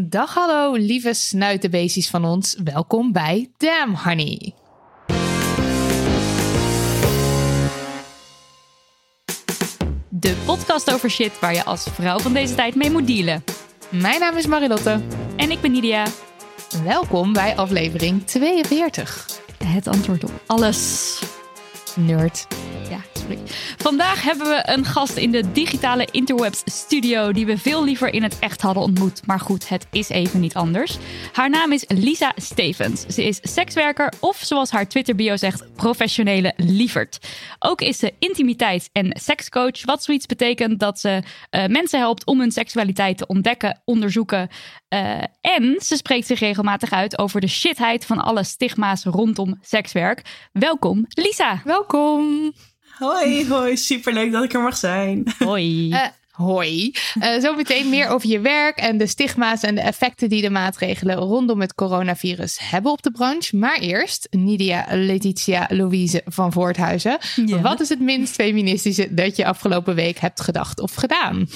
[0.00, 2.56] Dag hallo, lieve snuitenbeestjes van ons.
[2.64, 4.54] Welkom bij Damn Honey.
[10.08, 13.44] De podcast over shit waar je als vrouw van deze tijd mee moet dealen.
[13.90, 15.00] Mijn naam is Marilotte.
[15.36, 16.06] En ik ben Nidia.
[16.84, 19.26] Welkom bij aflevering 42.
[19.64, 21.18] Het antwoord op alles.
[21.98, 22.46] Nerd.
[22.90, 23.38] Ja, sorry.
[23.76, 28.22] Vandaag hebben we een gast in de digitale interwebs studio die we veel liever in
[28.22, 29.26] het echt hadden ontmoet.
[29.26, 30.98] Maar goed, het is even niet anders.
[31.32, 33.06] Haar naam is Lisa Stevens.
[33.06, 37.18] Ze is sekswerker of zoals haar Twitter bio zegt, professionele lieverd.
[37.58, 42.40] Ook is ze intimiteit- en sekscoach, wat zoiets betekent dat ze eh, mensen helpt om
[42.40, 44.48] hun seksualiteit te ontdekken, onderzoeken.
[44.88, 50.48] eh, en ze spreekt zich regelmatig uit over de shitheid van alle stigma's rondom sekswerk.
[50.52, 51.60] Welkom, Lisa.
[51.64, 51.86] Welkom.
[52.98, 55.34] Hoi, hoi, superleuk dat ik er mag zijn.
[55.38, 55.90] Hoi.
[55.90, 56.92] Eh, hoi.
[57.20, 61.16] Eh, zometeen meer over je werk en de stigma's en de effecten die de maatregelen
[61.16, 63.56] rondom het coronavirus hebben op de branche.
[63.56, 67.18] Maar eerst Nidia Letitia Louise van Voorthuizen.
[67.46, 67.60] Ja.
[67.60, 71.48] Wat is het minst feministische dat je afgelopen week hebt gedacht of gedaan?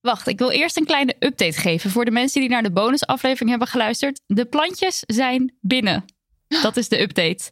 [0.00, 3.50] Wacht, ik wil eerst een kleine update geven voor de mensen die naar de bonusaflevering
[3.50, 4.20] hebben geluisterd.
[4.26, 6.04] De plantjes zijn binnen.
[6.62, 7.50] Dat is de update.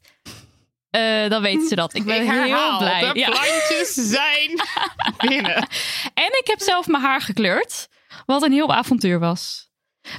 [0.91, 1.95] Eh, dan weten ze dat.
[1.95, 3.13] Ik ben heel blij.
[3.13, 3.31] De Ja.
[3.31, 4.61] plantjes zijn
[5.19, 5.57] binnen.
[6.15, 7.89] En ik heb zelf mijn haar gekleurd.
[8.27, 9.69] Wat een heel avontuur was.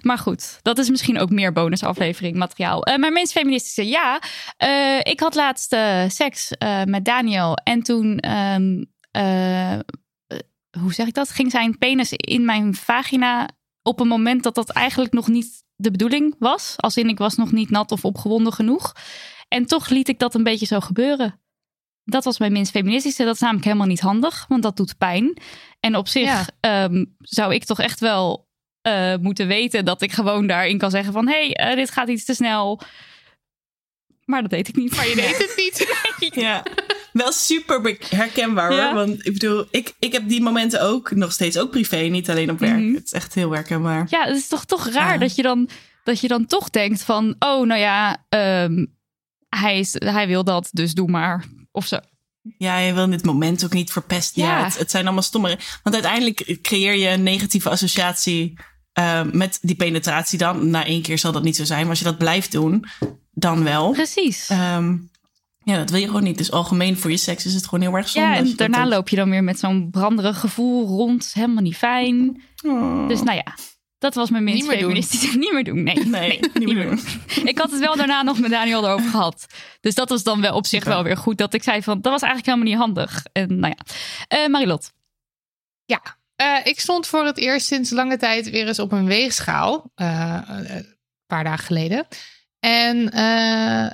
[0.01, 2.83] Maar goed, dat is misschien ook meer bonusaflevering materiaal.
[2.83, 4.21] Eh mijn minst feministische, ja.
[4.57, 5.75] Eh, ik had laatst
[6.07, 6.51] seks
[6.85, 7.55] met Daniel.
[7.55, 9.79] En toen, ehm, eh, eh,
[10.79, 11.29] hoe zeg ik dat?
[11.29, 13.49] Ging zijn penis in mijn vagina
[13.83, 16.73] op een moment dat dat eigenlijk nog niet de bedoeling was.
[16.77, 18.93] Als in, ik was nog niet nat of opgewonden genoeg.
[19.53, 21.39] En toch liet ik dat een beetje zo gebeuren.
[22.03, 23.23] Dat was mijn minst feministische.
[23.23, 25.37] Dat is namelijk helemaal niet handig, want dat doet pijn.
[25.79, 26.45] En op zich Ja.
[26.59, 28.49] ehm, zou ik toch echt wel
[28.81, 31.27] eh, moeten weten dat ik gewoon daarin kan zeggen van...
[31.27, 32.81] hé, hey, eh, dit gaat iets te snel.
[34.25, 34.95] Maar dat deed ik niet.
[34.95, 35.53] Maar je deed het
[36.19, 36.35] niet.
[36.35, 36.63] Ja,
[37.13, 38.85] wel super herkenbaar Ja.
[38.85, 38.93] hoor.
[38.93, 42.51] Want ik bedoel, ik, ik heb die momenten ook nog steeds, ook privé, niet alleen
[42.51, 42.79] op werk.
[42.79, 42.93] Mhm.
[42.93, 44.07] Het is echt heel herkenbaar.
[44.09, 45.17] Ja, het is toch, toch raar Ja.
[45.19, 45.69] dat, je dan,
[46.03, 47.35] dat je dan toch denkt van...
[47.39, 48.85] oh, nou ja, ehm,
[49.55, 51.45] hij, is, hij wil dat, dus doe maar.
[51.71, 51.99] Of zo.
[52.57, 54.41] Ja, je wil dit moment ook niet verpesten.
[54.41, 54.63] Ja, Ja.
[54.63, 55.59] het, het zijn allemaal stomme...
[55.83, 58.53] Want uiteindelijk creëer je een negatieve associatie
[58.93, 60.69] eh, met die penetratie dan.
[60.69, 61.79] Na één keer zal dat niet zo zijn.
[61.81, 62.85] Maar als je dat blijft doen,
[63.31, 63.91] dan wel.
[63.91, 64.49] Precies.
[64.49, 64.97] Ehm,
[65.63, 66.37] ja, dat wil je gewoon niet.
[66.37, 68.29] Dus algemeen voor je seks is het gewoon heel erg zonde.
[68.29, 68.91] ja, en daarna doet.
[68.93, 71.31] loop je dan weer met zo'n branderig gevoel rond.
[71.33, 72.41] Helemaal niet fijn.
[72.65, 73.07] Oh.
[73.07, 73.55] Dus nou ja,
[74.01, 74.87] dat was mijn minst Niet meer doen.
[74.89, 75.37] feministische.
[75.43, 76.05] niet meer doen, nee.
[76.05, 76.99] Nee, niet meer doen.
[77.43, 79.45] Ik had het wel daarna nog met Daniel erover gehad.
[79.81, 81.37] Dus dat was dan wel op zich wel weer goed.
[81.37, 83.25] Dat ik zei van, dat was eigenlijk helemaal niet handig.
[83.31, 83.85] En nou ja.
[84.27, 84.91] Eh, Marilot.
[85.85, 86.01] Ja,
[86.35, 89.91] eh, ik stond voor het eerst sinds lange tijd weer eens op een weegschaal.
[89.95, 92.07] eh, een paar dagen geleden.
[92.59, 93.91] En eh,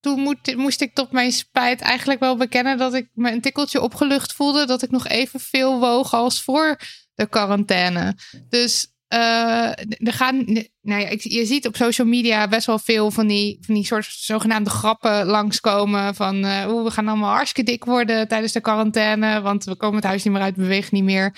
[0.00, 3.80] toen moet, moest ik tot mijn spijt eigenlijk wel bekennen dat ik me een tikkeltje
[3.80, 4.66] opgelucht voelde.
[4.66, 6.76] Dat ik nog even veel woog als voor
[7.18, 8.16] de quarantaine.
[8.48, 10.44] Dus eh, er gaan,
[10.82, 14.06] nou ja, je ziet op social media best wel veel van die, van die soort
[14.10, 16.14] zogenaamde grappen langskomen.
[16.14, 19.40] Van oeh, we gaan allemaal hartstikke dik worden tijdens de quarantaine.
[19.40, 21.34] Want we komen het huis niet meer uit, bewegen niet meer.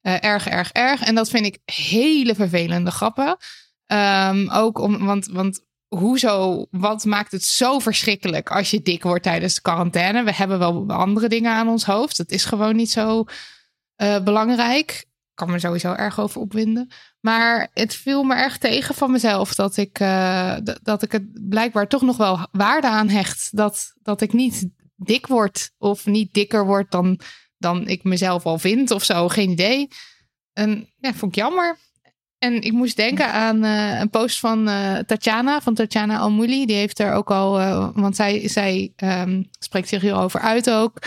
[0.00, 1.02] Eh, erg, erg, erg.
[1.02, 3.36] En dat vind ik hele vervelende grappen.
[3.86, 9.22] Ehm, ook om, want, want hoezo, wat maakt het zo verschrikkelijk als je dik wordt
[9.22, 10.22] tijdens de quarantaine?
[10.22, 12.16] We hebben wel andere dingen aan ons hoofd.
[12.16, 13.24] Het is gewoon niet zo
[13.96, 15.04] uh, belangrijk.
[15.32, 16.88] Ik kan me sowieso erg over opwinden.
[17.20, 21.88] Maar het viel me erg tegen van mezelf dat ik, uh, dat ik het blijkbaar
[21.88, 23.56] toch nog wel waarde aan hecht.
[23.56, 27.20] Dat, dat ik niet dik word of niet dikker word dan,
[27.58, 29.28] dan ik mezelf al vind of zo.
[29.28, 29.88] Geen idee.
[30.52, 31.78] En ja, vond ik jammer.
[32.38, 36.66] En ik moest denken aan uh, een post van uh, Tatjana, van Tatjana Almouli.
[36.66, 40.98] Die heeft er ook al, uh, want zij, zij um, spreekt zich hierover uit ook.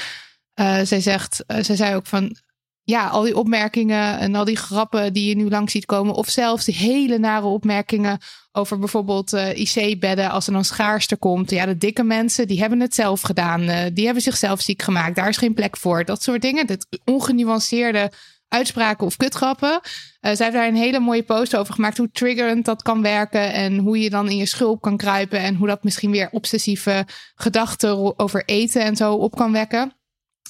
[0.84, 2.36] zij zegt, zij zei ook van,
[2.86, 6.14] ja, al die opmerkingen en al die grappen die je nu lang ziet komen.
[6.14, 8.20] Of zelfs die hele nare opmerkingen
[8.52, 11.52] over bijvoorbeeld IC-bedden als er dan schaarste komt.
[11.52, 13.94] Ja, de dikke mensen, die hebben het zelf gedaan.
[13.94, 15.16] die hebben zichzelf ziek gemaakt.
[15.16, 16.06] Daar is geen plek voor.
[16.06, 16.68] Dat soort dingen.
[16.68, 18.12] Dat ongenuanceerde
[18.48, 19.72] uitspraken of kutgrappen.
[19.72, 19.80] Uh,
[20.20, 21.98] zij heeft daar een hele mooie post over gemaakt.
[21.98, 23.54] Hoe triggerend dat kan werken.
[23.54, 25.40] En hoe je dan in je schulp kan kruipen.
[25.40, 29.94] En hoe dat misschien weer obsessieve gedachten over eten en zo op kan wekken.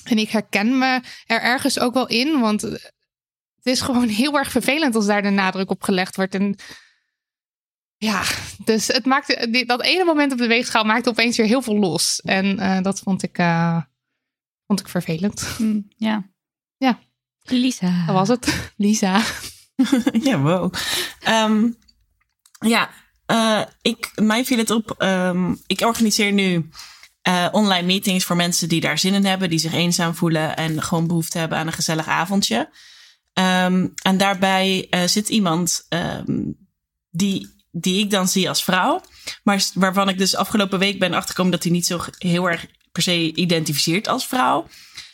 [0.06, 2.40] En ik herken me er ergens ook wel in.
[2.40, 6.36] Want het is gewoon heel erg vervelend als daar de nadruk op gelegd wordt.
[6.36, 6.56] En
[7.98, 8.24] ja,
[8.66, 12.22] dus het maakte, dat ene moment op de weegschaal maakte opeens weer heel veel los.
[12.22, 13.82] En uh, dat vond ik, uh,
[14.68, 15.56] vond ik vervelend.
[15.58, 16.30] Mm, ja.
[16.78, 17.00] Ja.
[17.42, 18.06] Lisa.
[18.06, 18.72] Dat was het.
[18.78, 19.22] Lisa.
[20.30, 20.74] ja, wow.
[21.28, 21.76] Um,
[22.60, 22.90] ja,
[23.28, 24.96] uh, ik, mij viel het op.
[24.98, 26.70] Um, ik organiseer nu
[27.28, 30.82] uh, online meetings voor mensen die daar zin in hebben, die zich eenzaam voelen en
[30.82, 32.70] gewoon behoefte hebben aan een gezellig avondje.
[33.34, 35.88] Um, en daarbij uh, zit iemand
[37.10, 39.02] die, die ik dan zie als vrouw,
[39.44, 43.04] maar waarvan ik dus afgelopen week ben achtergekomen dat hij niet zo heel erg per
[43.04, 44.68] se identificeert als vrouw.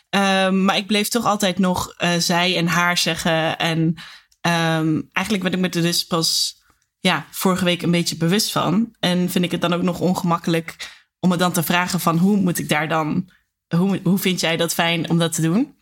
[0.10, 3.58] Um, maar ik bleef toch altijd nog uh, zij en haar zeggen.
[3.58, 3.96] En
[5.12, 6.60] eigenlijk ben ik me er dus pas
[7.00, 8.96] ja, vorige week een beetje bewust van.
[9.00, 12.38] En vind ik het dan ook nog ongemakkelijk om me dan te vragen van hoe
[12.38, 13.30] moet ik daar dan...
[13.76, 15.76] Hoe, hoe vind jij dat fijn om dat te doen?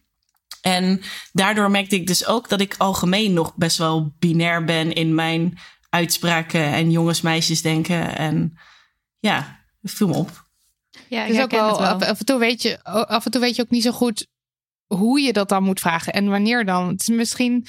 [0.62, 1.02] En
[1.32, 5.58] daardoor merkte ik dus ook dat ik algemeen nog best wel binair ben in mijn
[5.90, 8.18] uitspraken en jongens, meisjes denken.
[8.18, 8.58] En
[9.20, 10.48] ja, het viel me op.
[11.08, 11.88] Ja, ik dus ook wel, wel.
[11.88, 14.28] Af, en toe weet je, af en toe weet je ook niet zo goed
[14.86, 16.88] hoe je dat dan moet vragen en wanneer dan.
[16.88, 17.68] Het is misschien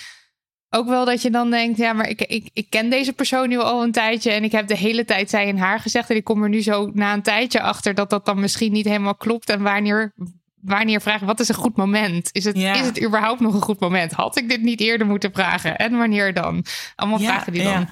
[0.71, 3.59] ook wel dat je dan denkt, ja, maar ik, ik, ik ken deze persoon nu
[3.59, 6.25] al een tijdje en ik heb de hele tijd zij en haar gezegd en ik
[6.25, 9.49] kom er nu zo na een tijdje achter dat dat dan misschien niet helemaal klopt
[9.49, 10.13] en wanneer,
[10.61, 12.29] wanneer vragen, wat is een goed moment?
[12.33, 12.75] Is het, ja.
[12.75, 14.13] is het überhaupt nog een goed moment?
[14.13, 15.77] Had ik dit niet eerder moeten vragen?
[15.77, 16.65] En wanneer dan?
[16.97, 17.73] Allemaal ja, vragen die dan...
[17.73, 17.89] Ja.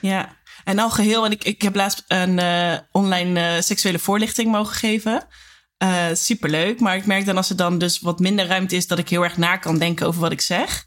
[0.00, 0.38] ja.
[0.64, 4.74] En al geheel, en ik, ik heb laatst een uh, online uh, seksuele voorlichting mogen
[4.74, 5.26] geven.
[5.82, 6.80] Uh, superleuk.
[6.80, 9.24] Maar ik merk dan als er dan dus wat minder ruimte is, dat ik heel
[9.24, 10.86] erg na kan denken over wat ik zeg.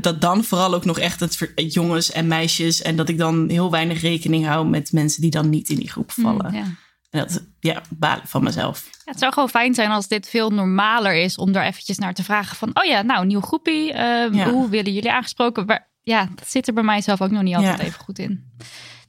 [0.00, 2.82] Dat dan vooral ook nog echt het jongens en meisjes.
[2.82, 5.90] En dat ik dan heel weinig rekening hou met mensen die dan niet in die
[5.90, 6.50] groep vallen.
[6.50, 6.64] Mm, ja.
[7.10, 8.88] En dat, ja, balen van mezelf.
[8.90, 12.14] Ja, het zou gewoon fijn zijn als dit veel normaler is om daar eventjes naar
[12.14, 13.92] te vragen van, oh ja, nou, nieuw groepie.
[13.92, 14.50] Ja.
[14.50, 15.66] Hoe willen jullie aangesproken?
[15.66, 18.52] Waar, ja, dat zit er bij mij zelf ook nog niet altijd even goed in.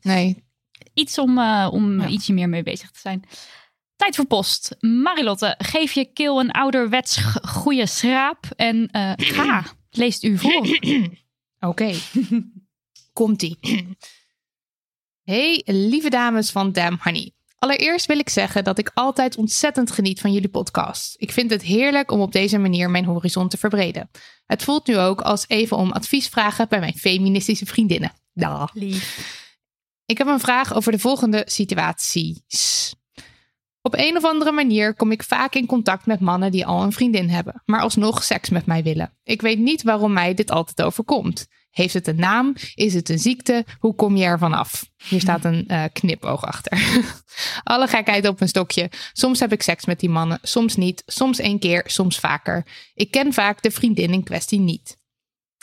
[0.02, 0.44] Nee.
[0.94, 2.08] Iets om, uh, om ja.
[2.08, 3.24] ietsje meer mee bezig te zijn.
[3.96, 4.76] Tijd voor post.
[4.80, 9.64] Marilotte, geef je keel een ouderwets goede schraap en uh, ga,
[9.98, 10.68] leest u voor.
[10.68, 11.18] Oké.
[11.60, 11.96] Okay.
[13.14, 13.58] Komt-ie.
[15.24, 17.32] Hey, lieve dames van Damn Honey.
[17.56, 21.16] Allereerst wil ik zeggen dat ik altijd ontzettend geniet van jullie podcast.
[21.18, 24.10] Ik vind het heerlijk om op deze manier mijn horizon te verbreden.
[24.46, 28.14] Het voelt nu ook als even om advies vragen bij mijn feministische vriendinnen.
[28.34, 28.70] Da.
[28.74, 29.34] Lief.
[30.06, 32.94] Ik heb een vraag over de volgende situaties.
[33.86, 36.92] Op een of andere manier kom ik vaak in contact met mannen die al een
[36.92, 39.14] vriendin hebben, maar alsnog seks met mij willen.
[39.24, 41.48] Ik weet niet waarom mij dit altijd overkomt.
[41.70, 42.56] Heeft het een naam?
[42.76, 43.66] Is het een ziekte?
[43.80, 44.90] Hoe kom je ervan af?
[45.10, 47.04] Hier staat een uh, knipoog achter.
[47.64, 48.92] Alle gekheid op een stokje.
[49.14, 52.66] Soms heb ik seks met die mannen, soms niet, soms één keer, soms vaker.
[52.94, 54.98] Ik ken vaak de vriendin in kwestie niet.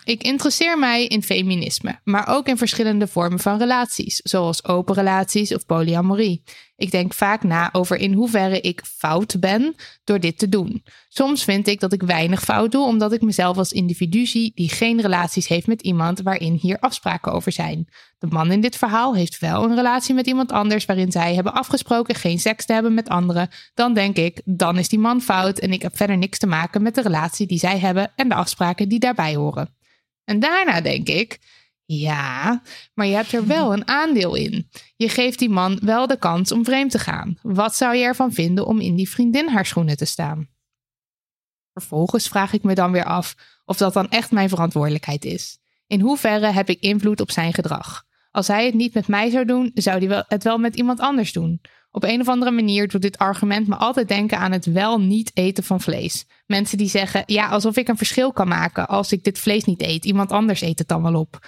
[0.04, 5.54] Ik interesseer mij in feminisme, maar ook in verschillende vormen van relaties, zoals open relaties
[5.54, 6.42] of polyamorie.
[6.82, 9.74] Ik denk vaak na over in hoeverre ik fout ben
[10.04, 10.82] door dit te doen.
[11.08, 14.68] Soms vind ik dat ik weinig fout doe, omdat ik mezelf als individu zie die
[14.68, 17.88] geen relaties heeft met iemand waarin hier afspraken over zijn.
[18.18, 21.54] De man in dit verhaal heeft wel een relatie met iemand anders waarin zij hebben
[21.54, 23.48] afgesproken geen seks te hebben met anderen.
[23.74, 26.82] Dan denk ik, dan is die man fout en ik heb verder niks te maken
[26.82, 29.74] met de relatie die zij hebben en de afspraken die daarbij horen.
[30.24, 31.38] En daarna denk ik,
[31.84, 32.62] ja,
[32.94, 34.68] maar je hebt er wel een aandeel in.
[34.96, 37.38] Je geeft die man wel de kans om vreemd te gaan.
[37.42, 40.48] Wat zou je ervan vinden om in die vriendin haar schoenen te staan?
[41.72, 43.34] Vervolgens vraag ik me dan weer af
[43.64, 45.58] of dat dan echt mijn verantwoordelijkheid is.
[45.86, 48.04] In hoeverre heb ik invloed op zijn gedrag?
[48.30, 51.32] Als hij het niet met mij zou doen, zou hij het wel met iemand anders
[51.32, 51.60] doen.
[51.90, 55.30] Op een of andere manier doet dit argument me altijd denken aan het wel niet
[55.34, 56.26] eten van vlees.
[56.46, 59.82] Mensen die zeggen, ja, alsof ik een verschil kan maken als ik dit vlees niet
[59.82, 60.04] eet.
[60.04, 61.46] Iemand anders eet het dan wel op.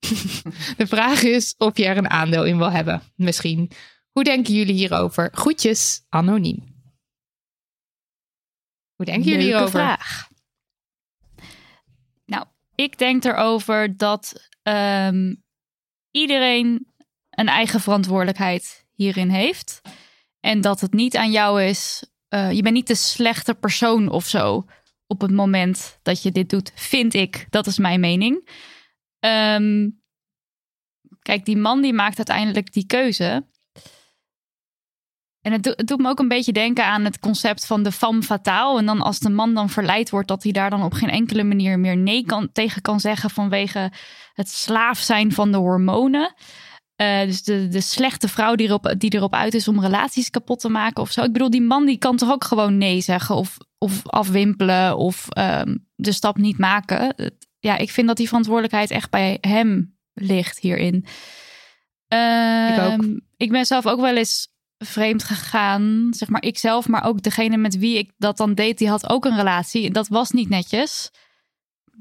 [0.76, 3.02] De vraag is of je er een aandeel in wil hebben.
[3.14, 3.70] Misschien.
[4.10, 5.28] Hoe denken jullie hierover?
[5.32, 6.68] Groetjes, anoniem.
[8.94, 9.70] Hoe denken jullie hierover?
[9.70, 10.28] vraag.
[12.26, 15.34] Nou, ik denk erover dat ehm,
[16.10, 16.86] iedereen
[17.30, 19.80] een eigen verantwoordelijkheid hierin heeft.
[20.40, 22.04] En dat het niet aan jou is.
[22.28, 24.64] eh, je bent niet de slechte persoon of zo
[25.06, 27.46] op het moment dat je dit doet, vind ik.
[27.50, 28.48] Dat is mijn mening.
[29.20, 29.88] Ehm,
[31.22, 33.48] kijk, die man die maakt uiteindelijk die keuze.
[35.40, 37.92] En het, do- het doet me ook een beetje denken aan het concept van de
[37.92, 38.78] femme fatale.
[38.78, 41.44] En dan als de man dan verleid wordt, dat hij daar dan op geen enkele
[41.44, 43.92] manier meer nee kan, tegen kan zeggen vanwege
[44.34, 46.34] het slaaf zijn van de hormonen.
[46.96, 50.60] Eh, dus de, de slechte vrouw die erop, die erop uit is om relaties kapot
[50.60, 51.22] te maken of zo.
[51.22, 55.28] Ik bedoel, die man die kan toch ook gewoon nee zeggen of, of afwimpelen of
[55.28, 57.14] ehm, de stap niet maken.
[57.60, 61.04] Ja, ik vind dat die verantwoordelijkheid echt bij hem ligt hierin.
[62.08, 64.48] Ehm, ik ben zelf ook wel eens
[64.78, 66.06] vreemd gegaan.
[66.10, 69.24] Zeg maar ikzelf, maar ook degene met wie ik dat dan deed, die had ook
[69.24, 69.90] een relatie.
[69.90, 71.10] Dat was niet netjes.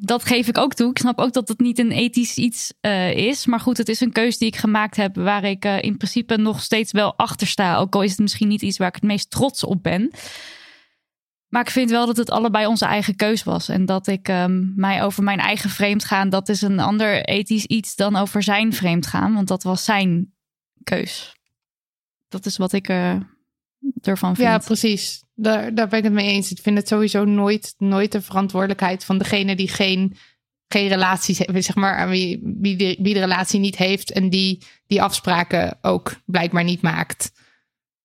[0.02, 0.90] Dat geef ik ook toe.
[0.90, 3.46] Ik snap ook dat het niet een ethisch iets eh, is.
[3.46, 6.38] Maar goed, het is een keuze die ik gemaakt heb waar ik eh, in principe
[6.38, 7.78] nog steeds wel achter sta.
[7.78, 10.12] Ook al is het misschien niet iets waar ik het meest trots op ben.
[11.50, 13.70] Maar ik vind wel dat het allebei onze eigen keus was.
[13.70, 17.66] En dat ik ehm, mij over mijn eigen vreemd gaan, dat is een ander ethisch
[17.66, 19.34] iets dan over zijn vreemd gaan.
[19.34, 20.34] Want dat was zijn
[20.84, 21.36] keus.
[22.28, 23.16] Dat is wat ik eh,
[24.02, 24.48] ervan vind.
[24.48, 25.24] Ja, precies.
[25.36, 26.52] Daar, daar ben ik het mee eens.
[26.52, 30.18] Ik vind het sowieso nooit, nooit de verantwoordelijkheid van degene die geen,
[30.68, 34.30] geen relaties heeft, zeg maar, aan wie, wie, de, wie de relatie niet heeft en
[34.30, 37.32] die die afspraken ook blijkbaar niet maakt.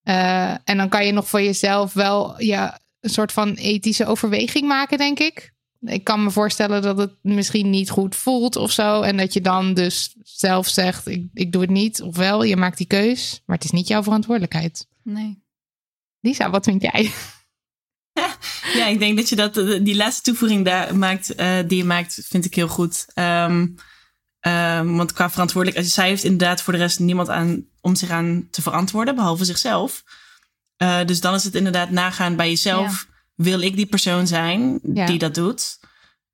[0.02, 4.66] Eh, en dan kan je nog voor jezelf wel ja, een soort van ethische overweging
[4.66, 5.52] maken, denk ik.
[5.80, 9.00] Ik kan me voorstellen dat het misschien niet goed voelt of zo.
[9.00, 12.02] En dat je dan dus zelf zegt: ik, ik doe het niet.
[12.02, 13.42] Ofwel, je maakt die keus.
[13.46, 14.88] Maar het is niet jouw verantwoordelijkheid.
[15.02, 15.42] Nee.
[16.20, 17.10] Lisa, wat vind jij?
[18.74, 21.84] Ja, ik denk dat je dat, eh, die laatste toevoeging daar maakt, eh, die je
[21.84, 23.06] maakt, vind ik heel goed.
[23.14, 23.66] Ehm,
[24.40, 28.48] ehm, want qua verantwoordelijkheid, zij heeft inderdaad voor de rest niemand aan om zich aan
[28.50, 30.02] te verantwoorden, behalve zichzelf.
[30.76, 33.06] Eh, dus dan is het inderdaad nagaan bij jezelf.
[33.34, 35.06] Wil ik die persoon zijn Ja.
[35.06, 35.78] die dat doet?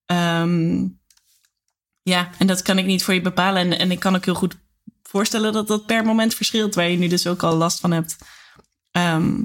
[0.06, 0.86] Ehm,
[2.02, 3.62] ja, en dat kan ik niet voor je bepalen.
[3.62, 4.56] En, en ik kan ook heel goed
[5.02, 8.16] voorstellen dat dat per moment verschilt, waar je nu dus ook al last van hebt.
[8.90, 9.42] Ehm,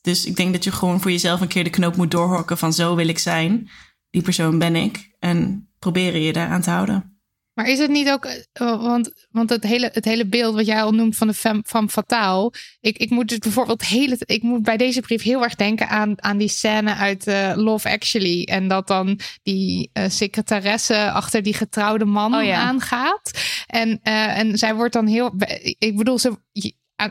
[0.00, 2.72] dus ik denk dat je gewoon voor jezelf een keer de knoop moet doorhokken van
[2.72, 3.70] zo wil ik zijn.
[4.10, 5.14] Die persoon ben ik.
[5.18, 7.13] En proberen je daaraan te houden.
[7.54, 10.82] Maar is het niet ook, eh, want, want het, hele, het hele beeld wat jij
[10.82, 12.52] al noemt van de femme, femme fatale.
[12.80, 16.22] Ik, ik moet dus bijvoorbeeld hele, ik moet bij deze brief heel erg denken aan,
[16.22, 18.44] aan die scène uit eh, Love Actually.
[18.44, 22.56] En dat dan die eh, secretaresse achter die getrouwde man Oh ja.
[22.56, 23.30] aangaat.
[23.66, 25.34] En, en zij wordt dan heel,
[25.78, 26.36] ik bedoel, ze,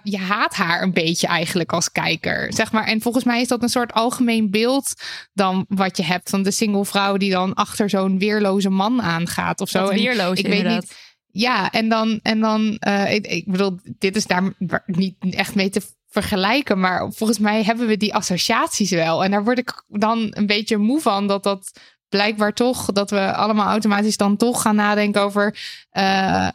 [0.04, 2.84] je, je haat haar een beetje eigenlijk als kijker, zeg maar.
[2.84, 4.94] En volgens mij is dat een soort algemeen beeld
[5.34, 9.62] dan wat je hebt van de single vrouw die dan achter zo'n weerloze man aangaat
[9.62, 9.88] of zo.
[9.88, 10.82] Weerloos ik weet inderdaad.
[10.82, 10.96] niet.
[11.28, 14.54] Ja, en dan, en dan eh, ik, ik bedoel, dit is daar
[14.86, 19.24] niet echt mee te vergelijken, maar volgens mij hebben we die associaties wel.
[19.24, 21.72] En daar word ik dan een beetje moe van dat dat
[22.10, 25.58] blijkbaar toch, dat we allemaal automatisch dan toch gaan nadenken over
[25.90, 26.48] eh,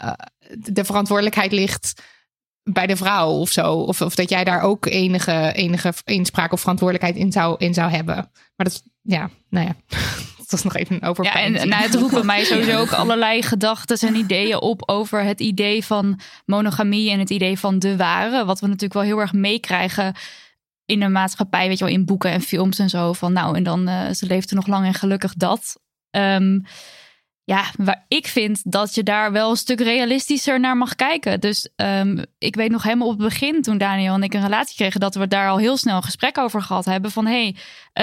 [0.56, 2.02] de verantwoordelijkheid ligt
[2.72, 3.72] bij de vrouw of zo.
[3.72, 7.90] Of, of dat jij daar ook enige, enige inspraak of verantwoordelijkheid in zou, in zou
[7.90, 8.14] hebben.
[8.56, 9.76] Maar dat, ja, nou ja,
[10.38, 11.24] dat was nog even een over.
[11.24, 15.40] Ja, en nou, het roepen mij sowieso ook allerlei gedachten en ideeën op over het
[15.40, 18.44] idee van monogamie en het idee van de ware.
[18.44, 20.14] Wat we natuurlijk wel heel erg meekrijgen
[20.84, 23.12] in de maatschappij, weet je wel, in boeken en films en zo.
[23.12, 25.80] Van nou, en dan eh, ze leeft er nog lang en gelukkig dat.
[26.10, 26.58] Ehm,
[27.48, 31.40] ja, waar ik vind dat je daar wel een stuk realistischer naar mag kijken.
[31.40, 34.76] Dus ehm, ik weet nog helemaal op het begin, toen Daniel en ik een relatie
[34.76, 37.10] kregen, dat we daar al heel snel een gesprek over gehad hebben.
[37.10, 37.56] Van hey,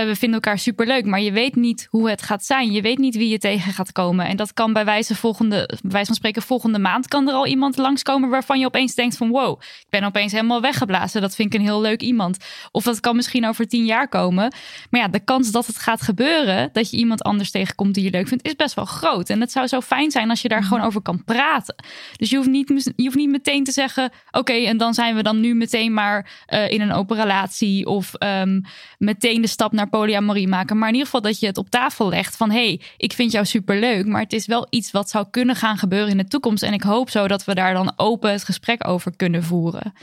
[0.03, 2.71] we vinden elkaar superleuk, maar je weet niet hoe het gaat zijn.
[2.71, 4.25] Je weet niet wie je tegen gaat komen.
[4.25, 7.47] En dat kan bij wijze, volgende, bij wijze van spreken volgende maand kan er al
[7.47, 11.21] iemand langskomen waarvan je opeens denkt van wow, ik ben opeens helemaal weggeblazen.
[11.21, 12.37] Dat vind ik een heel leuk iemand.
[12.71, 14.53] Of dat kan misschien over tien jaar komen.
[14.89, 18.09] Maar ja, de kans dat het gaat gebeuren, dat je iemand anders tegenkomt die je
[18.09, 19.29] leuk vindt, is best wel groot.
[19.29, 21.75] En het zou zo fijn zijn als je daar gewoon over kan praten.
[22.17, 25.23] Dus je hoeft niet, je hoeft niet meteen te zeggen, oké, en dan zijn we
[25.23, 27.85] dan nu meteen maar eh, in een open relatie.
[27.85, 28.61] Of ehm,
[28.97, 30.77] meteen de stap naar polyamorie maken.
[30.77, 32.49] Maar in ieder geval dat je het op tafel legt van...
[32.51, 35.77] hé, hey, ik vind jou superleuk, maar het is wel iets wat zou kunnen gaan
[35.77, 36.63] gebeuren in de toekomst.
[36.63, 39.93] En ik hoop zo dat we daar dan open het gesprek over kunnen voeren.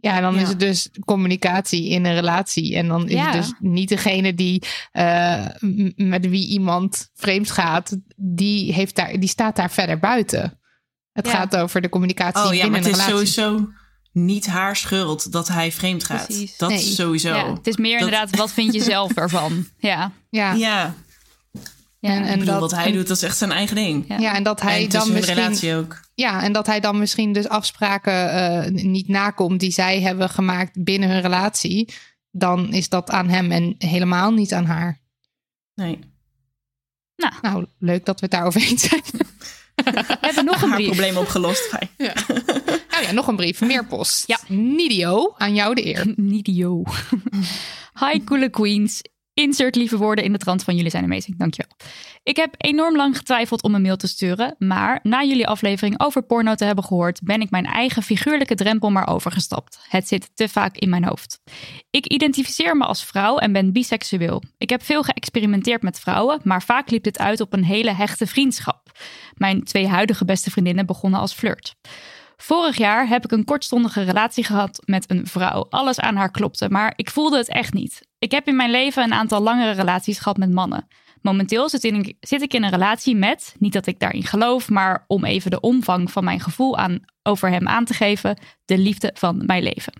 [0.00, 0.40] Ja, en dan Ja.
[0.40, 2.76] is het dus communicatie in een relatie.
[2.76, 3.24] En dan is Ja.
[3.24, 5.46] het dus niet degene die eh,
[5.96, 10.60] met wie iemand vreemd gaat, die, heeft daar, die staat daar verder buiten.
[11.12, 11.32] Het Ja.
[11.32, 13.26] gaat over de communicatie Oh ja, binnen maar het een is relatie.
[13.26, 13.68] sowieso
[14.24, 16.26] niet haar schuld dat hij vreemd gaat.
[16.26, 16.56] Precies.
[16.56, 16.78] Dat Nee.
[16.78, 17.34] is sowieso.
[17.34, 19.66] Ja, het is meer Dat- inderdaad, wat vind je zelf ervan?
[19.78, 20.12] Ja.
[20.30, 20.52] Ja.
[20.52, 20.94] Ja,
[22.00, 22.10] Ja.
[22.10, 24.04] En- ik en bedoel, dat- wat hij en- doet, dat is echt zijn eigen ding.
[24.08, 24.18] Ja.
[24.18, 25.34] Ja, en dat hij en dan misschien.
[25.36, 26.00] relatie ook.
[26.14, 30.84] Ja, en dat hij dan misschien dus afspraken eh, niet nakomt die zij hebben gemaakt
[30.84, 31.94] binnen hun relatie.
[32.30, 35.00] Dan is dat aan hem en helemaal niet aan haar.
[35.74, 35.98] Nee.
[37.42, 39.02] Nou, leuk dat we het daarover eens zijn.
[39.84, 40.86] We hebben nog een Haar brief.
[40.86, 41.62] probleem opgelost.
[41.68, 41.88] Fijn.
[42.98, 43.60] Nou ja, nog een brief.
[43.60, 44.26] Meer post.
[44.26, 44.38] Ja.
[44.48, 46.12] Nidio, aan jou de eer.
[46.32, 46.82] Nidio.
[48.00, 49.02] Hi, coole queens.
[49.34, 51.38] Insert lieve woorden in de trant van jullie zijn amazing.
[51.38, 51.76] Dankjewel.
[52.22, 54.54] Ik heb enorm lang getwijfeld om een mail te sturen.
[54.58, 57.20] Maar na jullie aflevering over porno te hebben gehoord...
[57.22, 59.78] ben ik mijn eigen figuurlijke drempel maar overgestapt.
[59.88, 61.40] Het zit te vaak in mijn hoofd.
[61.90, 64.42] Ik identificeer me als vrouw en ben biseksueel.
[64.56, 66.40] Ik heb veel geëxperimenteerd met vrouwen...
[66.44, 68.98] maar vaak liep dit uit op een hele hechte vriendschap.
[69.34, 71.74] Mijn twee huidige beste vriendinnen begonnen als flirt.
[72.42, 75.66] Vorig jaar heb ik een kortstondige relatie gehad met een vrouw.
[75.68, 78.08] Alles aan haar klopte, maar ik voelde het echt niet.
[78.18, 80.86] Ik heb in mijn leven een aantal langere relaties gehad met mannen.
[81.22, 81.84] Momenteel zit,
[82.42, 86.10] ik in een relatie met, niet dat ik daarin geloof, maar om even de omvang
[86.10, 89.92] van mijn gevoel aan, over hem aan te geven, de liefde van mijn leven.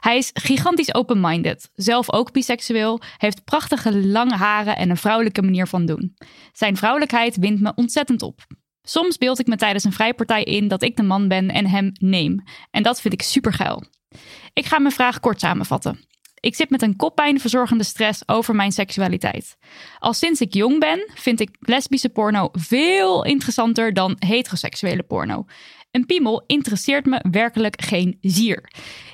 [0.00, 5.66] Hij is gigantisch open-minded, zelf ook biseksueel, heeft prachtige lange haren en een vrouwelijke manier
[5.66, 6.16] van doen.
[6.52, 8.46] Zijn vrouwelijkheid wint me ontzettend op.
[8.88, 11.92] Soms beeld ik me tijdens een vrijpartij in dat ik de man ben en hem
[11.98, 12.42] neem.
[12.70, 13.84] En dat vind ik supergeil.
[14.52, 16.04] Ik ga mijn vraag kort samenvatten.
[16.40, 19.56] Ik zit met een koppijnverzorgende stress over mijn seksualiteit.
[19.98, 25.44] Al sinds ik jong ben, vind ik lesbische porno veel interessanter dan heteroseksuele porno.
[25.90, 28.70] Een piemel interesseert me werkelijk geen zier.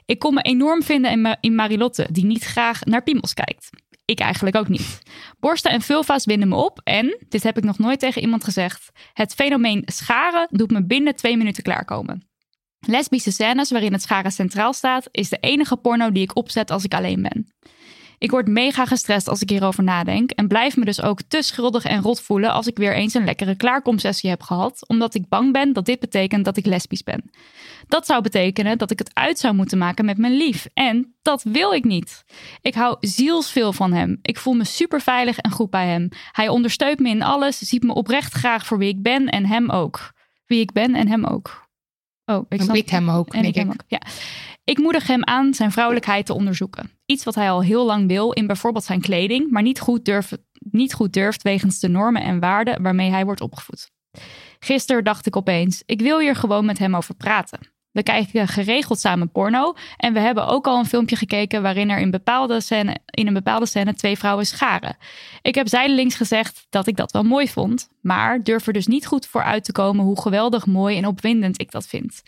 [0.07, 3.71] Ik kon me enorm vinden in, in Marilotte, die niet graag naar piemels kijkt.
[4.05, 5.03] Ik eigenlijk ook niet.
[5.41, 8.91] Borsten en vulva's winden me op en, dit heb ik nog nooit tegen iemand gezegd,
[9.13, 12.31] het fenomeen scharen doet me binnen twee minuten klaarkomen.
[12.87, 16.85] Lesbische scènes waarin het scharen centraal staat, is de enige porno die ik opzet als
[16.85, 17.53] ik alleen ben.
[18.23, 21.85] Ik word mega gestrest als ik hierover nadenk en blijf me dus ook te schuldig
[21.85, 25.53] en rot voelen als ik weer eens een lekkere klaarkomsessie heb gehad, omdat ik bang
[25.53, 27.31] ben dat dit betekent dat ik lesbisch ben.
[27.89, 30.67] Dat zou betekenen dat ik het uit zou moeten maken met mijn lief.
[30.75, 32.25] En dat wil ik niet.
[32.61, 34.19] Ik hou zielsveel van hem.
[34.23, 36.09] Ik voel me super veilig en goed bij hem.
[36.33, 39.71] Hij ondersteunt me in alles, ziet me oprecht graag voor wie ik ben en hem
[39.71, 40.13] ook.
[40.47, 41.69] Wie ik ben en hem ook.
[42.25, 43.83] Oh, ik En snap ik hem ook, en ik denk hem ik.
[43.83, 43.85] ook.
[43.89, 44.01] Ja.
[44.65, 46.91] Ik moedig hem aan zijn vrouwelijkheid te onderzoeken.
[47.07, 50.39] Iets wat hij al heel lang wil in bijvoorbeeld zijn kleding, maar niet goed, durft,
[50.71, 53.91] niet goed durft wegens de normen en waarden waarmee hij wordt opgevoed.
[54.59, 57.59] Gisteren dacht ik opeens: ik wil hier gewoon met hem over praten.
[57.93, 61.99] We kijken geregeld samen porno en we hebben ook al een filmpje gekeken waarin er
[61.99, 64.97] in, bepaalde scène, in een bepaalde scène twee vrouwen scharen.
[65.43, 69.07] Ik heb zijdelings gezegd dat ik dat wel mooi vond, maar durf er dus niet
[69.07, 72.23] goed voor uit te komen hoe geweldig mooi en opwindend ik dat vind.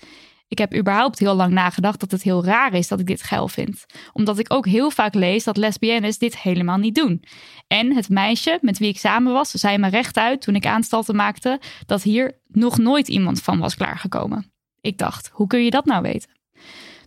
[0.49, 3.49] Ik heb überhaupt heel lang nagedacht dat het heel raar is dat ik dit geil
[3.49, 3.87] vind.
[4.13, 7.25] Omdat ik ook heel vaak lees dat lesbiennes dit helemaal niet doen.
[7.67, 11.61] En het meisje met wie ik samen was, zei me rechtuit toen ik aanstalten maakte
[11.87, 14.53] dat hier nog nooit iemand van was klaargekomen.
[14.81, 16.31] Ik dacht, hoe kun je dat nou weten?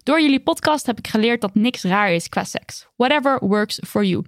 [0.04, 2.88] Door jullie podcast heb ik geleerd dat niks raar is qua seks.
[2.96, 4.24] Whatever works for you.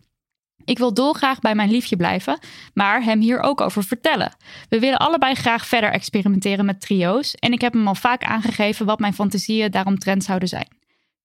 [0.69, 2.39] Ik wil dolgraag bij mijn liefje blijven,
[2.73, 4.35] maar hem hier ook over vertellen.
[4.69, 8.85] We willen allebei graag verder experimenteren met trio's en ik heb hem al vaak aangegeven
[8.85, 10.67] wat mijn fantasieën daaromtrent zouden zijn.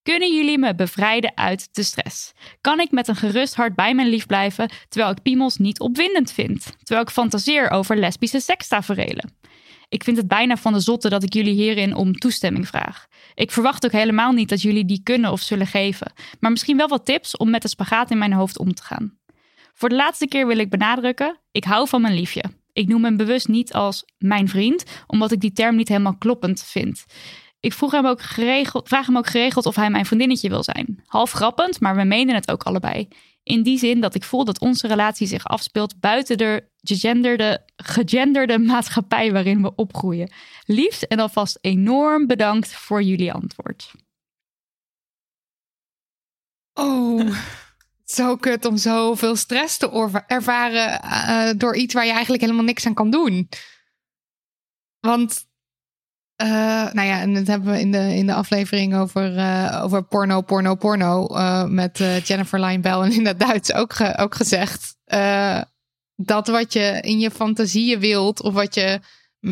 [0.03, 2.33] Kunnen jullie me bevrijden uit de stress?
[2.61, 6.33] Kan ik met een gerust hart bij mijn lief blijven terwijl ik piemels niet opwindend
[6.33, 6.63] vind?
[6.83, 9.33] Terwijl ik fantaseer over lesbische sekstaferelen?
[9.89, 13.07] Ik vind het bijna van de zotte dat ik jullie hierin om toestemming vraag.
[13.35, 16.89] Ik verwacht ook helemaal niet dat jullie die kunnen of zullen geven, maar misschien wel
[16.89, 19.23] wat tips om met de spagaat in mijn hoofd om te gaan.
[19.75, 22.45] Voor de laatste keer wil ik benadrukken: ik hou van mijn liefje.
[22.73, 26.63] Ik noem hem bewust niet als mijn vriend, omdat ik die term niet helemaal kloppend
[26.63, 27.05] vind.
[27.61, 31.03] Ik vroeg hem ook geregeld, vraag hem ook geregeld of hij mijn vriendinnetje wil zijn.
[31.07, 33.09] Half grappend, maar we menen het ook allebei.
[33.43, 38.59] In die zin dat ik voel dat onze relatie zich afspeelt buiten de gegenderde, gegenderde
[38.59, 40.33] maatschappij waarin we opgroeien.
[40.65, 43.93] Liefst en alvast enorm bedankt voor jullie antwoord.
[46.75, 47.37] Oh,
[48.05, 52.87] zo kut om zoveel stress te ervaren eh, door iets waar je eigenlijk helemaal niks
[52.87, 53.49] aan kan doen.
[55.01, 55.47] Want
[56.37, 60.05] Eh, nou ja, en dat hebben we in de, in de aflevering over, eh, over
[60.05, 61.27] porno, porno, porno.
[61.69, 64.97] met Jennifer Lyon Bell en in het Duits ook, ook gezegd.
[66.17, 69.01] dat wat je in je fantasieën wilt, of wat je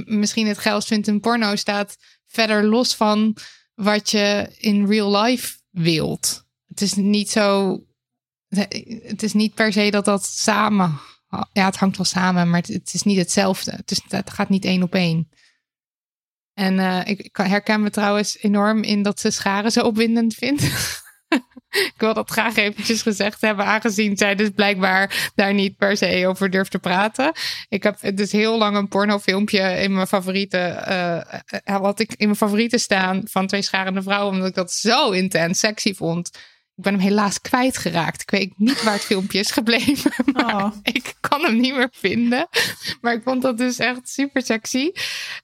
[0.05, 3.37] misschien het geilst vindt in porno, staat verder los van
[3.75, 6.45] wat je in real life wilt.
[6.67, 7.79] Het is niet zo.
[8.53, 10.99] Het is niet per se dat dat samen.
[11.53, 13.71] Ja, het hangt wel samen, maar het, is niet hetzelfde.
[13.71, 15.29] Het, is, gaat niet één op één.
[16.55, 20.63] En eh, ik, herken me trouwens enorm in dat ze scharen zo opwindend vindt.
[21.91, 26.27] ik wil dat graag eventjes gezegd hebben, aangezien zij dus blijkbaar daar niet per se
[26.27, 27.33] over durft te praten.
[27.69, 31.35] Ik heb dus heel lang een pornofilmpje in mijn favoriete, eh,
[31.65, 35.11] eh, wat ik in mijn favorieten staan van twee scharende vrouwen, omdat ik dat zo
[35.11, 36.31] intens sexy vond.
[36.77, 38.23] Ik ben hem helaas kwijtgeraakt.
[38.23, 40.13] Ik weet niet waar het filmpje is gebleven.
[40.33, 40.75] Maar Oh.
[40.83, 42.49] ik kan hem niet meer vinden.
[43.01, 44.91] Maar ik vond dat dus echt super sexy.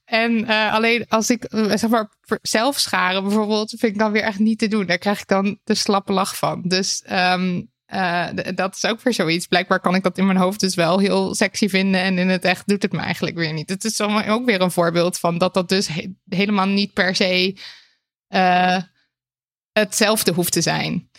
[0.05, 2.09] En eh, alleen als ik eh, zeg maar
[2.41, 4.85] zelf scharen bijvoorbeeld, vind ik dan weer echt niet te doen.
[4.85, 6.61] Daar krijg ik dan de slappe lach van.
[6.65, 9.47] Dus ehm, eh, dat is ook weer zoiets.
[9.47, 12.01] Blijkbaar kan ik dat in mijn hoofd dus wel heel sexy vinden.
[12.01, 13.69] En in het echt doet het me eigenlijk weer niet.
[13.69, 17.57] Het is ook weer een voorbeeld van dat dat dus he- helemaal niet per se
[19.79, 21.09] hetzelfde hoeft te zijn.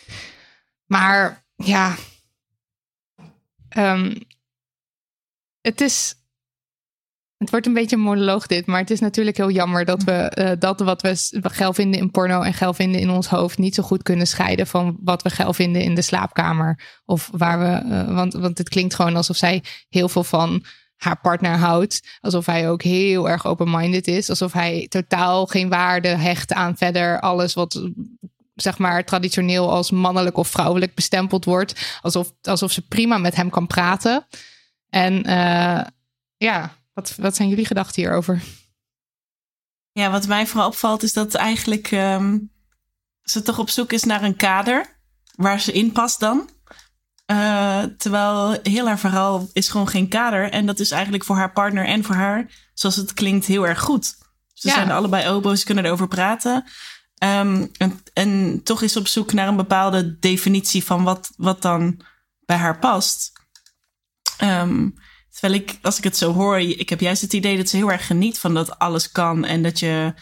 [0.85, 1.95] Maar ja,
[3.71, 4.15] Ehm,
[5.61, 6.15] het is.
[7.37, 10.11] Het wordt een beetje een monoloog dit, maar het is natuurlijk heel jammer dat we
[10.11, 13.75] eh, dat wat we geil vinden in porno en geil vinden in ons hoofd niet
[13.75, 17.01] zo goed kunnen scheiden van wat we geil vinden in de slaapkamer.
[17.05, 20.63] Of waar we, eh, want, want het klinkt gewoon alsof zij heel veel van
[20.95, 22.17] haar partner houdt.
[22.19, 24.29] Alsof hij ook heel erg open-minded is.
[24.29, 27.89] Alsof hij totaal geen waarde hecht aan verder alles wat
[28.61, 31.97] zeg maar traditioneel als mannelijk of vrouwelijk bestempeld wordt.
[32.01, 34.27] Alsof, alsof ze prima met hem kan praten.
[34.89, 35.85] En eh,
[36.37, 38.41] ja, wat, wat zijn jullie gedachten hierover?
[39.91, 42.37] Ja, wat mij vooral opvalt is dat eigenlijk ehm,
[43.21, 44.99] ze toch op zoek is naar een kader
[45.35, 46.49] waar ze in past dan.
[47.25, 50.51] Eh, terwijl heel haar verhaal is gewoon geen kader.
[50.51, 53.79] En dat is eigenlijk voor haar partner en voor haar, zoals het klinkt, heel erg
[53.79, 54.15] goed.
[54.53, 54.73] Ze Ja.
[54.73, 56.65] zijn allebei open, ze kunnen erover praten.
[57.21, 61.99] Ehm, en, en toch is op zoek naar een bepaalde definitie van wat, wat dan
[62.45, 63.31] bij haar past.
[64.37, 64.89] Ehm,
[65.31, 67.91] terwijl ik, als ik het zo hoor, ik heb juist het idee dat ze heel
[67.91, 69.45] erg geniet van dat alles kan.
[69.45, 70.13] En dat je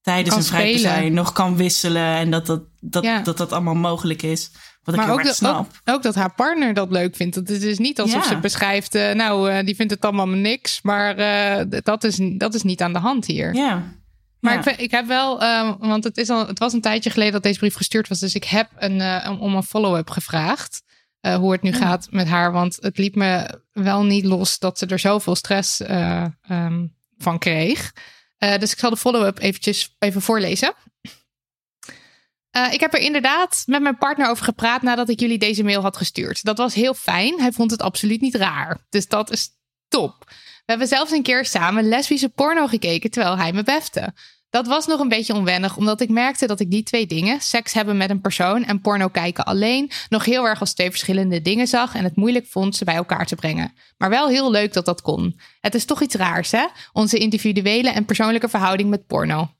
[0.00, 0.80] tijdens een vrij spelen.
[0.80, 2.16] zijn nog kan wisselen.
[2.16, 3.20] En dat dat, dat, Ja.
[3.20, 4.50] dat, dat allemaal mogelijk is.
[4.82, 5.70] Wat ik Maar heel ook, de- ook, snap.
[5.84, 7.34] ook dat haar partner dat leuk vindt.
[7.34, 8.28] Het is dus niet alsof Ja.
[8.28, 10.82] ze beschrijft, eh, nou, eh, die vindt het allemaal niks.
[10.82, 13.54] Maar eh, dat, is, dat is niet aan de hand hier.
[13.54, 13.82] Ja.
[14.44, 14.58] Maar Ja.
[14.58, 17.32] ik, vind- ik heb wel, eh, want het, is al, het was een tijdje geleden
[17.32, 18.18] dat deze brief gestuurd was.
[18.20, 20.82] Dus ik heb een, eh, om- een follow-up gevraagd.
[21.20, 22.52] eh, hoe het nu gaat met haar.
[22.52, 26.86] Want het liep me wel niet los dat ze er zoveel stress eh, ehm,
[27.18, 27.92] van kreeg.
[28.58, 30.74] Dus ik zal de follow-up eventjes even voorlezen.
[32.70, 35.96] Ik heb er inderdaad met mijn partner over gepraat nadat ik jullie deze mail had
[35.96, 36.44] gestuurd.
[36.44, 37.40] Dat was heel fijn.
[37.40, 38.86] Hij vond het absoluut niet raar.
[38.88, 39.48] Dus dat is
[39.88, 40.14] top.
[40.28, 44.14] We hebben zelfs een keer samen lesbische porno gekeken terwijl hij me befte.
[44.54, 47.72] Dat was nog een beetje onwennig, omdat ik merkte dat ik die twee dingen, seks
[47.72, 51.66] hebben met een persoon en porno kijken alleen, nog heel erg als twee verschillende dingen
[51.66, 53.72] zag en het moeilijk vond ze bij elkaar te brengen.
[53.98, 55.40] Maar wel heel leuk dat dat kon.
[55.60, 56.66] Het is toch iets raars, hè?
[56.92, 59.50] Onze individuele en persoonlijke verhouding met porno.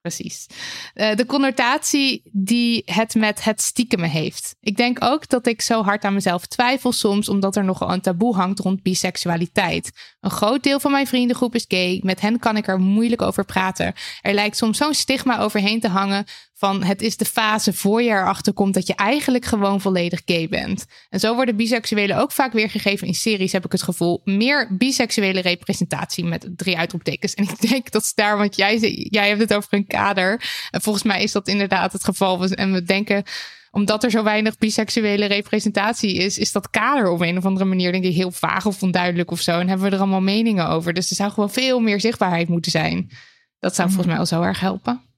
[0.00, 0.46] Precies.
[0.94, 4.56] Eh, de connotatie die het met het stiekem heeft.
[4.60, 8.00] Ik denk ook dat ik zo hard aan mezelf twijfel soms, omdat er nogal een
[8.00, 9.90] taboe hangt rond biseksualiteit.
[10.20, 12.00] Een groot deel van mijn vriendengroep is gay.
[12.02, 13.94] Met hen kan ik er moeilijk over praten.
[14.20, 16.24] Er lijkt soms zo'n stigma overheen te hangen
[16.60, 20.48] van het is de fase voor je erachter komt dat je eigenlijk gewoon volledig gay
[20.48, 20.86] bent.
[21.08, 24.20] En zo worden biseksuelen ook vaak weergegeven in series, heb ik het gevoel.
[24.24, 27.34] Meer biseksuele representatie met drie uitroeptekens.
[27.34, 28.78] En ik denk dat is daar, want jij,
[29.10, 30.42] jij hebt het over een kader.
[30.70, 32.44] En volgens mij is dat inderdaad het geval.
[32.44, 33.22] En we denken
[33.70, 37.92] omdat er zo weinig biseksuele representatie is, is dat kader op een of andere manier
[37.92, 39.58] denk ik heel vaag of onduidelijk of zo.
[39.58, 40.92] En hebben we er allemaal meningen over.
[40.92, 43.10] Dus er zou gewoon veel meer zichtbaarheid moeten zijn.
[43.58, 45.09] Dat zou volgens mij al zo erg helpen.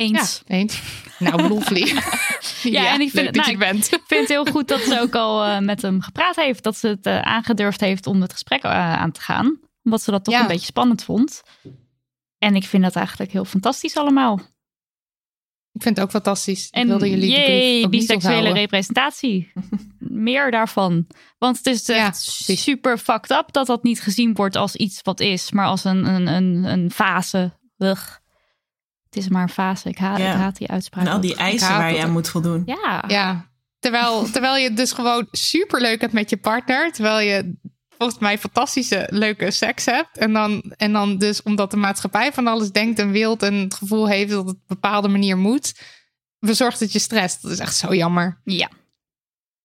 [0.00, 0.42] Eens.
[0.46, 0.82] Ja, eens.
[1.18, 1.92] Nou, lovely.
[2.62, 3.92] Ja, en ik vind dat nou, je bent.
[3.92, 6.62] Ik vind het heel goed dat ze ook al eh, met hem gepraat heeft.
[6.62, 9.60] Dat ze het eh, aangedurfd heeft om het gesprek eh, aan te gaan.
[9.82, 10.40] Omdat ze dat toch Ja.
[10.40, 11.42] een beetje spannend vond.
[12.38, 14.40] En ik vind dat eigenlijk heel fantastisch allemaal.
[15.72, 16.70] Ik vind het ook fantastisch.
[16.70, 19.52] En ik wilde jullie jee, biseksuele representatie.
[19.98, 21.06] Meer daarvan.
[21.38, 25.20] Want het is Ja, super fucked up dat dat niet gezien wordt als iets wat
[25.20, 27.58] is, maar als een, een, een, een fase.
[27.78, 28.19] Ugh.
[29.10, 29.88] Het is maar een fase.
[29.88, 30.30] Ik haat, Ja.
[30.32, 31.06] ik haat die uitspraak.
[31.06, 32.62] En al die eisen waar je aan moet voldoen.
[32.66, 33.04] Ja.
[33.08, 33.46] Ja,
[33.78, 36.92] terwijl, terwijl je het dus gewoon super leuk hebt met je partner.
[36.92, 37.54] Terwijl je
[37.98, 40.18] volgens mij fantastische, leuke seks hebt.
[40.18, 43.74] En dan, en dan dus omdat de maatschappij van alles denkt en wilt en het
[43.74, 45.80] gevoel heeft dat het op een bepaalde manier moet,
[46.38, 47.40] bezorgt het je stress.
[47.40, 48.40] Dat is echt zo jammer.
[48.44, 48.68] Ja.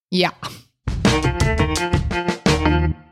[0.07, 0.33] Ja.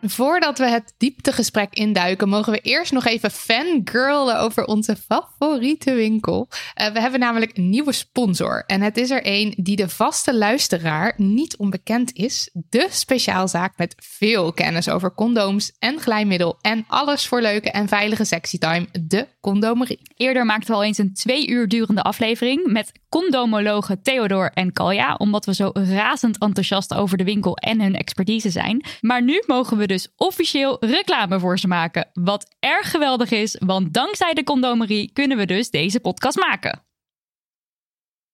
[0.05, 6.47] Voordat we het dieptegesprek induiken, mogen we eerst nog even fangirlen over onze favoriete winkel.
[6.49, 8.63] Uh, we hebben namelijk een nieuwe sponsor.
[8.67, 12.49] En het is er een die de vaste luisteraar niet onbekend is.
[12.69, 16.57] De speciaalzaak met veel kennis over condooms en glijmiddel.
[16.61, 18.87] En alles voor leuke en veilige sexy time.
[19.01, 19.99] De Condomerie.
[20.15, 25.15] Eerder maakten we al eens een twee uur durende aflevering met condomologen Theodor en Kalja.
[25.15, 28.85] Omdat we zo razend enthousiast over de winkel en hun expertise zijn.
[29.01, 32.10] Maar nu mogen we dus officieel reclame voor ze maken.
[32.13, 36.84] Wat erg geweldig is, want dankzij de condomerie kunnen we dus deze podcast maken.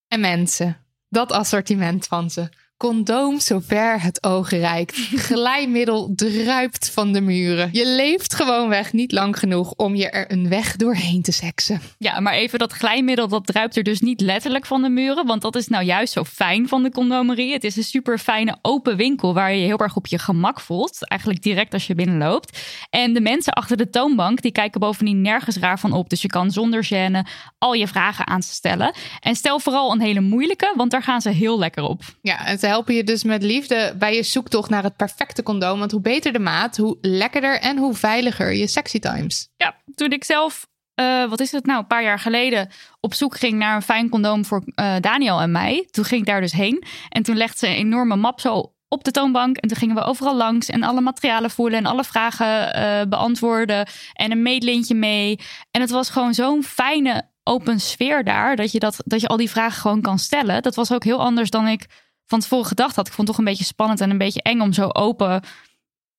[0.07, 2.49] En mensen, dat assortiment van ze.
[2.79, 4.95] Condoom zover het oog reikt.
[5.27, 7.69] Glijmiddel druipt van de muren.
[7.71, 11.81] Je leeft gewoonweg niet lang genoeg om je er een weg doorheen te seksen.
[11.97, 15.25] Ja, maar even dat glijmiddel, dat druipt er dus niet letterlijk van de muren.
[15.25, 17.53] Want dat is nou juist zo fijn van de condomerie.
[17.53, 20.59] Het is een super fijne open winkel waar je je heel erg op je gemak
[20.59, 21.07] voelt.
[21.07, 22.59] Eigenlijk direct als je binnenloopt.
[22.89, 26.09] En de mensen achter de toonbank, die kijken bovendien nergens raar van op.
[26.09, 28.93] Dus je kan zonder gêne al je vragen aan ze stellen.
[29.19, 32.01] En stel vooral een hele moeilijke, want daar gaan ze heel lekker op.
[32.21, 35.79] Ja, en helpen je dus met liefde bij je zoektocht naar het perfecte condoom.
[35.79, 39.49] Want hoe beter de maat, hoe lekkerder en hoe veiliger je sexy times.
[39.55, 40.67] Ja, toen ik zelf,
[41.01, 44.09] uh, wat is het nou, een paar jaar geleden op zoek ging naar een fijn
[44.09, 45.87] condoom voor uh, Daniel en mij.
[45.91, 46.83] Toen ging ik daar dus heen.
[47.09, 49.57] En toen legde ze een enorme map zo op de toonbank.
[49.57, 53.87] En toen gingen we overal langs en alle materialen voelen en alle vragen uh, beantwoorden.
[54.13, 55.39] En een meetlintje mee.
[55.71, 58.55] En het was gewoon zo'n fijne open sfeer daar.
[58.55, 60.61] Dat je, dat, dat je al die vragen gewoon kan stellen.
[60.61, 61.85] Dat was ook heel anders dan ik
[62.29, 63.07] van tevoren gedacht had.
[63.07, 65.43] Ik vond het toch een beetje spannend en een beetje eng om zo open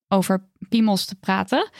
[0.09, 1.71] over piemels te praten.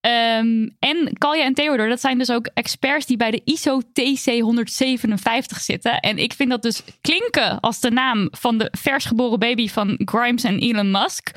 [0.00, 4.40] Um, en Kalja en Theodor, dat zijn dus ook experts die bij de ISO TC
[4.40, 6.00] 157 zitten.
[6.00, 10.44] En ik vind dat dus klinken als de naam van de versgeboren baby van Grimes
[10.44, 11.30] en Elon Musk.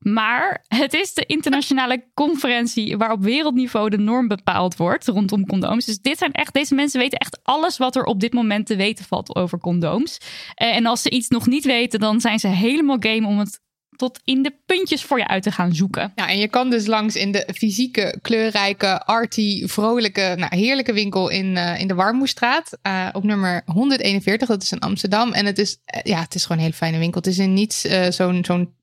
[0.00, 5.84] Maar het is de internationale conferentie waar op wereldniveau de norm bepaald wordt rondom condooms.
[5.84, 8.76] Dus dit zijn echt, deze mensen weten echt alles wat er op dit moment te
[8.76, 10.18] weten valt over condooms.
[10.54, 13.60] Eh, en als ze iets nog niet weten, dan zijn ze helemaal game om het
[13.96, 16.12] tot in de puntjes voor je uit te gaan zoeken.
[16.14, 21.28] Ja, en je kan dus langs in de fysieke, kleurrijke, arty, vrolijke, nou, heerlijke winkel
[21.28, 22.78] in, uh, in de Warmoestraat.
[22.82, 25.32] Uh, op nummer 141, dat is in Amsterdam.
[25.32, 27.20] En het is, ja, het is gewoon een hele fijne winkel.
[27.20, 28.74] Het is in niets zo'n, zo'n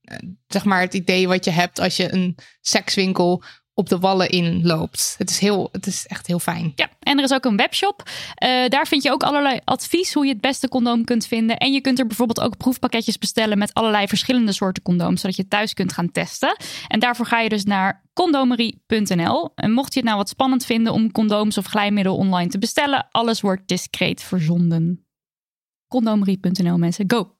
[0.47, 3.43] zeg maar, het idee wat je hebt als je een sekswinkel
[3.77, 5.15] op de wallen in loopt.
[5.17, 6.71] Het is, heel, het is echt heel fijn.
[6.75, 8.03] Ja, en er is ook een webshop.
[8.43, 11.57] Uh, daar vind je ook allerlei advies hoe je het beste condoom kunt vinden.
[11.57, 15.47] En je kunt er bijvoorbeeld ook proefpakketjes bestellen met allerlei verschillende soorten condooms, zodat je
[15.47, 16.57] thuis kunt gaan testen.
[16.87, 19.51] En daarvoor ga je dus naar condomerie.nl.
[19.55, 23.07] En mocht je het nou wat spannend vinden om condooms of glijmiddel online te bestellen,
[23.11, 25.07] alles wordt discreet verzonden.
[25.87, 27.35] Condomerie.nl mensen, go!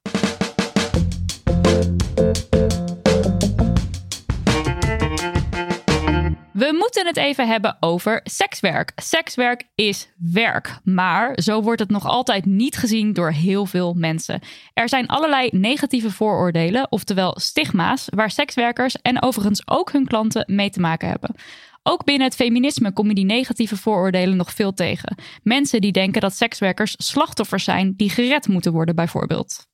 [6.78, 8.92] Moeten het even hebben over sekswerk.
[8.96, 14.42] Sekswerk is werk, maar zo wordt het nog altijd niet gezien door heel veel mensen.
[14.74, 20.70] Er zijn allerlei negatieve vooroordelen, oftewel stigma's, waar sekswerkers en overigens ook hun klanten mee
[20.70, 21.36] te maken hebben.
[21.84, 25.16] Ook binnen het feminisme kom je die negatieve vooroordelen nog veel tegen.
[25.44, 29.68] Mensen die denken dat sekswerkers slachtoffers zijn die gered moeten worden, bijvoorbeeld.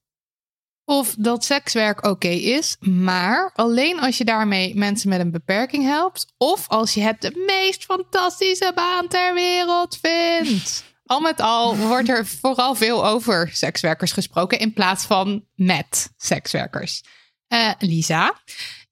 [0.86, 6.34] Of dat sekswerk oké is, maar alleen als je daarmee mensen met een beperking helpt.
[6.38, 10.84] Of als je het de meest fantastische baan ter wereld vindt.
[11.06, 17.04] Al met al wordt er vooral veel over sekswerkers gesproken in plaats van met sekswerkers.
[17.50, 18.34] Uh, Lisa,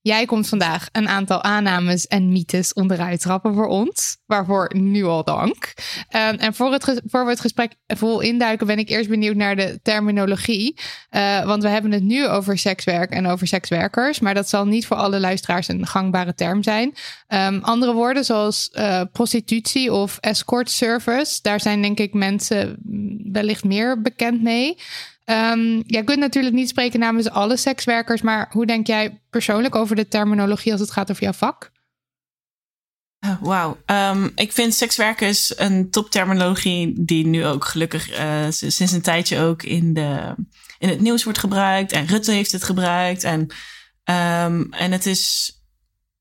[0.04, 4.18] Jij komt vandaag een aantal aannames en mythes onderuit trappen voor ons.
[4.26, 5.74] Waarvoor nu al dank.
[6.10, 9.56] Um, en voor, het, voor we het gesprek vol induiken, ben ik eerst benieuwd naar
[9.56, 10.80] de terminologie.
[11.12, 14.20] Uh, want we hebben het nu over sekswerk en over sekswerkers.
[14.20, 16.94] Maar dat zal niet voor alle luisteraars een gangbare term zijn.
[17.28, 21.40] Um, andere woorden zoals uh, prostitutie of escort service.
[21.42, 22.78] Daar zijn denk ik mensen
[23.32, 24.78] wellicht meer bekend mee.
[25.32, 29.96] Um, jij kunt natuurlijk niet spreken namens alle sekswerkers, maar hoe denk jij persoonlijk over
[29.96, 31.72] de terminologie als het gaat over jouw vak?
[33.26, 33.78] Uh, Wauw.
[33.86, 39.64] Um, ik vind sekswerkers een topterminologie die nu ook gelukkig uh, sinds een tijdje ook
[39.64, 40.36] in, de,
[40.80, 41.92] in het nieuws wordt gebruikt.
[41.92, 43.24] En Rutte heeft het gebruikt.
[43.24, 45.54] En, um, en het is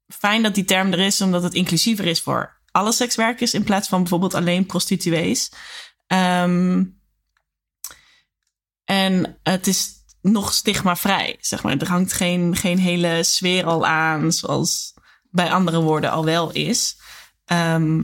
[0.07, 3.89] fijn dat die term er is, omdat het inclusiever is voor alle sekswerkers in plaats
[3.89, 5.53] van bijvoorbeeld alleen prostituees.
[6.07, 7.00] Um,
[8.91, 11.77] en het is nog stigmavrij, zeg maar.
[11.77, 14.95] Er hangt geen, geen hele sfeer al aan, zoals
[15.31, 16.97] bij andere woorden al wel is.
[17.45, 18.03] Ehm,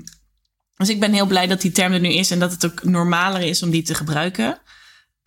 [0.77, 2.85] dus ik ben heel blij dat die term er nu is en dat het ook
[2.85, 4.59] normaler is om die te gebruiken.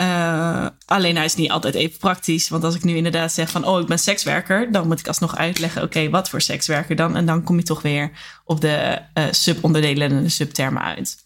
[0.01, 2.49] Uh, alleen hij is niet altijd even praktisch.
[2.49, 5.35] Want als ik nu inderdaad zeg van, oh, ik ben sekswerker, dan moet ik alsnog
[5.35, 7.15] uitleggen, oké, wat voor sekswerker dan?
[7.15, 8.11] En dan kom je toch weer
[8.45, 11.23] op de uh, subonderdelen en de subtermen uit.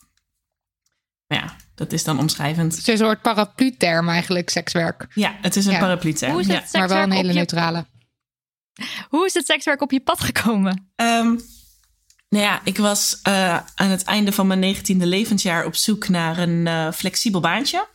[1.28, 2.72] Maar ja, dat is dan omschrijvend.
[2.72, 5.08] Het is een soort paraplu-term eigenlijk, sekswerk.
[5.14, 5.80] Ja, het is een Ja.
[5.80, 6.40] paraplu-term.
[6.40, 6.64] Is ja.
[6.72, 7.86] Maar wel een hele je- neutrale.
[9.10, 10.92] Hoe is het sekswerk op je pad gekomen?
[10.96, 11.28] Ehm,
[12.30, 16.38] nou ja, ik was eh, aan het einde van mijn negentiende levensjaar op zoek naar
[16.38, 17.88] een eh, flexibel baantje.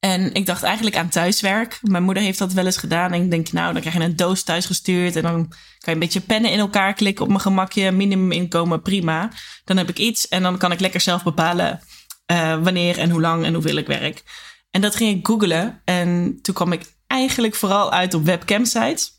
[0.00, 1.78] En ik dacht eigenlijk aan thuiswerk.
[1.82, 3.12] Mijn moeder heeft dat wel eens gedaan.
[3.12, 5.16] En ik denk, nou, dan krijg je een doos thuis gestuurd.
[5.16, 7.90] En dan kan je een beetje pennen in elkaar klikken op mijn gemakje.
[7.90, 9.30] Minimuminkomen, prima.
[9.64, 10.28] Dan heb ik iets.
[10.28, 11.80] En dan kan ik lekker zelf bepalen
[12.26, 14.22] eh, wanneer en hoe lang en hoeveel ik werk.
[14.70, 15.82] En dat ging ik googlen.
[15.84, 19.12] En toen kwam ik eigenlijk vooral uit op webcam-sites.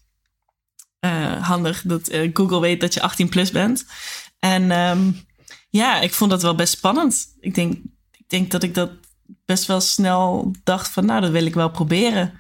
[1.00, 3.86] Eh, handig dat eh, Google weet dat je 18 plus bent.
[4.40, 5.12] En ehm,
[5.70, 7.36] ja, ik vond dat wel best spannend.
[7.40, 7.74] Ik denk,
[8.12, 8.92] ik denk dat ik dat
[9.46, 12.40] best wel snel dacht van, nou, dat wil ik wel proberen.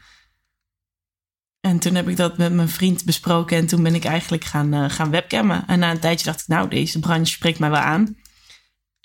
[1.60, 4.89] En toen heb ik dat met mijn vriend besproken en toen ben ik eigenlijk gaan,
[4.91, 5.67] gaan webcammen.
[5.67, 8.17] En na een tijdje dacht ik, nou, deze branche spreekt mij wel aan.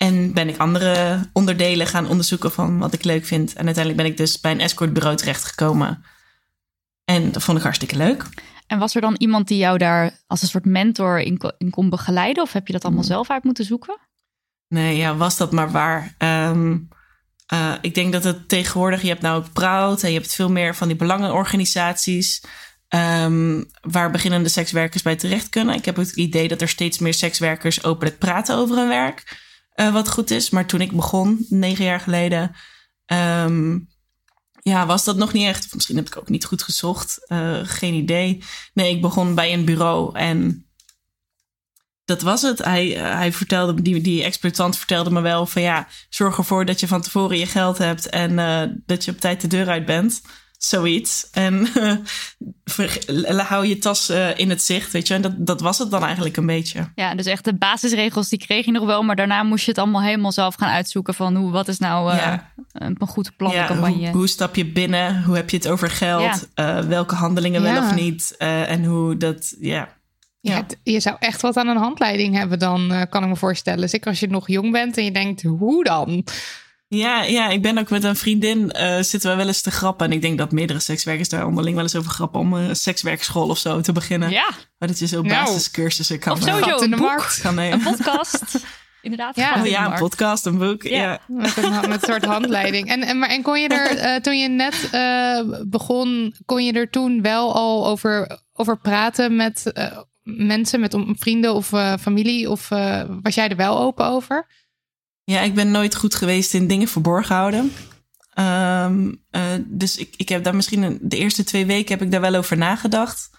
[0.01, 3.53] En ben ik andere onderdelen gaan onderzoeken van wat ik leuk vind.
[3.53, 6.03] En uiteindelijk ben ik dus bij een escortbureau terechtgekomen.
[7.05, 8.25] En dat vond ik hartstikke leuk.
[8.67, 11.89] En was er dan iemand die jou daar als een soort mentor in, in kon
[11.89, 12.43] begeleiden?
[12.43, 13.97] Of heb je dat allemaal zelf uit moeten zoeken?
[14.67, 16.15] Nee, ja, was dat maar waar.
[16.17, 16.77] Ehm,
[17.45, 20.51] eh, ik denk dat het tegenwoordig, je hebt nou ook Proud en je hebt veel
[20.51, 22.43] meer van die belangenorganisaties.
[22.87, 25.75] ehm, waar beginnende sekswerkers bij terecht kunnen.
[25.75, 29.49] Ik heb het idee dat er steeds meer sekswerkers openlijk praten over hun werk.
[29.81, 30.49] Eh, wat goed is.
[30.49, 32.55] Maar toen ik begon, negen jaar geleden,
[33.05, 33.79] ehm,
[34.61, 35.73] ja, was dat nog niet echt.
[35.73, 37.25] Misschien heb ik ook niet goed gezocht.
[37.27, 38.43] eh, geen idee.
[38.73, 40.65] Nee, ik begon bij een bureau en
[42.05, 42.59] dat was het.
[42.59, 46.79] Hij, eh, hij vertelde, die, die exploitant vertelde me wel van ja, zorg ervoor dat
[46.79, 48.35] je van tevoren je geld hebt en
[48.85, 50.21] dat je op tijd de deur uit bent.
[50.63, 51.27] Zoiets.
[51.31, 51.67] En
[52.65, 55.13] ver- hou je tas eh, in het zicht, weet je.
[55.13, 56.91] En dat, dat was het dan eigenlijk een beetje.
[56.95, 59.03] Ja, dus echt de basisregels die kreeg je nog wel.
[59.03, 61.13] Maar daarna moest je het allemaal helemaal zelf gaan uitzoeken.
[61.13, 62.51] Van hoe, wat is nou eh, Ja.
[62.71, 63.95] een, een goed plan Ja, campagne.
[64.07, 65.23] hoe, hoe stap je binnen?
[65.23, 66.47] Hoe heb je het over geld?
[66.53, 68.35] Eh, welke handelingen wel of niet?
[68.37, 69.99] Eh, en hoe dat, ja.
[70.41, 70.55] Ja.
[70.55, 73.89] het- je zou echt wat aan een handleiding hebben dan, eh, kan ik me voorstellen.
[73.89, 76.23] Zeker als je nog jong bent en je denkt, hoe dan?
[76.93, 80.05] Ja, ja, ik ben ook met een vriendin, eh, zitten we wel eens te grappen.
[80.07, 83.49] En ik denk dat meerdere sekswerkers daar onderling wel eens over grappen om een sekswerkschool
[83.49, 84.29] of zo te beginnen.
[84.29, 85.45] Ja, Maar dat je zo Nou.
[85.45, 87.41] basiscursussen kan of eh, sowieso in een de boek, markt.
[87.41, 87.87] kan nemen.
[87.87, 88.43] een podcast.
[89.01, 89.35] Inderdaad.
[89.35, 89.59] Ja.
[89.61, 90.83] Oh ja, een podcast, een boek.
[90.83, 90.89] Ja.
[91.01, 91.19] Ja.
[91.27, 92.87] Met een, met een soort handleiding.
[92.89, 96.73] En, en, maar, en kon je er, eh, toen je net eh, begon, kon je
[96.73, 101.93] er toen wel al over, over praten met eh, mensen, met om- vrienden of eh,
[101.99, 102.49] familie?
[102.49, 104.47] Of eh, was jij er wel open over?
[105.23, 107.71] Ja, ik ben nooit goed geweest in dingen verborgen houden.
[108.33, 112.21] Ehm, eh, dus ik, ik heb daar misschien de eerste twee weken heb ik daar
[112.21, 113.29] wel over nagedacht.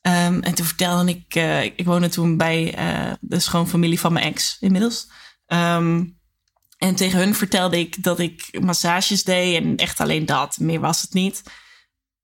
[0.00, 4.24] Ehm, en toen vertelde ik, eh, ik woonde toen bij eh, de schoonfamilie van mijn
[4.24, 5.08] ex inmiddels.
[5.46, 6.04] Ehm,
[6.78, 10.58] en tegen hun vertelde ik dat ik massages deed en echt alleen dat.
[10.58, 11.42] Meer was het niet.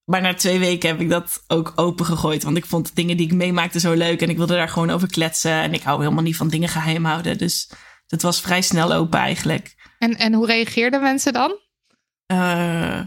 [0.04, 2.42] Maar na twee weken heb ik dat ook open gegooid.
[2.42, 4.22] Want ik vond de dingen die ik meemaakte zo leuk.
[4.22, 5.52] En ik wilde daar gewoon over kletsen.
[5.52, 7.38] En ik hou helemaal niet van dingen geheim houden.
[7.38, 7.70] Dus
[8.06, 9.92] dat was vrij snel open eigenlijk.
[9.98, 11.58] En, en hoe reageerden mensen dan?
[12.26, 13.00] Eh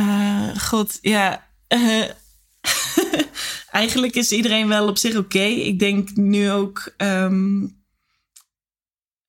[0.00, 1.48] eh, God, ja.
[3.70, 5.42] eigenlijk is iedereen wel op zich oké.
[5.42, 6.92] Ik denk nu ook.
[6.96, 7.66] ehm,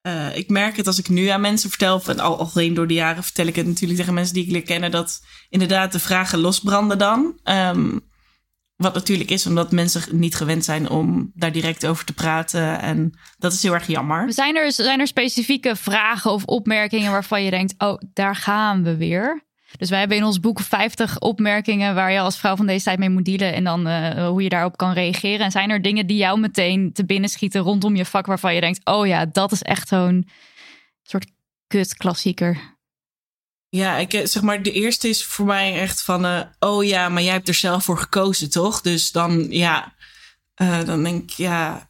[0.01, 2.93] eh, ik merk het als ik nu aan mensen vertel, en al, algemeen door de
[2.93, 6.39] jaren vertel ik het natuurlijk tegen mensen die ik leer kennen, dat inderdaad de vragen
[6.39, 7.39] losbranden dan.
[7.43, 7.97] Ehm,
[8.81, 12.81] wat natuurlijk is omdat mensen niet gewend zijn om daar direct over te praten.
[12.81, 14.33] En dat is heel erg jammer.
[14.33, 18.97] Zijn er, zijn er specifieke vragen of opmerkingen waarvan je denkt, oh, daar gaan we
[18.97, 19.49] weer?
[19.77, 22.99] Dus wij hebben in ons boek 50 opmerkingen waar je als vrouw van deze tijd
[22.99, 25.45] mee moet dealen en dan eh, hoe je daarop kan reageren.
[25.45, 28.61] En zijn er dingen die jou meteen te binnen schieten rondom je vak waarvan je
[28.61, 30.27] denkt, oh ja, dat is echt zo'n
[31.03, 31.31] soort
[31.67, 32.79] kut klassieker.
[33.71, 37.09] Ja, ik, eh, zeg maar, de eerste is voor mij echt van, eh, oh ja,
[37.09, 38.81] maar jij hebt er zelf voor gekozen, toch?
[38.81, 39.93] Dus dan, ja,
[40.53, 41.87] eh, dan denk ik, ja,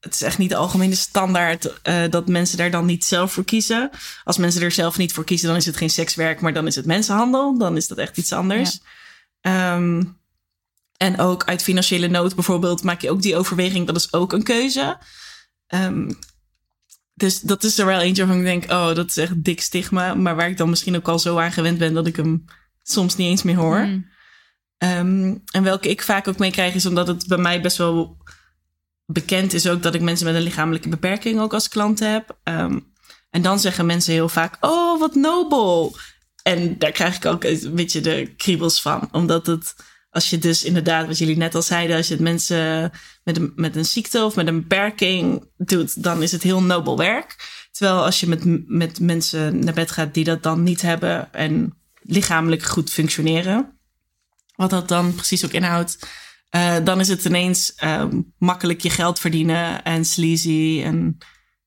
[0.00, 1.72] het is echt niet de algemene standaard
[2.10, 3.90] dat mensen daar dan niet zelf voor kiezen.
[4.24, 6.76] Als mensen er zelf niet voor kiezen, dan is het geen sekswerk, maar dan is
[6.76, 7.58] het mensenhandel.
[7.58, 8.80] Dan is dat echt iets anders.
[9.40, 10.02] Ehm,
[10.96, 14.42] en ook uit financiële nood bijvoorbeeld maak je ook die overweging, dat is ook een
[14.42, 14.98] keuze.
[15.66, 16.10] Ehm,
[17.16, 20.14] dus dat is er wel eentje waarvan ik denk, oh, dat is echt dik stigma.
[20.14, 22.44] Maar waar ik dan misschien ook al zo aan gewend ben dat ik hem
[22.82, 23.78] soms niet eens meer hoor.
[23.78, 24.06] Mm.
[24.78, 28.16] Ehm, en welke ik vaak ook mee krijg is omdat het bij mij best wel
[29.06, 32.38] bekend is ook dat ik mensen met een lichamelijke beperking ook als klant heb.
[32.42, 32.78] Ehm,
[33.30, 35.96] en dan zeggen mensen heel vaak: Oh, wat nobel.
[36.42, 39.08] En daar krijg ik ook een beetje de kriebels van.
[39.12, 39.74] Omdat het,
[40.16, 42.92] als je dus inderdaad, wat jullie net al zeiden, als je het mensen
[43.24, 46.96] met een, met een ziekte of met een beperking doet, dan is het heel nobel
[46.96, 47.36] werk.
[47.70, 51.78] Terwijl als je met, met mensen naar bed gaat die dat dan niet hebben en
[52.00, 53.78] lichamelijk goed functioneren,
[54.54, 55.98] wat dat dan precies ook inhoudt,
[56.50, 58.04] uh, dan is het ineens uh,
[58.38, 61.18] makkelijk je geld verdienen en sleazy en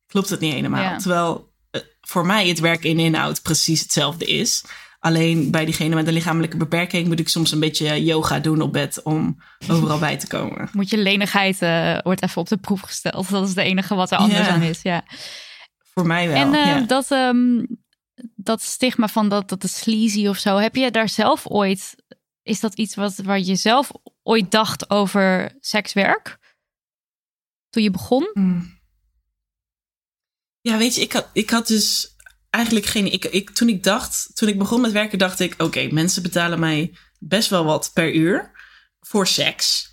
[0.08, 0.82] klopt het niet helemaal.
[0.82, 0.97] Ja.
[0.97, 4.64] Terwijl uh, voor mij het werk in inhoud precies hetzelfde is.
[5.00, 8.74] Alleen bij diegene met een lichamelijke beperking moet ik soms een beetje yoga doen op
[8.74, 9.38] bed om
[9.68, 10.70] overal bij te komen.
[10.74, 13.30] Moet je lenigheid uh, wordt even op de proef gesteld.
[13.30, 14.54] Dat is het enige wat er anders Ja.
[14.54, 14.82] aan is.
[14.82, 15.04] Ja.
[15.93, 16.36] Voor mij wel.
[16.38, 16.80] En eh, ja.
[16.80, 17.66] dat, ehm,
[18.36, 20.58] dat stigma van dat, dat is sleazy of zo.
[20.58, 21.95] Heb je daar zelf ooit...
[22.43, 23.91] Is dat iets wat, waar je zelf
[24.24, 26.38] ooit dacht over sekswerk?
[27.70, 28.30] Toen je begon?
[28.34, 28.80] Hmm.
[30.62, 32.16] Ja, weet je, ik had, ik had dus
[32.50, 33.12] eigenlijk geen.
[33.12, 36.60] Ik, ik, toen ik dacht, toen ik begon met werken, dacht ik: oké, mensen betalen
[36.60, 38.52] mij best wel wat per uur
[39.00, 39.88] voor seks.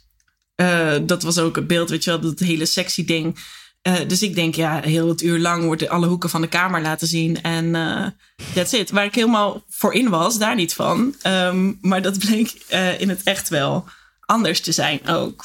[0.55, 3.39] Eh, dat was ook het beeld, weet je wel, dat hele sexy ding.
[3.83, 6.81] Eh, dus ik denk, ja, heel het uur lang wordt alle hoeken van de kamer
[6.81, 7.43] laten zien.
[7.43, 8.07] En eh
[8.55, 8.91] that's it.
[8.91, 11.15] Waar ik helemaal voor in was, daar niet van.
[11.23, 12.53] Ehm, maar dat bleek
[12.99, 13.89] in het echt wel
[14.21, 15.45] anders te zijn ook.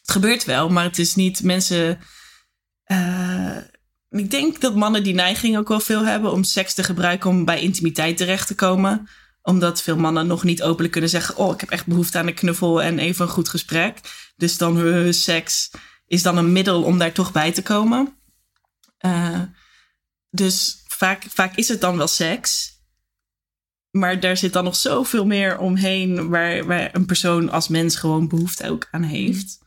[0.00, 1.98] Het gebeurt wel, maar het is niet mensen.
[4.12, 7.30] Eh, ik denk dat mannen die neiging ook wel veel hebben om seks te gebruiken
[7.30, 9.08] om bij intimiteit terecht te komen.
[9.42, 12.34] Omdat veel mannen nog niet openlijk kunnen zeggen: Oh, ik heb echt behoefte aan een
[12.34, 14.00] knuffel en even een goed gesprek.
[14.36, 15.70] Dus dan hun seks
[16.06, 18.16] is dan een middel om daar toch bij te komen.
[18.98, 19.42] Eh,
[20.30, 22.70] dus vaak, vaak is het dan wel seks.
[23.90, 28.28] Maar daar zit dan nog zoveel meer omheen waar, waar een persoon als mens gewoon
[28.28, 29.58] behoefte ook aan heeft.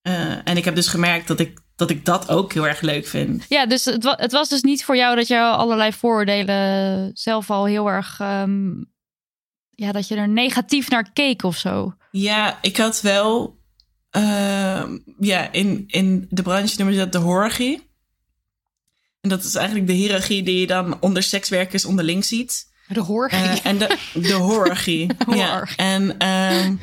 [0.00, 3.06] Eh, en ik heb dus gemerkt dat ik, dat ik dat ook heel erg leuk
[3.06, 3.44] vind.
[3.48, 7.50] Ja, dus het, wa- het was dus niet voor jou dat je allerlei vooroordelen zelf
[7.50, 8.20] al heel erg...
[8.20, 8.70] ehm,
[9.70, 11.94] ja, dat je er negatief naar keek of zo.
[12.10, 13.58] Ja, ik had wel.
[14.10, 17.92] ehm, ja, in, in de branche noemen ze dat de horarchie.
[19.20, 22.72] En dat is eigenlijk de hiërarchie die je dan onder sekswerkers onderling ziet.
[22.88, 23.28] De hoor.
[23.28, 25.10] Eh, en de, de horarchie.
[25.28, 25.68] ja.
[25.76, 26.76] En ehm,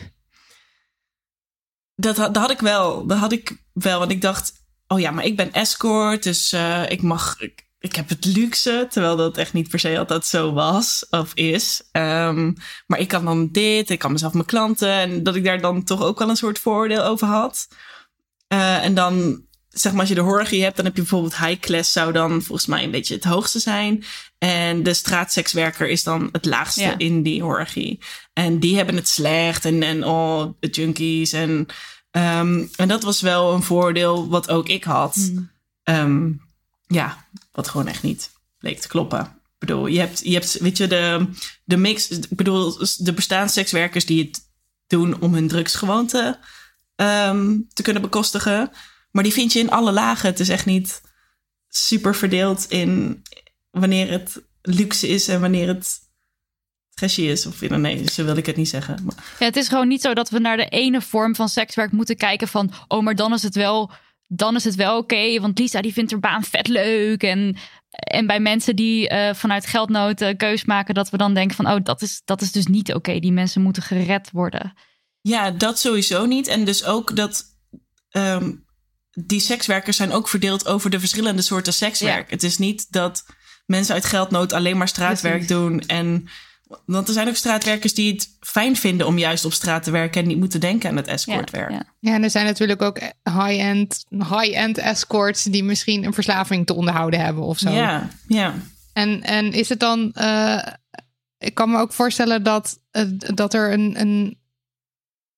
[1.95, 3.05] dat, had- dat had ik wel.
[3.07, 3.99] Dat had ik wel.
[3.99, 4.53] Want ik dacht,
[4.91, 6.23] oh ja, maar ik ben escort.
[6.23, 7.35] Dus eh, ik mag.
[7.39, 8.87] Ik, ik heb het luxe.
[8.89, 11.81] Terwijl dat echt niet per se altijd zo was of is.
[11.91, 12.53] Ehm,
[12.87, 13.89] maar ik kan dan dit.
[13.89, 14.89] Ik kan mezelf mijn klanten.
[14.91, 17.67] En dat ik daar dan toch ook wel een soort vooroordeel over had.
[18.47, 21.59] Eh, en dan, zeg maar, als je de horgie hebt, dan heb je bijvoorbeeld high
[21.59, 24.03] class, zou dan volgens mij een beetje het hoogste zijn.
[24.37, 26.97] En de straatsekswerker is dan het laagste Ja.
[26.97, 27.99] in die horgie.
[28.33, 31.33] En die hebben het slecht en, en oh, de junkies.
[31.33, 31.67] En,
[32.11, 35.15] ehm, en dat was wel een voordeel wat ook ik had.
[35.15, 35.51] Hmm.
[35.83, 36.31] Ehm,
[36.87, 39.19] ja, wat gewoon echt niet bleek te kloppen.
[39.19, 41.29] Ik bedoel, je hebt, je hebt weet je, de,
[41.63, 42.09] de mix.
[42.09, 44.39] Ik bedoel, er bestaan sekswerkers die het
[44.87, 46.39] doen om hun drugsgewoonte
[46.95, 48.71] ehm, te kunnen bekostigen.
[49.11, 50.29] Maar die vind je in alle lagen.
[50.29, 51.01] Het is echt niet
[51.69, 53.21] super verdeeld in
[53.71, 56.00] wanneer het luxe is en wanneer het
[56.93, 57.45] trashy is.
[57.45, 58.99] Of in, nee, zo wil ik het niet zeggen.
[59.03, 61.91] Maar, Ja, het is gewoon niet zo dat we naar de ene vorm van sekswerk
[61.91, 62.71] moeten kijken van...
[62.87, 63.91] oh, maar dan is het wel,
[64.27, 67.23] dan is het wel oké, want Lisa die vindt haar baan vet leuk.
[67.23, 67.57] En,
[67.89, 70.93] en bij mensen die eh, vanuit geldnood eh, keus maken...
[70.93, 73.19] dat we dan denken van, oh, dat is, dat is dus niet oké.
[73.19, 74.73] Die mensen moeten gered worden.
[75.21, 76.47] Ja, dat sowieso niet.
[76.47, 77.43] En dus ook dat
[78.09, 78.51] ehm,
[79.11, 82.29] die sekswerkers zijn ook verdeeld over de verschillende soorten sekswerk.
[82.29, 83.25] Het is niet dat
[83.65, 85.55] mensen uit geldnood alleen maar straatwerk Precies.
[85.55, 85.79] doen.
[85.79, 86.27] En,
[86.85, 90.21] want er zijn ook straatwerkers die het fijn vinden om juist op straat te werken
[90.21, 91.69] en niet moeten denken aan het escortwerk.
[91.69, 91.85] Ja, ja.
[91.99, 97.19] Ja, en er zijn natuurlijk ook high-end high-end escorts die misschien een verslaving te onderhouden
[97.19, 97.69] hebben of zo.
[97.69, 98.53] ja, ja.
[98.93, 100.11] En, en is het dan.
[100.13, 100.67] eh,
[101.37, 103.03] ik kan me ook voorstellen dat, eh,
[103.33, 104.37] dat er een, een.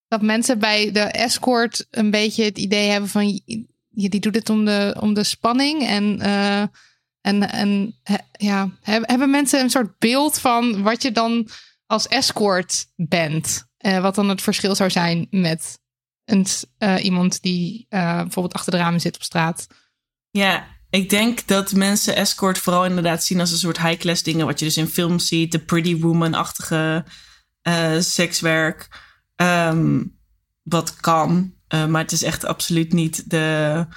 [0.07, 3.41] dat mensen bij de escort een beetje het idee hebben van.
[3.95, 5.87] Je, die doet het om de, om de spanning.
[5.87, 6.63] En, eh,
[7.23, 7.99] en, en
[8.31, 11.47] ja, heb- hebben mensen een soort beeld van wat je dan
[11.85, 13.67] als escort bent?
[13.77, 15.79] Eh, wat dan het verschil zou zijn met
[16.25, 16.45] een,
[16.77, 19.67] eh, iemand die eh, bijvoorbeeld achter de ramen zit op straat.
[20.29, 24.45] Ja, ik denk dat mensen escort vooral inderdaad zien als een soort high-class dingen.
[24.45, 25.51] Wat je dus in films ziet.
[25.51, 27.05] De pretty woman-achtige
[27.99, 28.87] sekswerk.
[29.35, 30.03] Ehm,
[30.63, 31.53] wat kan.
[31.67, 33.87] maar het is echt absoluut niet de,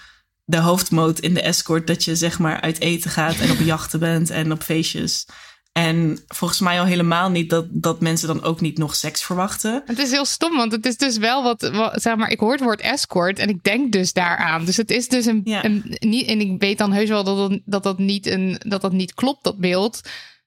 [0.46, 1.86] de hoofdmoot in de escort.
[1.86, 5.26] Dat je zeg maar uit eten gaat en op jachten bent en op feestjes.
[5.72, 9.82] En volgens mij al helemaal niet dat, dat mensen dan ook niet nog seks verwachten.
[9.86, 12.52] Het is heel stom, want het is dus wel wat, wat zeg maar, ik hoor
[12.52, 14.64] het woord escort en ik denk dus daaraan.
[14.64, 15.64] Dus het is dus een, Ja.
[15.64, 18.80] een niet, en ik weet dan heus wel dat dat, dat, dat, niet, een, dat,
[18.80, 20.00] dat niet klopt, dat beeld.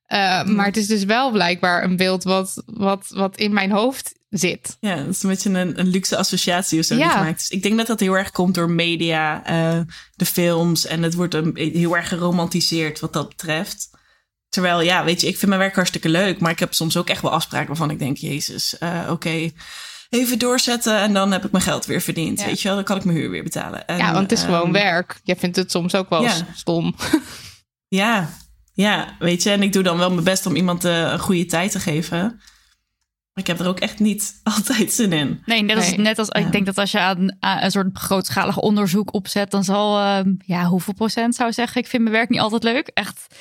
[0.07, 4.18] Uh, Maar het is dus wel blijkbaar een beeld wat, wat, wat in mijn hoofd
[4.29, 4.77] zit.
[4.79, 7.49] Ja, dat is een beetje een, een luxe associatie of zo die gemaakt is.
[7.49, 9.79] Ik denk dat dat heel erg komt door media, eh,
[10.15, 10.85] de films.
[10.85, 13.89] En het wordt een, heel erg geromantiseerd wat dat betreft.
[14.49, 16.39] Terwijl, ja, weet je, ik vind mijn werk hartstikke leuk.
[16.39, 19.51] Maar ik heb soms ook echt wel afspraken waarvan ik denk, jezus, eh, oké,
[20.09, 20.97] even doorzetten.
[20.97, 22.45] En dan heb ik mijn geld weer verdiend, Ja.
[22.45, 22.75] weet je wel.
[22.75, 23.87] Dan kan ik mijn huur weer betalen.
[23.87, 25.19] En, ja, want het is gewoon ehm, werk.
[25.23, 26.35] Jij vindt het soms ook wel ja.
[26.55, 26.95] stom.
[27.91, 28.29] Ja,
[28.73, 29.49] ja, weet je.
[29.49, 32.41] En ik doe dan wel mijn best om iemand eh, een goede tijd te geven.
[33.39, 35.41] Ik heb er ook echt niet altijd zin in.
[35.45, 35.97] Nee, net als, Nee.
[35.99, 36.39] net als Ja.
[36.45, 40.33] ik denk dat als je aan, aan een soort grootschalig onderzoek opzet, dan zal, ehm,
[40.45, 42.87] ja, hoeveel procent zou zeggen, ik vind mijn werk niet altijd leuk.
[42.87, 43.35] Echt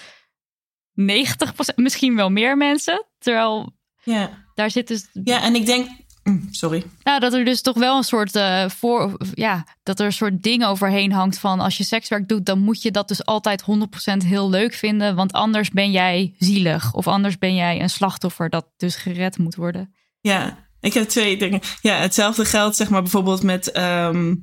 [0.93, 3.07] 90 procent, misschien wel meer mensen.
[3.19, 5.89] Terwijl Ja, daar zit dus, ja en ik denk...
[6.29, 6.85] Mm, Sorry.
[7.03, 10.43] nou, dat er dus toch wel een soort eh, voor, ja, dat er een soort
[10.43, 14.27] ding overheen hangt van als je sekswerk doet, dan moet je dat dus altijd 100%
[14.27, 18.67] heel leuk vinden, want anders ben jij zielig of anders ben jij een slachtoffer dat
[18.77, 19.95] dus gered moet worden.
[20.21, 21.61] Ja, ik heb twee dingen.
[21.81, 24.35] Ja, hetzelfde geldt zeg maar bijvoorbeeld met ehm,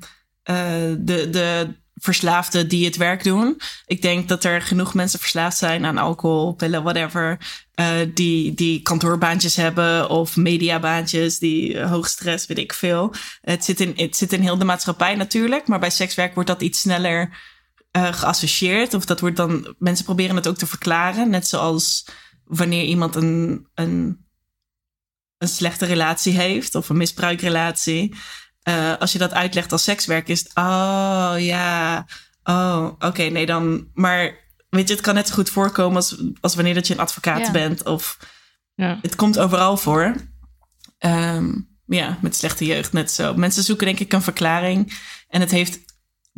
[0.43, 0.55] eh,
[0.97, 3.62] de, de verslaafden die het werk doen.
[3.86, 7.38] Ik denk dat er genoeg mensen verslaafd zijn aan alcohol, pillen, whatever.
[7.74, 13.14] eh, die, die kantoorbaantjes hebben of mediabaantjes, die eh, hoog stress, weet ik veel.
[13.41, 16.62] Het zit, in, het zit in heel de maatschappij natuurlijk, maar bij sekswerk wordt dat
[16.62, 17.38] iets sneller
[17.91, 18.93] eh, geassocieerd.
[18.93, 21.30] Of dat wordt dan, mensen proberen het ook te verklaren.
[21.30, 22.08] Net zoals
[22.43, 24.26] wanneer iemand een, een
[25.38, 28.16] een slechte relatie heeft of een misbruikrelatie.
[28.66, 32.05] Eh, als je dat uitlegt als sekswerk, is het, oh ja,
[32.43, 33.88] oh oké, nee dan.
[33.93, 34.38] Maar
[34.70, 37.51] weet je, het kan net zo goed voorkomen als, als wanneer dat je een advocaat
[37.51, 37.84] bent.
[37.84, 38.18] Of
[38.76, 38.99] Ja.
[39.01, 40.16] het komt overal voor.
[40.97, 41.51] Ehm,
[41.86, 43.34] ja, met slechte jeugd net zo.
[43.34, 44.99] Mensen zoeken denk ik een verklaring.
[45.28, 45.80] En het heeft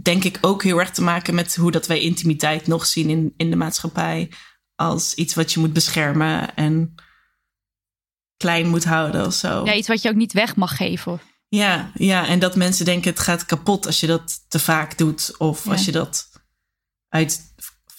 [0.02, 3.34] denk ik ook heel erg te maken met hoe dat wij intimiteit nog zien in,
[3.38, 4.32] in de maatschappij.
[4.76, 6.96] Als iets wat je moet beschermen en
[8.38, 9.66] klein moet houden of zo.
[9.66, 11.20] Ja, iets wat je ook niet weg mag geven.
[11.50, 15.38] Ja, ja, en dat mensen denken het gaat kapot als je dat te vaak doet.
[15.38, 15.72] Of Ja.
[15.72, 16.30] als je dat
[17.10, 17.42] uit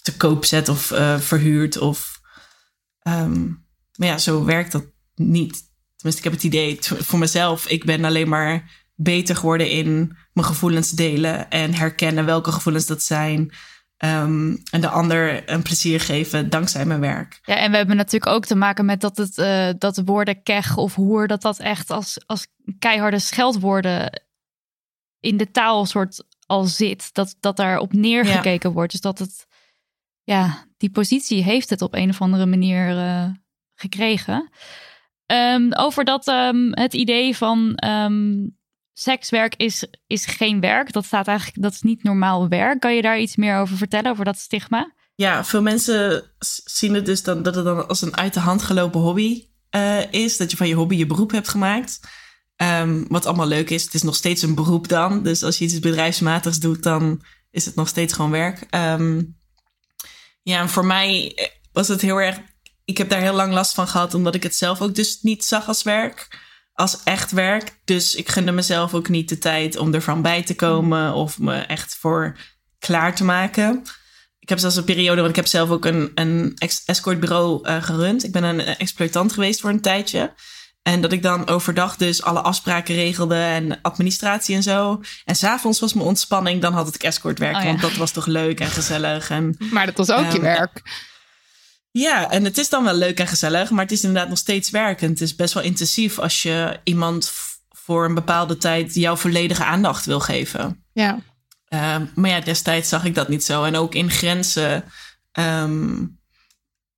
[0.03, 1.79] te koop zet of eh, verhuurt.
[1.79, 2.21] Of,
[3.03, 3.47] ehm,
[3.95, 4.85] maar ja, zo werkt dat
[5.15, 5.63] niet.
[5.97, 7.67] Tenminste, ik heb het idee voor mezelf.
[7.69, 11.51] Ik ben alleen maar beter geworden in mijn gevoelens delen.
[11.51, 13.53] En herkennen welke gevoelens dat zijn.
[13.99, 17.39] Ehm, en de ander een plezier geven dankzij mijn werk.
[17.43, 20.43] Ja, en we hebben natuurlijk ook te maken met dat, het, eh, dat de woorden
[20.43, 22.47] keg of hoer, dat dat echt als, als
[22.79, 24.23] keiharde scheldwoorden
[25.21, 27.15] in de taal soort al zit.
[27.15, 28.93] Dat, dat daar op neergekeken wordt.
[28.93, 29.47] Dus dat het,
[30.23, 33.31] ja, die positie heeft het op een of andere manier eh,
[33.75, 34.51] gekregen.
[35.27, 37.75] Ehm, over dat ehm, het idee van
[38.99, 40.93] sekswerk is, is geen werk.
[40.93, 42.81] Dat staat eigenlijk, dat is niet normaal werk.
[42.81, 44.93] Kan je daar iets meer over vertellen, over dat stigma?
[45.15, 46.25] Ja, veel mensen
[46.65, 50.13] zien het dus dan, dat het dan als een uit de hand gelopen hobby eh,
[50.13, 50.37] is.
[50.37, 52.01] Dat je van je hobby je beroep hebt gemaakt.
[52.57, 53.85] Ehm, wat allemaal leuk is.
[53.85, 55.23] Het is nog steeds een beroep dan.
[55.23, 58.67] Dus als je iets bedrijfsmatigs doet, dan is het nog steeds gewoon werk.
[58.71, 59.23] Ehm,
[60.43, 62.39] ja, en voor mij eh, was het heel erg...
[62.85, 65.45] Ik heb daar heel lang last van gehad, omdat ik het zelf ook dus niet
[65.45, 66.47] zag als werk.
[66.79, 67.79] Als echt werk.
[67.85, 71.55] Dus ik gunde mezelf ook niet de tijd om ervan bij te komen of me
[71.55, 72.37] echt voor
[72.79, 73.83] klaar te maken.
[74.39, 78.25] Ik heb zelfs een periode, want ik heb zelf ook een, een escortbureau eh, gerund.
[78.25, 80.35] Ik ben een eh, exploitant geweest voor een tijdje.
[80.83, 85.01] En dat ik dan overdag dus alle afspraken regelde en administratie en zo.
[85.25, 87.57] En s'avonds was mijn ontspanning, dan had ik escortwerk.
[87.57, 87.67] Oh ja.
[87.67, 89.31] Want dat was toch leuk en gezellig.
[89.31, 90.83] En Maar dat was ook je Ehm, werk.
[92.01, 94.71] Ja, en het is dan wel leuk en gezellig, maar het is inderdaad nog steeds
[94.71, 95.03] werk.
[95.03, 97.33] En het is best wel intensief als je iemand
[97.69, 100.85] voor een bepaalde tijd jouw volledige aandacht wil geven.
[100.93, 101.19] Ja.
[101.69, 103.65] Ehm, maar ja, destijds zag ik dat niet zo.
[103.65, 104.85] En ook in grenzen,
[105.33, 106.05] ehm,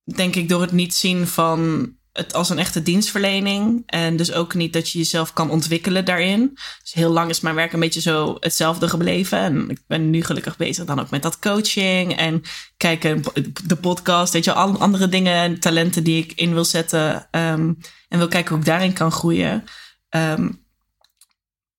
[0.03, 3.83] denk ik, door het niet zien van het als een echte dienstverlening.
[3.85, 6.51] En dus ook niet dat je jezelf kan ontwikkelen daarin.
[6.81, 9.39] Dus heel lang is mijn werk een beetje zo hetzelfde gebleven.
[9.39, 12.17] En ik ben nu gelukkig bezig dan ook met dat coaching.
[12.17, 12.41] En
[12.77, 13.23] kijken,
[13.63, 17.27] de podcast, weet je, al andere dingen en talenten die ik in wil zetten.
[17.31, 17.73] ehm,
[18.07, 19.63] en wil kijken hoe ik daarin kan groeien.
[20.09, 20.49] Ehm,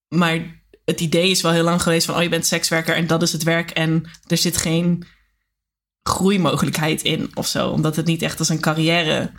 [0.09, 3.23] maar het idee is wel heel lang geweest van, oh, je bent sekswerker en dat
[3.23, 3.71] is het werk.
[3.71, 5.07] En er zit geen
[6.03, 7.69] groeimogelijkheid in of zo.
[7.69, 9.33] Omdat het niet echt als een carrière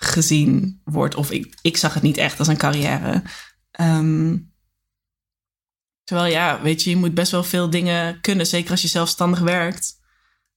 [0.00, 1.14] gezien wordt.
[1.14, 3.22] Of ik, ik zag het niet echt als een carrière.
[3.70, 4.36] Ehm,
[6.04, 8.46] terwijl ja, weet je, je moet best wel veel dingen kunnen.
[8.46, 9.96] Zeker als je zelfsstandig werkt.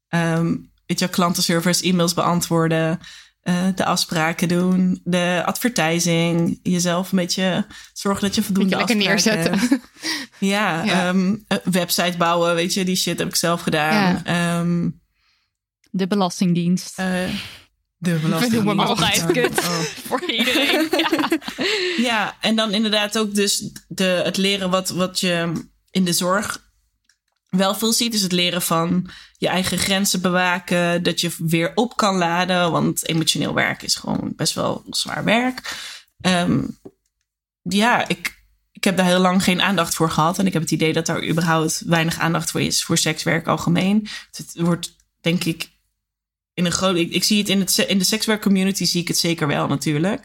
[0.08, 3.00] Ehm weet je, klantenservice, e-mails beantwoorden.
[3.42, 9.08] eh, de afspraken doen, de advertising, jezelf een beetje zorgen dat je voldoende Beetje lekker
[9.08, 9.60] neerzetten.
[9.60, 9.80] hebt.
[10.40, 11.08] Ja, Ja.
[11.08, 14.22] ehm, website bouwen, weet je, die shit heb ik zelf gedaan.
[14.26, 14.60] Ja.
[14.60, 14.90] Ehm,
[15.92, 17.00] De Belastingdienst.
[17.00, 17.30] eh,
[18.02, 18.68] de belasting.
[18.68, 18.80] Op.
[18.80, 19.60] Altijd kut.
[19.60, 19.80] Oh.
[20.08, 20.90] Voor iedereen.
[20.98, 21.38] Ja.
[21.98, 25.52] Ja, en dan inderdaad ook dus de, het leren wat, wat je
[25.92, 26.70] in de zorg
[27.50, 28.14] wel veel ziet.
[28.14, 31.04] is het leren van je eigen grenzen bewaken.
[31.04, 32.72] Dat je weer op kan laden.
[32.72, 35.76] Want emotioneel werk is gewoon best wel zwaar werk.
[36.22, 36.64] Ehm,
[37.62, 40.40] ja, ik, ik heb daar heel lang geen aandacht voor gehad.
[40.40, 44.08] En ik heb het idee dat er überhaupt weinig aandacht voor is voor sekswerk algemeen.
[44.32, 45.71] Het wordt denk ik
[46.62, 46.96] in een groot.
[46.96, 49.68] Ik, ik zie het in, het in de sekswerk community zie ik het zeker wel
[49.68, 50.24] natuurlijk.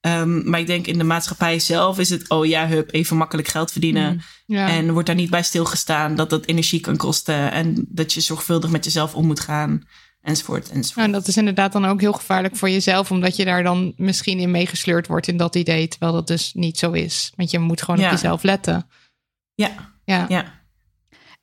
[0.00, 3.48] Ehm, maar ik denk in de maatschappij zelf is het, oh ja, hup, even makkelijk
[3.48, 4.20] geld verdienen.
[4.46, 4.68] Ja.
[4.68, 7.52] En wordt daar niet bij stilgestaan dat dat energie kan kosten.
[7.52, 9.82] En dat je zorgvuldig met jezelf om moet gaan.
[10.22, 11.06] Enzovoort, enzovoort.
[11.06, 14.38] En dat is inderdaad dan ook heel gevaarlijk voor jezelf, omdat je daar dan misschien
[14.38, 17.32] in meegesleurd wordt in dat idee, terwijl dat dus niet zo is.
[17.36, 18.06] Want je moet gewoon Ja.
[18.06, 18.86] op jezelf letten.
[19.54, 19.70] Ja,
[20.04, 20.26] Ja.
[20.28, 20.57] ja.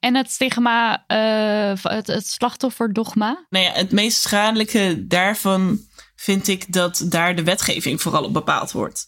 [0.05, 3.45] En het stigma, eh, het, het slachtofferdogma.
[3.49, 5.79] Nou ja, het meest schadelijke daarvan
[6.15, 9.07] vind ik dat daar de wetgeving vooral op bepaald wordt.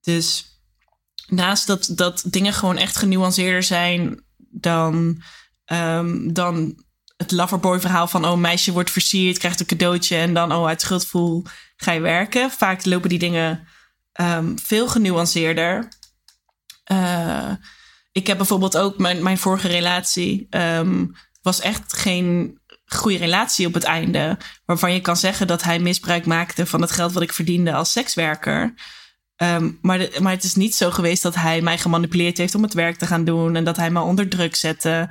[0.00, 0.44] Dus
[1.26, 5.22] naast dat, dat dingen gewoon echt genuanceerder zijn dan,
[5.64, 6.84] ehm, dan
[7.16, 10.66] het loverboy verhaal van oh, een meisje wordt versierd, krijgt een cadeautje en dan oh,
[10.66, 11.44] uit schuldgevoel
[11.76, 12.50] ga je werken.
[12.50, 13.66] Vaak lopen die dingen
[14.12, 15.88] ehm, veel genuanceerder.
[16.84, 17.52] Eh,
[18.12, 21.06] ik heb bijvoorbeeld ook mijn, mijn vorige relatie ehm,
[21.42, 24.38] was echt geen goede relatie op het einde.
[24.64, 27.92] Waarvan je kan zeggen dat hij misbruik maakte van het geld wat ik verdiende als
[27.92, 28.74] sekswerker.
[29.36, 32.74] Ehm, maar, maar het is niet zo geweest dat hij mij gemanipuleerd heeft om het
[32.74, 33.56] werk te gaan doen.
[33.56, 35.08] En dat hij me onder druk zette.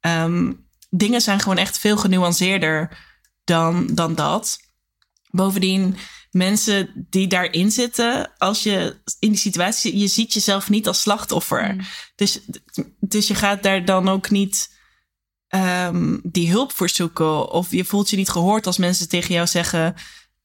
[0.00, 0.52] Ehm,
[0.90, 2.98] dingen zijn gewoon echt veel genuanceerder
[3.44, 4.58] dan, dan dat.
[5.32, 5.96] Bovendien,
[6.30, 11.92] mensen die daarin zitten, als je in die situatie, je ziet jezelf niet als slachtoffer.
[12.14, 12.40] Dus,
[13.00, 14.78] dus je gaat daar dan ook niet
[15.48, 17.50] ehm, die hulp voor zoeken.
[17.50, 19.94] Of je voelt je niet gehoord als mensen tegen jou zeggen: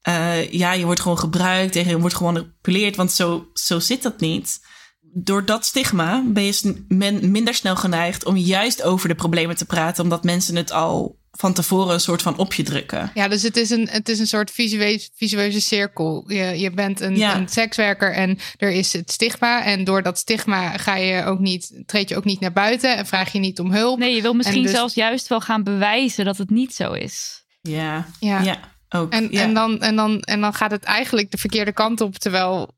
[0.01, 2.95] eh, Ja, je wordt gewoon gebruikt en je wordt gewoon gemanipuleerd.
[2.95, 4.59] Want zo, zo zit dat niet.
[5.01, 9.65] Door dat stigma ben je men, minder snel geneigd om juist over de problemen te
[9.65, 13.11] praten, omdat mensen het al van tevoren een soort van op je drukken.
[13.13, 16.23] Ja, dus het is een, het is een soort visuele, visueuze cirkel.
[16.27, 17.35] Je, je bent een, Ja.
[17.35, 19.63] een sekswerker en er is het stigma.
[19.63, 23.05] En door dat stigma ga je ook niet, treed je ook niet naar buiten en
[23.05, 23.99] vraag je niet om hulp.
[23.99, 26.91] Nee, je wil misschien En dus- zelfs juist wel gaan bewijzen dat het niet zo
[26.93, 27.43] is.
[27.61, 28.41] Ja, Ja.
[28.41, 28.59] ja.
[28.89, 29.11] ook.
[29.11, 29.41] En, ja.
[29.41, 32.15] en, dan, en, dan, en dan gaat het eigenlijk de verkeerde kant op.
[32.17, 32.75] Terwijl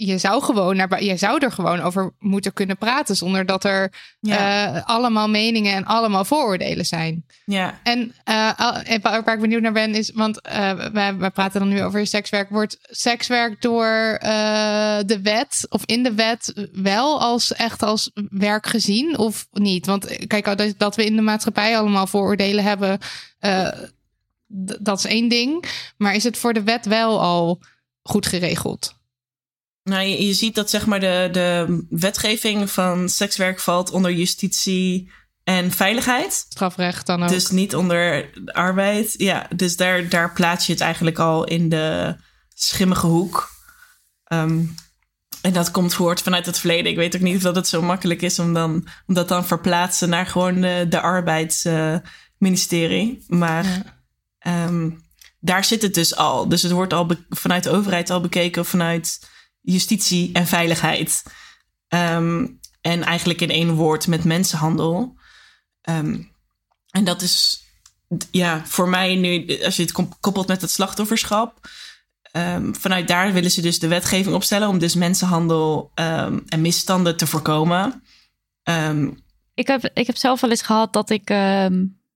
[0.00, 3.16] je zou, gewoon naar, je zou er gewoon over moeten kunnen praten.
[3.16, 7.24] Zonder dat er ja, eh, allemaal meningen en allemaal vooroordelen zijn.
[7.44, 7.80] ja.
[7.82, 8.50] En eh,
[9.02, 12.50] waar ik benieuwd naar ben is, want eh wij, wij praten dan nu over sekswerk.
[12.50, 14.18] Wordt sekswerk door
[15.06, 19.86] de wet of in de wet wel als echt als werk gezien of niet?
[19.86, 22.98] Want kijk, dat, dat we in de maatschappij allemaal vooroordelen hebben,
[24.80, 25.64] dat is één ding.
[25.96, 27.60] Maar is het voor de wet wel al
[28.02, 28.96] goed geregeld?
[29.88, 35.10] Nou, je, je ziet dat zeg maar de, de wetgeving van sekswerk valt onder justitie
[35.44, 36.32] en veiligheid.
[36.32, 37.28] Strafrecht dan ook.
[37.28, 39.14] Dus niet onder de arbeid.
[39.16, 42.16] Ja, dus daar, daar plaats je het eigenlijk al in de
[42.54, 43.48] schimmige hoek.
[44.24, 44.62] Ehm,
[45.40, 46.90] en dat komt voort vanuit het verleden.
[46.90, 49.46] Ik weet ook niet of dat het zo makkelijk is om, dan, om dat dan
[49.46, 53.24] verplaatsen naar gewoon de, de arbeidsministerie.
[53.28, 53.82] maar Ja.
[54.38, 54.90] ehm,
[55.40, 56.48] daar zit het dus al.
[56.48, 59.18] Dus het wordt al vanuit de overheid al bekeken vanuit
[59.72, 61.22] justitie en veiligheid.
[61.88, 62.46] Ehm,
[62.80, 65.16] en eigenlijk in één woord met mensenhandel.
[65.80, 66.22] Ehm,
[66.90, 67.66] en dat is
[68.30, 71.68] ja, voor mij nu, als je het koppelt met het slachtofferschap.
[72.32, 77.26] ehm, vanuit daar willen ze dus de wetgeving opstellen om dus mensenhandel en misstanden te
[77.26, 78.02] voorkomen.
[79.54, 81.30] Ik heb, ik heb zelf wel eens gehad dat ik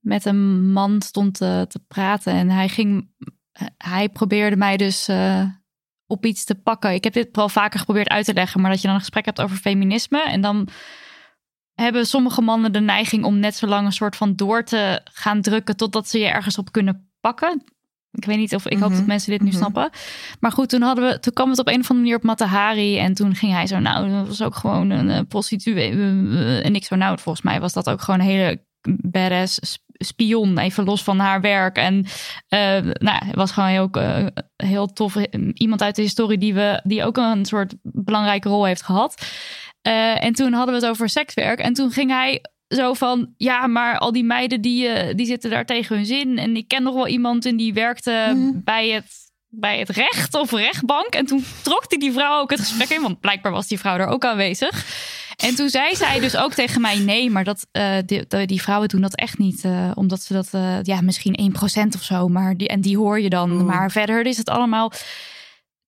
[0.03, 2.33] met een man stond te, te praten.
[2.33, 3.11] En hij ging.
[3.77, 5.45] Hij probeerde mij dus eh,
[6.07, 6.93] op iets te pakken.
[6.93, 8.61] Ik heb dit wel vaker geprobeerd uit te leggen.
[8.61, 10.23] Maar dat je dan een gesprek hebt over feminisme.
[10.23, 10.67] En dan
[11.73, 15.41] hebben sommige mannen de neiging om net zo lang een soort van door te gaan
[15.41, 15.77] drukken.
[15.77, 17.63] totdat ze je ergens op kunnen pakken.
[18.11, 19.57] Ik weet niet of ik hoop Mhm, dat mensen dit nu mhm.
[19.57, 19.89] snappen.
[20.39, 22.97] Maar goed, toen, hadden we, toen kwam het op een of andere manier op Matahari.
[22.97, 25.91] En toen ging hij zo, nou, dat was ook gewoon een eh, prostituee.
[25.91, 28.63] eh, eh, En ik zo, nou, volgens mij was dat ook gewoon een hele
[29.01, 30.57] badass sp- spion.
[30.57, 31.77] Even los van haar werk.
[31.77, 32.05] En
[32.47, 34.25] eh, nou, het was gewoon heel, eh,
[34.55, 35.15] heel tof.
[35.53, 39.25] Iemand uit de historie die, we, die ook een soort belangrijke rol heeft gehad.
[39.81, 41.59] Eh, en toen hadden we het over sekswerk.
[41.59, 45.49] En toen ging hij zo van, ja, maar al die meiden die, eh, die zitten
[45.49, 46.37] daar tegen hun zin.
[46.37, 48.51] En ik ken nog wel iemand en die werkte Mhm.
[48.63, 49.21] bij het
[49.55, 51.07] bij het recht of rechtbank.
[51.15, 53.97] En toen trok hij die vrouw ook het gesprek in, want blijkbaar was die vrouw
[53.97, 54.85] er ook aanwezig.
[55.43, 58.89] En toen zei zij dus ook tegen mij: nee, maar dat, uh, die, die, vrouwen
[58.89, 59.63] doen dat echt niet.
[59.63, 62.27] Uh, omdat ze dat, uh, ja, misschien 1% of zo.
[62.27, 63.51] Maar die, en die hoor je dan.
[63.51, 63.63] Oeh.
[63.63, 64.91] Maar verder is het allemaal.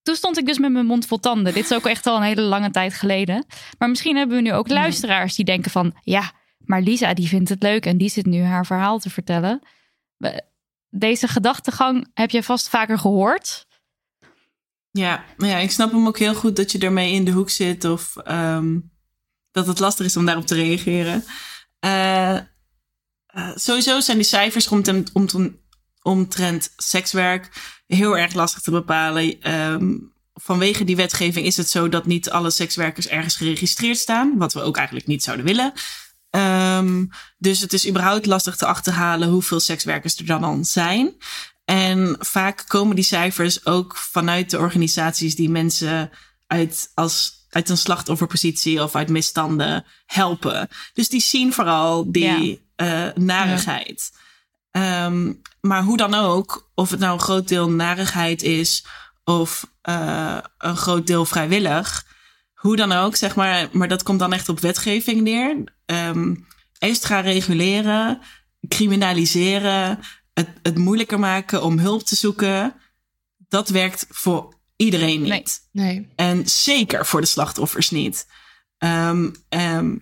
[0.02, 1.54] Toen stond ik dus met mijn mond vol tanden.
[1.54, 3.46] Dit is ook echt al een hele lange tijd geleden.
[3.78, 5.94] Maar misschien hebben we nu ook luisteraars die denken van...
[6.02, 9.60] ja, maar Lisa die vindt het leuk en die zit nu haar verhaal te vertellen.
[10.90, 13.66] Deze gedachtegang heb je vast vaker gehoord.
[14.90, 17.50] Ja, maar ja, ik snap hem ook heel goed dat je ermee in de hoek
[17.50, 18.95] zit of um,
[19.56, 21.24] dat het lastig is om daarop te reageren.
[21.84, 22.34] Uh,
[23.36, 25.56] uh, sowieso zijn die cijfers omtrent, omtrent,
[26.02, 27.48] omtrent sekswerk
[27.86, 29.52] heel erg lastig te bepalen.
[29.52, 34.52] Um, vanwege die wetgeving is het zo dat niet alle sekswerkers ergens geregistreerd staan, wat
[34.52, 35.72] we ook eigenlijk niet zouden willen.
[36.30, 41.16] Um, dus het is überhaupt lastig te achterhalen hoeveel sekswerkers er dan al zijn.
[41.64, 46.10] En vaak komen die cijfers ook vanuit de organisaties die mensen
[46.46, 50.68] uit, als, uit een slachtofferpositie of uit misstanden helpen.
[50.92, 53.06] Dus die zien vooral die ja.
[53.06, 54.12] uh, narigheid.
[54.70, 55.04] Ja.
[55.04, 58.86] Um, maar hoe dan ook, of het nou een groot deel narigheid is
[59.24, 62.06] of uh, een groot deel vrijwillig.
[62.54, 65.74] Hoe dan ook, zeg maar, maar dat komt dan echt op wetgeving neer.
[65.86, 66.46] Um,
[66.78, 68.20] eerst gaan reguleren,
[68.68, 69.98] criminaliseren,
[70.34, 72.74] het, het moeilijker maken om hulp te zoeken.
[73.48, 75.68] Dat werkt voor iedereen niet.
[75.72, 75.86] Nee.
[75.86, 76.08] nee.
[76.16, 78.26] En zeker voor de slachtoffers niet.
[78.78, 80.00] Um, um,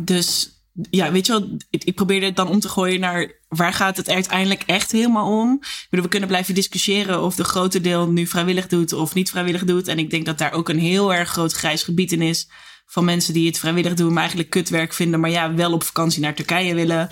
[0.00, 0.60] dus
[0.90, 3.96] ja, weet je wel, ik, ik probeerde het dan om te gooien naar waar gaat
[3.96, 5.58] het uiteindelijk echt helemaal om?
[5.62, 9.30] Ik bedoel, we kunnen blijven discussiëren of de grote deel nu vrijwillig doet of niet
[9.30, 9.88] vrijwillig doet.
[9.88, 12.48] En ik denk dat daar ook een heel erg groot grijs gebied in is
[12.86, 16.22] van mensen die het vrijwillig doen, maar eigenlijk kutwerk vinden, maar ja, wel op vakantie
[16.22, 17.08] naar Turkije willen.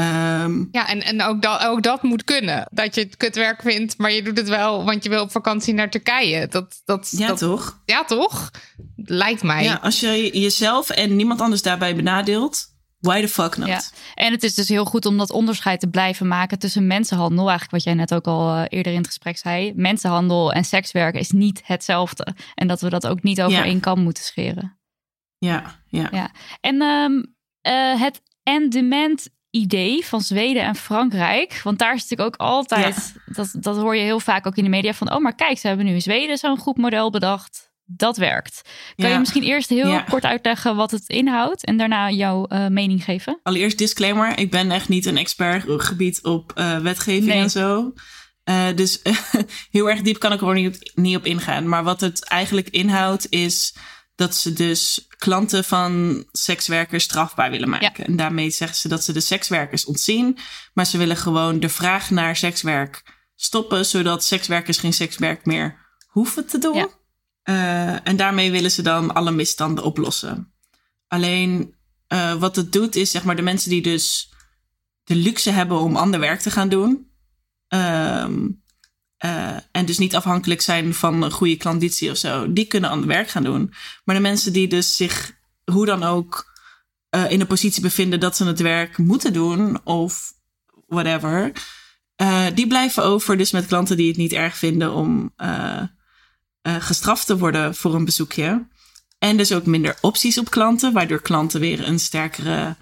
[0.00, 2.68] Um, ja, en, en ook, dat, ook dat moet kunnen.
[2.70, 5.74] Dat je het kutwerk vindt, maar je doet het wel, want je wil op vakantie
[5.74, 6.48] naar Turkije.
[6.48, 7.80] Dat, dat, ja, dat, toch?
[7.84, 8.50] Ja, toch?
[8.96, 9.62] Lijkt mij.
[9.62, 12.66] Ja, als je jezelf en niemand anders daarbij benadeelt,
[12.98, 13.68] why the fuck not?
[13.68, 13.80] Ja.
[14.14, 17.70] En het is dus heel goed om dat onderscheid te blijven maken tussen mensenhandel, eigenlijk
[17.70, 19.72] wat jij net ook al uh, eerder in het gesprek zei.
[19.76, 22.34] Mensenhandel en sekswerk is niet hetzelfde.
[22.54, 23.64] En dat we dat ook niet over ja.
[23.64, 24.78] één kam moeten scheren.
[25.38, 26.08] Ja, ja.
[26.10, 26.30] ja.
[26.60, 31.60] En um, uh, het end-demand idee van Zweden en Frankrijk.
[31.64, 33.34] Want daar is natuurlijk ook altijd, ja.
[33.34, 35.66] dat, dat hoor je heel vaak ook in de media van, oh maar kijk, ze
[35.66, 37.68] hebben nu in Zweden zo'n goed model bedacht.
[37.92, 38.62] Dat werkt.
[38.96, 39.12] Kan ja.
[39.12, 40.00] je misschien eerst heel ja.
[40.00, 43.40] kort uitleggen wat het inhoudt en daarna jouw uh, mening geven?
[43.42, 47.42] Allereerst disclaimer, ik ben echt niet een expert gebied op uh, wetgeving nee.
[47.42, 47.92] en zo.
[48.44, 49.02] Uh, dus
[49.70, 51.68] heel erg diep kan ik er niet, niet op ingaan.
[51.68, 53.74] Maar wat het eigenlijk inhoudt is
[54.20, 57.92] dat ze dus klanten van sekswerkers strafbaar willen maken.
[57.96, 58.04] Ja.
[58.04, 60.38] En daarmee zeggen ze dat ze de sekswerkers ontzien,
[60.74, 63.02] maar ze willen gewoon de vraag naar sekswerk
[63.34, 66.74] stoppen, zodat sekswerkers geen sekswerk meer hoeven te doen.
[66.74, 66.88] Ja.
[67.44, 70.52] Uh, en daarmee willen ze dan alle misstanden oplossen.
[71.06, 71.74] Alleen
[72.08, 74.32] uh, wat het doet is, zeg maar, de mensen die dus
[75.04, 77.12] de luxe hebben om ander werk te gaan doen.
[77.68, 78.59] Um,
[79.24, 82.52] uh, en dus niet afhankelijk zijn van een goede klanditie of zo.
[82.52, 83.72] Die kunnen ander werk gaan doen.
[84.04, 86.52] Maar de mensen die dus zich hoe dan ook
[87.10, 90.32] uh, in een positie bevinden dat ze het werk moeten doen of
[90.86, 91.52] whatever.
[92.22, 95.34] Uh, die blijven over dus met klanten die het niet erg vinden om
[96.62, 98.66] gestraft te worden voor een bezoekje.
[99.18, 102.76] En dus ook minder opties op klanten, waardoor klanten weer een sterkere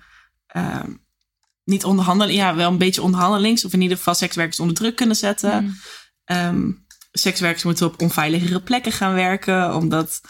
[1.69, 5.17] niet onderhandeling, ja, wel een beetje onderhandelings, of in ieder geval sekswerkers onder druk kunnen
[5.17, 5.65] zetten.
[5.65, 5.77] Mm.
[6.31, 10.21] Um, sekswerkers moeten op onveiligere plekken gaan werken, omdat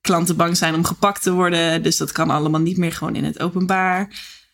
[0.00, 1.82] klanten bang zijn om gepakt te worden.
[1.82, 4.10] Dus dat kan allemaal niet meer gewoon in het openbaar.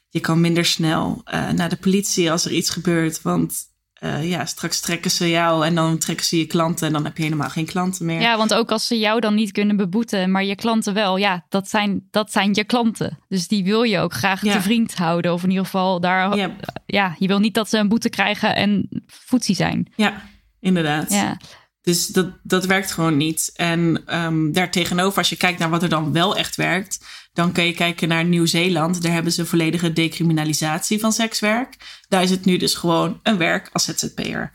[0.08, 3.72] Je kan minder snel uh, naar de politie als er iets gebeurt, want
[4.04, 7.16] uh, ja, straks trekken ze jou en dan trekken ze je klanten en dan heb
[7.16, 8.20] je helemaal geen klanten meer.
[8.20, 11.46] Ja, want ook als ze jou dan niet kunnen beboeten, maar je klanten wel, ja,
[11.48, 13.18] dat zijn, dat zijn je klanten.
[13.28, 14.52] Dus die wil je ook graag ja.
[14.52, 15.32] te vriend houden.
[15.32, 16.56] Of in ieder geval daar, ja.
[16.86, 19.92] ja, je wil niet dat ze een boete krijgen en voetzie zijn.
[19.96, 20.22] Ja,
[20.64, 21.12] inderdaad.
[21.12, 21.40] Ja.
[21.82, 23.50] Dus dat, dat werkt gewoon niet.
[23.54, 27.64] En um, daartegenover, als je kijkt naar wat er dan wel echt werkt, dan kun
[27.64, 29.02] je kijken naar Nieuw-Zeeland.
[29.02, 31.76] Daar hebben ze volledige decriminalisatie van sekswerk.
[32.08, 34.50] Daar is het nu dus gewoon een werk als ZZP'er.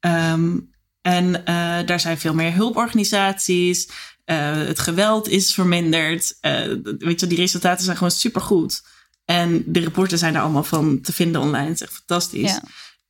[0.00, 3.88] Um, en uh, daar zijn veel meer hulporganisaties.
[4.26, 6.36] Uh, het geweld is verminderd.
[6.40, 8.82] Uh, weet je, die resultaten zijn gewoon supergoed.
[9.24, 11.66] En de rapporten zijn er allemaal van te vinden online.
[11.66, 12.50] Het is echt fantastisch.
[12.50, 12.62] Ja.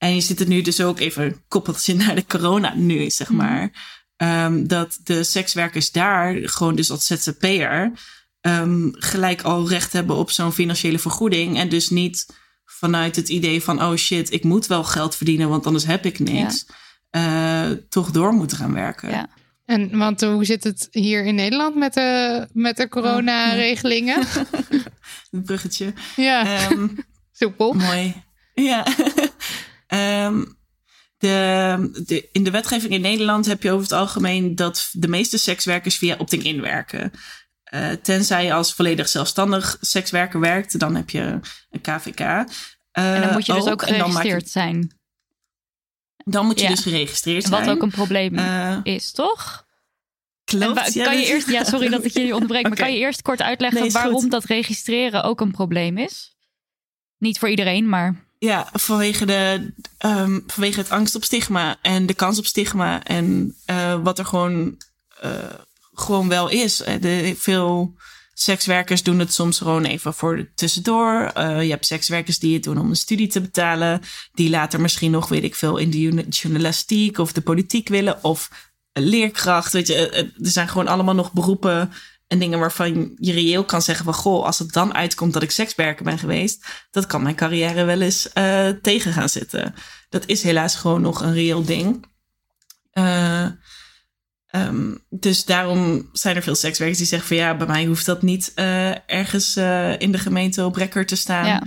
[0.04, 3.60] En je zit het nu dus ook even koppeltje naar de corona nu, zeg maar.
[3.60, 4.28] Mm.
[4.28, 7.92] Um, dat de sekswerkers daar gewoon dus als ZZP'er
[8.40, 11.58] um, gelijk al recht hebben op zo'n financiële vergoeding.
[11.58, 12.26] En dus niet
[12.64, 16.18] vanuit het idee van, oh shit, ik moet wel geld verdienen, want anders heb ik
[16.18, 16.66] niks.
[17.10, 19.10] eh, toch door moeten gaan werken.
[19.10, 19.28] Ja.
[19.64, 24.24] En want hoe zit het hier in Nederland met de, met de coronaregelingen?
[25.30, 25.92] Een bruggetje.
[26.16, 26.88] Ja, Ehm,
[27.40, 27.72] soepel.
[27.72, 28.22] mooi.
[28.54, 28.86] Ja.
[29.98, 30.44] Ehm,
[31.18, 35.38] de, de, in de wetgeving in Nederland heb je over het algemeen dat de meeste
[35.38, 37.10] sekswerkers via opting-in werken.
[37.64, 41.40] Eh, tenzij je als volledig zelfstandig sekswerker werkt, dan heb je
[41.70, 42.20] een KVK.
[42.92, 44.98] En dan moet je dus ook je- geregistreerd zijn.
[46.16, 46.70] Dan moet je Ja.
[46.70, 47.64] dus geregistreerd zijn.
[47.64, 49.66] Wat ook een probleem Eh, is, toch?
[50.44, 50.92] klopt.
[50.92, 53.42] Ja, kan je eerst, ja, sorry dat ik jullie onderbreek, maar kan je eerst kort
[53.42, 54.30] uitleggen Nee, waarom goed.
[54.30, 56.36] dat registreren ook een probleem is?
[57.18, 62.14] Niet voor iedereen, maar Ja, vanwege, de, ehm, vanwege het angst op stigma en de
[62.14, 63.02] kans op stigma.
[63.04, 64.76] En eh, wat er gewoon,
[65.20, 65.30] eh,
[65.92, 66.82] gewoon wel is.
[66.82, 67.94] Eh, De, veel
[68.34, 71.30] sekswerkers doen het soms gewoon even voor tussendoor.
[71.40, 74.00] Je hebt sekswerkers die het doen om een studie te betalen.
[74.32, 78.24] Die later misschien nog, weet ik veel, in de journa- journalistiek of de politiek willen.
[78.24, 78.50] Of
[78.92, 79.72] leerkracht.
[79.72, 81.92] Weet je, er zijn gewoon allemaal nog beroepen
[82.26, 84.14] en dingen waarvan je reëel kan zeggen van...
[84.14, 86.66] goh, als het dan uitkomt dat ik sekswerker ben geweest...
[86.90, 89.74] dat kan mijn carrière wel eens eh, tegen gaan zitten.
[90.08, 92.04] Dat is helaas gewoon nog een reëel ding.
[92.90, 93.46] Eh,
[94.46, 97.36] ehm, dus daarom zijn er veel sekswerkers die zeggen van...
[97.36, 99.56] ja, bij mij hoeft dat niet eh, ergens
[99.98, 101.46] in de gemeente op record te staan...
[101.46, 101.62] ja,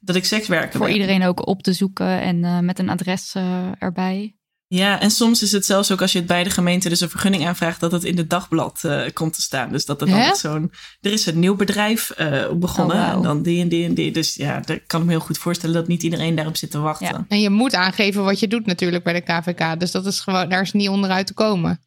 [0.00, 0.94] dat ik sekswerker voor ben.
[0.94, 3.34] iedereen ook op te zoeken en met een adres
[3.78, 4.36] erbij.
[4.74, 7.08] Ja, en soms is het zelfs ook als je het bij de gemeente dus een
[7.08, 9.72] vergunning aanvraagt, dat het in het dagblad eh, komt te staan.
[9.72, 10.72] Dus dat er dan zo'n.
[11.00, 12.96] Er is een nieuw bedrijf eh, begonnen.
[12.96, 13.12] Oh.
[13.12, 14.12] En dan die en die en die.
[14.12, 16.78] Dus ja, daar kan ik me heel goed voorstellen dat niet iedereen daarop zit te
[16.78, 17.06] wachten.
[17.06, 17.24] Ja.
[17.28, 19.80] En je moet aangeven wat je doet natuurlijk bij de KVK.
[19.80, 21.80] Dus dat is gewoon, daar is niet onderuit te komen.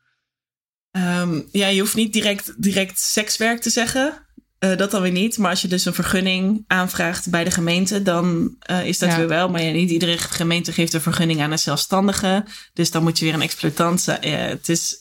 [0.92, 4.25] Ehm, ja, je hoeft niet direct, direct sekswerk te zeggen.
[4.60, 5.38] Eh, dat dan weer niet.
[5.38, 9.18] Maar als je dus een vergunning aanvraagt bij de gemeente, dan eh, is dat Ja.
[9.18, 9.50] weer wel.
[9.50, 12.46] Maar ja, niet iedere gemeente geeft een vergunning aan een zelfstandige.
[12.74, 14.18] Dus dan moet je weer een exploitant zijn.
[14.30, 14.96] Ja, het, is,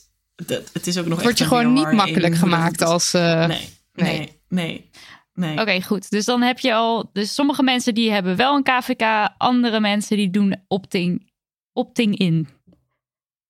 [0.72, 3.14] het, is ook nog Word echt je gewoon niet makkelijk gemaakt als...
[3.14, 4.06] eh, Nee, nee.
[4.18, 4.90] nee, nee,
[5.34, 5.60] nee.
[5.60, 6.10] Oké, goed.
[6.10, 7.10] Dus dan heb je al.
[7.12, 11.30] Dus sommige mensen die hebben wel een KVK, andere mensen die doen opting,
[11.72, 12.48] opting in.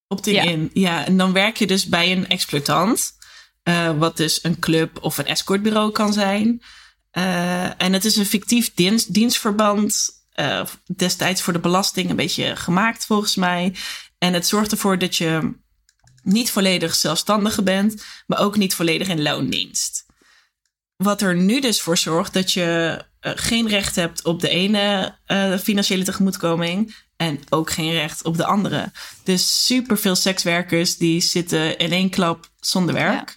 [0.09, 0.43] Opting Ja.
[0.43, 0.71] in.
[0.73, 3.13] Ja, en dan werk je dus bij een exploitant.
[3.65, 6.63] Eh, wat dus een club of een escortbureau kan zijn.
[7.11, 10.23] Eh, en het is een fictief dienst, dienstverband.
[10.33, 13.75] eh, destijds voor de belasting een beetje gemaakt volgens mij.
[14.19, 15.55] En het zorgt ervoor dat je
[16.23, 20.07] niet volledig zelfstandige bent, maar ook niet volledig in loondienst.
[20.97, 25.15] Wat er nu dus voor zorgt dat je geen recht hebt op de ene
[25.63, 28.93] financiële tegemoetkoming en ook geen recht op de andere.
[29.23, 33.37] Dus superveel sekswerkers die zitten in één klap zonder werk.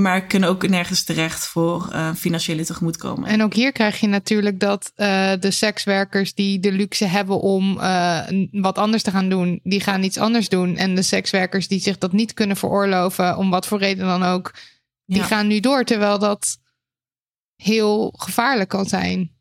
[0.00, 3.26] Maar kunnen ook nergens terecht voor eh, financiële tegemoetkoming.
[3.26, 7.78] En ook hier krijg je natuurlijk dat eh, de sekswerkers die de luxe hebben om
[7.80, 10.76] eh, wat anders te gaan doen, die gaan iets anders doen.
[10.76, 14.54] En de sekswerkers die zich dat niet kunnen veroorloven, om wat voor reden dan ook,
[15.04, 15.24] die Ja.
[15.24, 15.84] gaan nu door.
[15.84, 16.58] Terwijl dat
[17.56, 19.32] heel gevaarlijk kan zijn.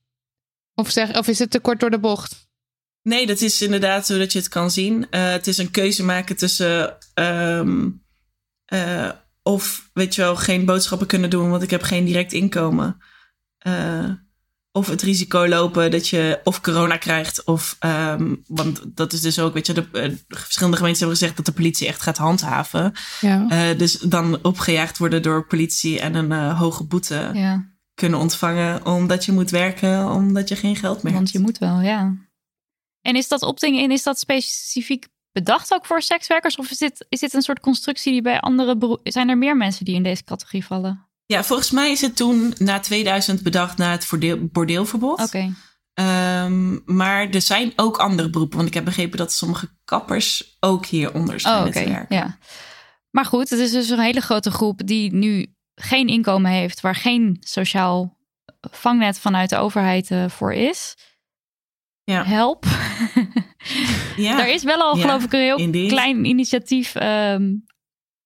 [0.74, 2.48] Of, zeg, of is het te kort door de bocht?
[3.02, 5.08] Nee, dat is inderdaad zo dat je het kan zien.
[5.10, 6.98] Het is een keuze maken tussen.
[7.14, 7.90] ehm,
[8.66, 9.10] eh,
[9.50, 12.98] of, weet je wel, geen boodschappen kunnen doen, want ik heb geen direct inkomen.
[13.58, 14.10] Eh,
[14.72, 17.76] of het risico lopen dat je of corona krijgt, of.
[17.80, 21.46] ehm, want dat is dus ook, weet je, de, eh, verschillende gemeenten hebben gezegd dat
[21.46, 22.94] de politie echt gaat handhaven.
[23.22, 23.46] Ja.
[23.50, 29.26] Eh, dus dan opgejaagd worden door politie en een hoge boete Ja, kunnen ontvangen, omdat
[29.26, 31.38] je moet werken, omdat je geen geld meer want hebt.
[31.38, 32.16] je moet wel, ja.
[33.02, 36.56] En is dat opting in, is dat specifiek bedacht ook voor sekswerkers?
[36.56, 39.12] Of is dit, is dit een soort constructie die bij andere beroepen...
[39.12, 41.08] Zijn er meer mensen die in deze categorie vallen?
[41.26, 44.08] Ja, volgens mij is het toen na 2000 bedacht na het
[44.52, 45.22] bordeelverbod.
[45.22, 45.54] Oké.
[45.94, 48.56] Ehm, maar er zijn ook andere beroepen.
[48.58, 51.72] Want ik heb begrepen dat sommige kappers ook hieronder Oh, oké.
[51.72, 52.16] te werken.
[52.16, 52.38] Ja.
[53.10, 56.96] Maar goed, het is dus een hele grote groep die nu geen inkomen heeft, waar
[56.96, 58.18] geen sociaal
[58.72, 60.96] vangnet vanuit de overheid eh, voor is.
[62.10, 62.24] Ja.
[62.26, 62.66] Help.
[64.16, 64.40] Ja.
[64.40, 65.90] Er is wel al, Ja, geloof ik, een heel indeed.
[65.90, 67.54] klein initiatief ehm,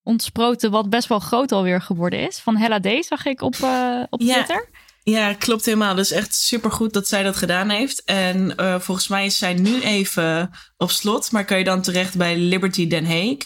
[0.04, 2.40] ontsproten, wat best wel groot alweer geworden is.
[2.40, 3.06] Van Hella D.
[3.06, 4.34] zag ik op, eh, op Ja.
[4.34, 4.70] Twitter.
[5.04, 5.96] Ja, klopt helemaal.
[5.96, 8.04] Dus echt supergoed dat zij dat gedaan heeft.
[8.04, 11.32] En eh, volgens mij is zij nu even op slot.
[11.32, 13.38] Maar kan je dan terecht bij Liberty Den Haag.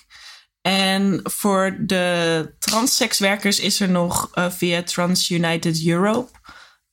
[0.62, 6.32] En voor de transsekswerkers is er nog eh, via Trans United Europe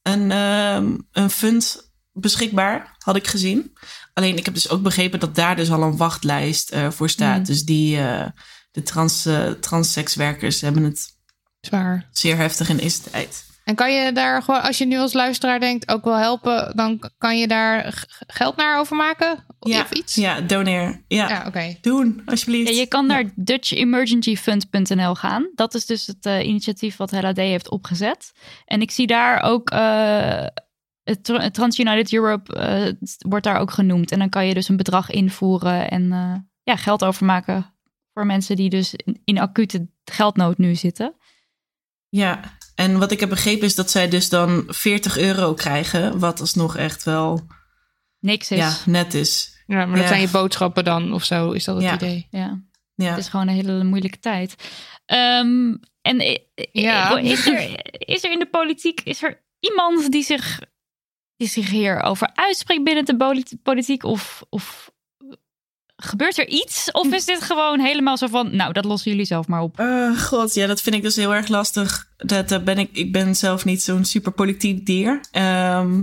[0.02, 1.83] een, ehm, een fund
[2.14, 3.76] beschikbaar, had ik gezien.
[4.12, 7.38] Alleen ik heb dus ook begrepen dat daar dus al een wachtlijst eh, voor staat.
[7.38, 7.44] Mm.
[7.44, 8.26] Dus die, eh,
[8.70, 11.12] de trans, eh, transsekswerkers hebben het
[11.60, 12.08] Zwaar.
[12.12, 13.44] zeer heftig in deze tijd.
[13.64, 17.10] En kan je daar gewoon, als je nu als luisteraar denkt, ook wel helpen, dan
[17.18, 19.44] kan je daar geld naar overmaken?
[19.60, 20.14] Ja, Of iets?
[20.14, 21.04] ja doneer.
[21.08, 21.76] Ja, Ja, oké.
[21.80, 22.68] doen alsjeblieft.
[22.70, 25.50] Ja, je kan naar DutchEmergencyFund.nl gaan.
[25.54, 28.32] Dat is dus het eh, initiatief wat HLAD heeft opgezet.
[28.64, 30.46] En ik zie daar ook eh,
[31.04, 34.10] het Tra- Trans United Europe eh, wordt daar ook genoemd.
[34.10, 37.74] En dan kan je dus een bedrag invoeren en eh, ja, geld overmaken
[38.12, 41.14] voor mensen die dus in, in acute geldnood nu zitten.
[42.08, 42.40] Ja,
[42.74, 46.18] en wat ik heb begrepen is dat zij dus dan 40 euro krijgen.
[46.18, 47.46] Wat alsnog echt wel
[48.18, 48.58] Niks is.
[48.58, 48.74] ja, Ja.
[48.86, 49.62] net is.
[49.66, 50.06] Ja, maar dat Ja.
[50.06, 51.94] zijn je boodschappen dan of zo, is dat het Ja.
[51.94, 52.26] idee?
[52.30, 52.60] Ja,
[52.96, 54.54] Het is gewoon een hele moeilijke tijd.
[55.06, 56.40] Ehm, en
[56.72, 57.16] Ja.
[57.18, 60.60] is, er, is er in de politiek is er iemand die zich,
[61.36, 64.04] die zich hierover uitspreekt binnen de polit- politiek?
[64.04, 64.92] Of, of
[65.96, 66.90] gebeurt er iets?
[66.90, 69.78] Of is dit gewoon helemaal zo van, nou, dat lossen jullie zelf maar op?
[69.78, 72.08] Eh, God, ja, dat vind ik dus heel erg lastig.
[72.16, 75.20] Dat, ben ik, ik ben zelf niet zo'n super politiek dier.
[75.30, 76.02] Ehm,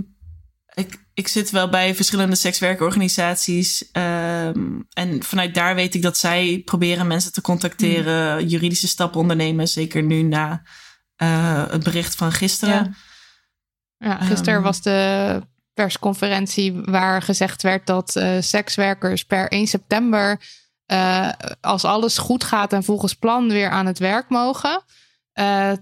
[0.74, 3.90] ik, ik zit wel bij verschillende sekswerkorganisaties.
[3.92, 9.68] ehm, en vanuit daar weet ik dat zij proberen mensen te contacteren, juridische stappen ondernemen.
[9.68, 10.62] Zeker nu na
[11.16, 12.74] eh, het bericht van gisteren.
[12.74, 12.92] Ja,
[14.02, 14.62] gisteren Ehm.
[14.62, 15.40] was de
[15.74, 20.40] persconferentie waar gezegd werd dat eh, sekswerkers per 1 september,
[20.86, 21.28] eh,
[21.60, 24.82] als alles goed gaat en volgens plan, weer aan het werk mogen.
[25.32, 25.72] Eh,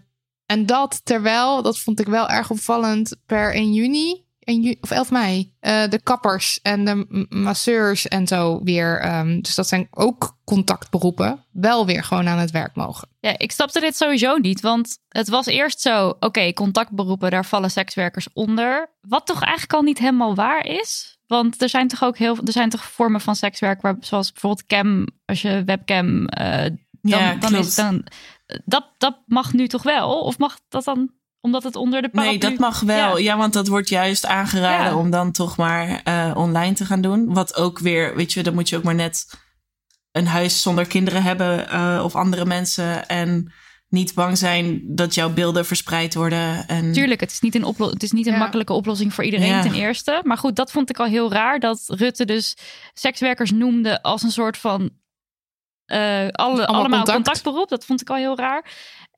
[0.46, 4.90] en dat terwijl, dat vond ik wel erg opvallend, per 1 juni 1 ju- of
[4.90, 9.88] 11 mei, eh, de kappers en de masseurs en zo weer, ehm, dus dat zijn
[9.90, 13.09] ook contactberoepen, wel weer gewoon aan het werk mogen.
[13.20, 17.70] Ja, ik snapte dit sowieso niet, want het was eerst zo, oké, contactberoepen, daar vallen
[17.70, 18.90] sekswerkers onder.
[19.01, 21.18] Wat toch eigenlijk al niet helemaal waar is.
[21.26, 24.66] Want er zijn toch ook heel, er zijn toch vormen van sekswerk, waar, zoals bijvoorbeeld
[24.66, 26.62] cam, als je webcam, eh,
[27.03, 28.07] dan, Ja, dan is dan,
[28.64, 30.20] dat, dat mag nu toch wel?
[30.20, 31.11] Of mag dat dan,
[31.41, 32.30] omdat het onder de paraplu...
[32.38, 33.18] Nee, dat mag wel.
[33.18, 33.24] Ja.
[33.32, 34.97] Ja, want dat wordt juist aangeraden Ja.
[34.99, 37.32] om dan toch maar eh, online te gaan doen.
[37.34, 39.26] Wat ook weer, weet je, dan moet je ook maar net
[40.12, 43.09] een huis zonder kinderen hebben eh, of andere mensen.
[43.09, 43.53] En
[43.88, 46.66] niet bang zijn dat jouw beelden verspreid worden.
[46.68, 48.38] En Tuurlijk, het is niet een, oplo- het is niet een Ja.
[48.38, 49.62] makkelijke oplossing voor iedereen Ja.
[49.62, 50.20] ten eerste.
[50.24, 51.59] Maar goed, dat vond ik al heel raar.
[51.59, 52.57] Dat Rutte dus
[52.95, 54.91] sekswerkers noemde als een soort van...
[55.86, 57.11] eh, alle, allemaal contact.
[57.12, 57.68] contactberoep.
[57.68, 58.70] Dat vond ik al heel raar.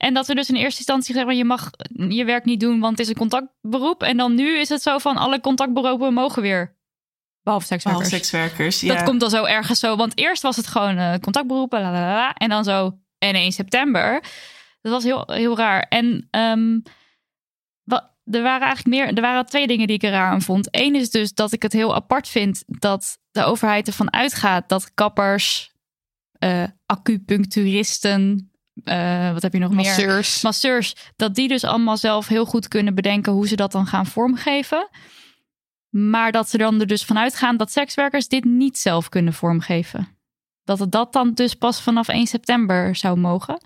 [0.02, 1.36] En dat we dus in eerste instantie zeggen...
[1.36, 1.70] je mag
[2.08, 4.02] je werk niet doen, want het is een contactberoep.
[4.02, 5.16] En dan nu is het zo van...
[5.16, 6.76] alle contactberoepen mogen weer.
[7.42, 8.08] Behalve sekswerkers.
[8.08, 8.80] Behalve sekswerkers.
[8.80, 8.94] Ja.
[8.94, 9.96] Dat komt dan zo ergens zo.
[9.96, 11.80] Want eerst was het gewoon eh, contactberoepen.
[11.80, 14.22] la, la, la, la, en dan zo en 1 september.
[14.80, 15.86] Dat was heel, heel raar.
[15.88, 16.80] En ehm,
[17.82, 19.14] wa- er waren eigenlijk meer.
[19.14, 20.68] Er waren twee dingen die ik er raar aan vond.
[20.70, 24.94] Eén is dus dat ik het heel apart vind dat de overheid ervan uitgaat dat
[24.94, 25.72] kappers,
[26.32, 28.51] eh, acupuncturisten,
[28.84, 29.84] eh, wat heb je nog meer?
[30.42, 30.94] Masseurs.
[31.16, 34.88] dat die dus allemaal zelf heel goed kunnen bedenken hoe ze dat dan gaan vormgeven.
[35.88, 40.18] Maar dat ze dan er dus vanuit gaan dat sekswerkers dit niet zelf kunnen vormgeven.
[40.64, 43.60] Dat het dat dan dus pas vanaf 1 september zou mogen.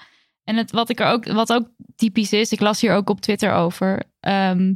[0.45, 3.21] En het, wat, ik er ook, wat ook typisch is, ik las hier ook op
[3.21, 4.03] Twitter over.
[4.21, 4.75] ehm,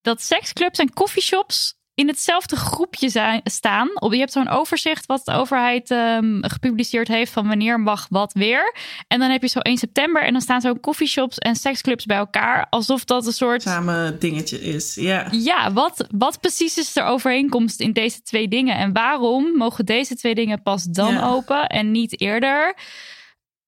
[0.00, 3.90] dat seksclubs en coffeeshops in hetzelfde groepje zijn, staan.
[3.94, 8.32] Op, je hebt zo'n overzicht wat de overheid ehm, gepubliceerd heeft van wanneer mag wat
[8.32, 8.74] weer.
[9.08, 12.16] En dan heb je zo 1 september en dan staan zo coffeeshops en seksclubs bij
[12.16, 12.66] elkaar.
[12.70, 13.62] Alsof dat een soort...
[13.62, 14.94] samen dingetje is.
[14.94, 15.28] Ja.
[15.30, 18.76] Ja, wat, wat precies is de overeenkomst in deze twee dingen?
[18.76, 22.76] En waarom mogen deze twee dingen pas dan open en niet eerder?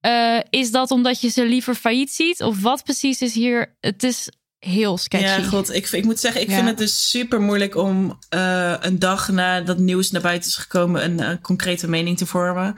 [0.01, 2.43] Eh, is dat omdat je ze liever failliet ziet?
[2.43, 3.77] Of wat precies is hier?
[3.81, 4.29] Het is
[4.61, 5.27] heel sketchy.
[5.41, 6.55] Ja, god, ik, ik moet zeggen, ik Ja.
[6.55, 10.57] vind het dus super moeilijk om eh, een dag na dat nieuws naar buiten is
[10.57, 12.77] gekomen een, eh, concrete mening te vormen.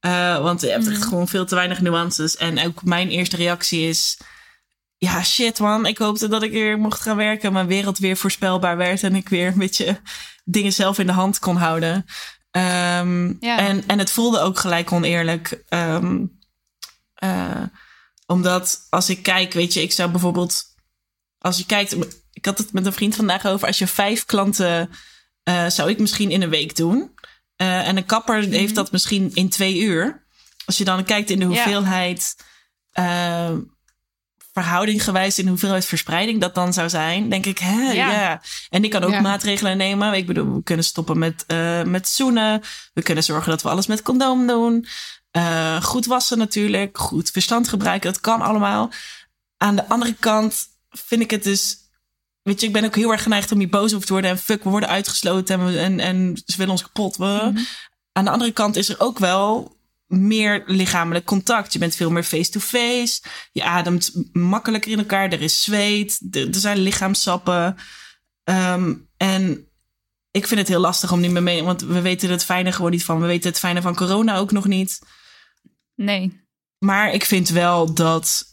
[0.00, 1.08] Eh, want je hebt echt Mhm.
[1.08, 2.36] gewoon veel te weinig nuances.
[2.36, 4.18] En ook mijn eerste reactie is:
[4.96, 7.52] ja, shit man, ik hoopte dat ik weer mocht gaan werken.
[7.52, 10.00] Mijn wereld weer voorspelbaar werd en ik weer een beetje
[10.44, 12.04] dingen zelf in de hand kon houden.
[12.50, 13.58] Ehm, Ja.
[13.58, 15.62] en, en het voelde ook gelijk oneerlijk.
[15.68, 16.24] Ehm,
[17.14, 17.62] eh,
[18.26, 20.62] omdat als ik kijk, weet je, ik zou bijvoorbeeld
[21.42, 21.96] als je kijkt,
[22.32, 23.66] ik had het met een vriend vandaag over.
[23.66, 24.90] Als je vijf klanten
[25.42, 27.10] eh, zou ik misschien in een week doen.
[27.56, 30.24] Eh, en een kapper heeft dat misschien in twee uur.
[30.64, 31.50] Als je dan kijkt in de Ja.
[31.50, 32.36] hoeveelheid
[32.92, 33.50] eh,
[34.52, 38.10] verhouding gewijs in de hoeveelheid verspreiding dat dan zou zijn, denk ik, hè, ja.
[38.10, 38.42] Ja.
[38.68, 39.20] En ik kan ook Ja.
[39.20, 40.12] maatregelen nemen.
[40.12, 41.44] Ik bedoel, we kunnen stoppen met,
[41.86, 42.62] met zoenen.
[42.94, 44.86] We kunnen zorgen dat we alles met condoom doen.
[45.82, 46.98] Goed wassen natuurlijk.
[46.98, 48.12] Goed verstand gebruiken.
[48.12, 48.90] Dat kan allemaal.
[49.56, 51.76] Aan de andere kant vind ik het dus.
[52.42, 54.30] Weet je, ik ben ook heel erg geneigd om hier boos over te worden.
[54.30, 57.16] En fuck, we worden uitgesloten en, we, en, en ze willen ons kapot.
[57.16, 57.24] We.
[57.24, 57.62] Mhm.
[58.12, 59.76] Aan de andere kant is er ook wel
[60.06, 61.72] meer lichamelijk contact.
[61.72, 63.22] Je bent veel meer face-to-face.
[63.52, 65.32] Je ademt makkelijker in elkaar.
[65.32, 66.20] Er is zweet.
[66.30, 67.76] Er, er zijn lichaamsappen.
[68.44, 69.68] Ehm, en
[70.30, 71.62] ik vind het heel lastig om niet meer mee...
[71.62, 73.20] Want we weten het fijne gewoon niet van.
[73.20, 74.98] We weten het fijne van corona ook nog niet.
[75.94, 76.40] Nee.
[76.78, 78.44] Maar ik vind wel dat,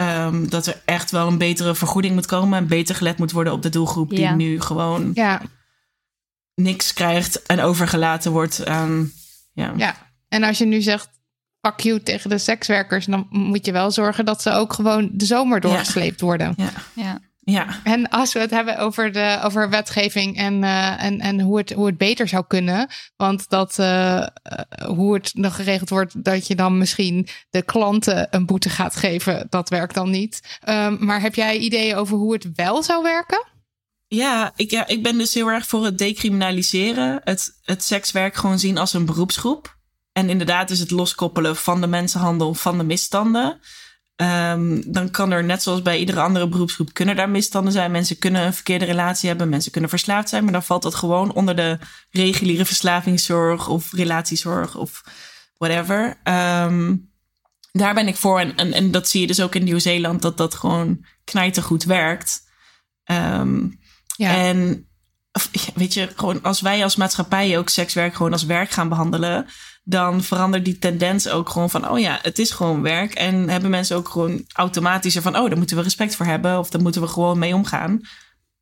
[0.00, 2.58] ehm, dat er echt wel een betere vergoeding moet komen.
[2.58, 4.16] En beter gelet moet worden op de doelgroep Ja.
[4.16, 5.40] die nu gewoon Ja,
[6.54, 9.12] niks krijgt en overgelaten wordt aan.
[9.52, 9.72] Ja.
[9.76, 9.96] ja.
[10.28, 11.08] En als je nu zegt
[11.60, 15.24] fuck you tegen de sekswerkers, dan moet je wel zorgen dat ze ook gewoon de
[15.24, 16.54] zomer doorgesleept worden.
[16.56, 16.70] Ja.
[16.94, 17.18] Ja.
[17.40, 17.80] Ja.
[17.84, 21.72] En als we het hebben over, de, over wetgeving en, eh, en, en hoe, het,
[21.72, 22.88] hoe het beter zou kunnen.
[23.16, 24.28] Want dat eh, eh,
[24.86, 29.46] hoe het nog geregeld wordt, dat je dan misschien de klanten een boete gaat geven,
[29.50, 30.58] dat werkt dan niet.
[30.60, 33.46] Ehm, maar heb jij ideeën over hoe het wel zou werken?
[34.06, 37.20] Ja, ik, ja, ik ben dus heel erg voor het decriminaliseren.
[37.24, 39.78] Het, het sekswerk gewoon zien als een beroepsgroep.
[40.12, 43.60] En inderdaad is het loskoppelen van de mensenhandel, van de misstanden.
[44.20, 47.90] Ehm, dan kan er, net zoals bij iedere andere beroepsgroep, kunnen daar misstanden zijn.
[47.90, 50.44] Mensen kunnen een verkeerde relatie hebben, mensen kunnen verslaafd zijn.
[50.44, 51.78] Maar dan valt dat gewoon onder de
[52.10, 55.04] reguliere verslavingszorg of relatiezorg of
[55.56, 56.20] whatever.
[56.22, 56.96] Ehm,
[57.72, 58.40] daar ben ik voor.
[58.40, 62.40] En, en, en dat zie je dus ook in Nieuw-Zeeland, dat dat gewoon knijtergoed werkt.
[63.04, 63.68] Ehm,
[64.16, 64.34] Ja.
[64.34, 64.88] en
[65.74, 69.46] weet je, gewoon als wij als maatschappij ook sekswerk gewoon als werk gaan behandelen,
[69.90, 73.14] dan verandert die tendens ook gewoon van, oh ja, het is gewoon werk.
[73.14, 76.70] En hebben mensen ook gewoon automatisch van, oh, daar moeten we respect voor hebben of
[76.70, 78.00] daar moeten we gewoon mee omgaan.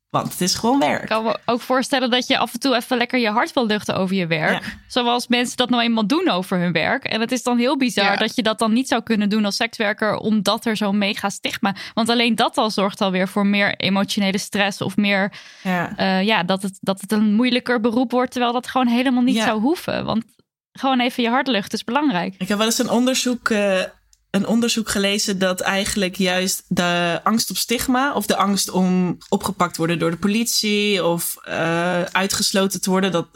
[0.09, 1.01] Want het is gewoon werk.
[1.01, 3.65] Ik kan me ook voorstellen dat je af en toe even lekker je hart wil
[3.65, 4.63] luchten over je werk.
[4.63, 4.71] Ja.
[4.87, 7.03] Zoals mensen dat nou eenmaal doen over hun werk.
[7.03, 8.15] En het is dan heel bizar Ja.
[8.15, 11.75] dat je dat dan niet zou kunnen doen als sekswerker, omdat er zo'n mega stigma.
[11.93, 15.31] Want alleen dat al zorgt alweer voor meer emotionele stress of meer
[15.63, 15.95] Ja.
[15.97, 19.37] eh, ja, dat, het, dat het een moeilijker beroep wordt, terwijl dat gewoon helemaal niet
[19.41, 20.05] zou hoeven.
[20.05, 20.23] Want
[20.79, 22.35] gewoon even je hart luchten is belangrijk.
[22.37, 23.81] Ik heb wel eens een onderzoek, eh,
[24.29, 29.77] een onderzoek gelezen dat eigenlijk juist de angst op stigma of de angst om opgepakt
[29.77, 33.27] worden door de politie of eh, uitgesloten te worden, dat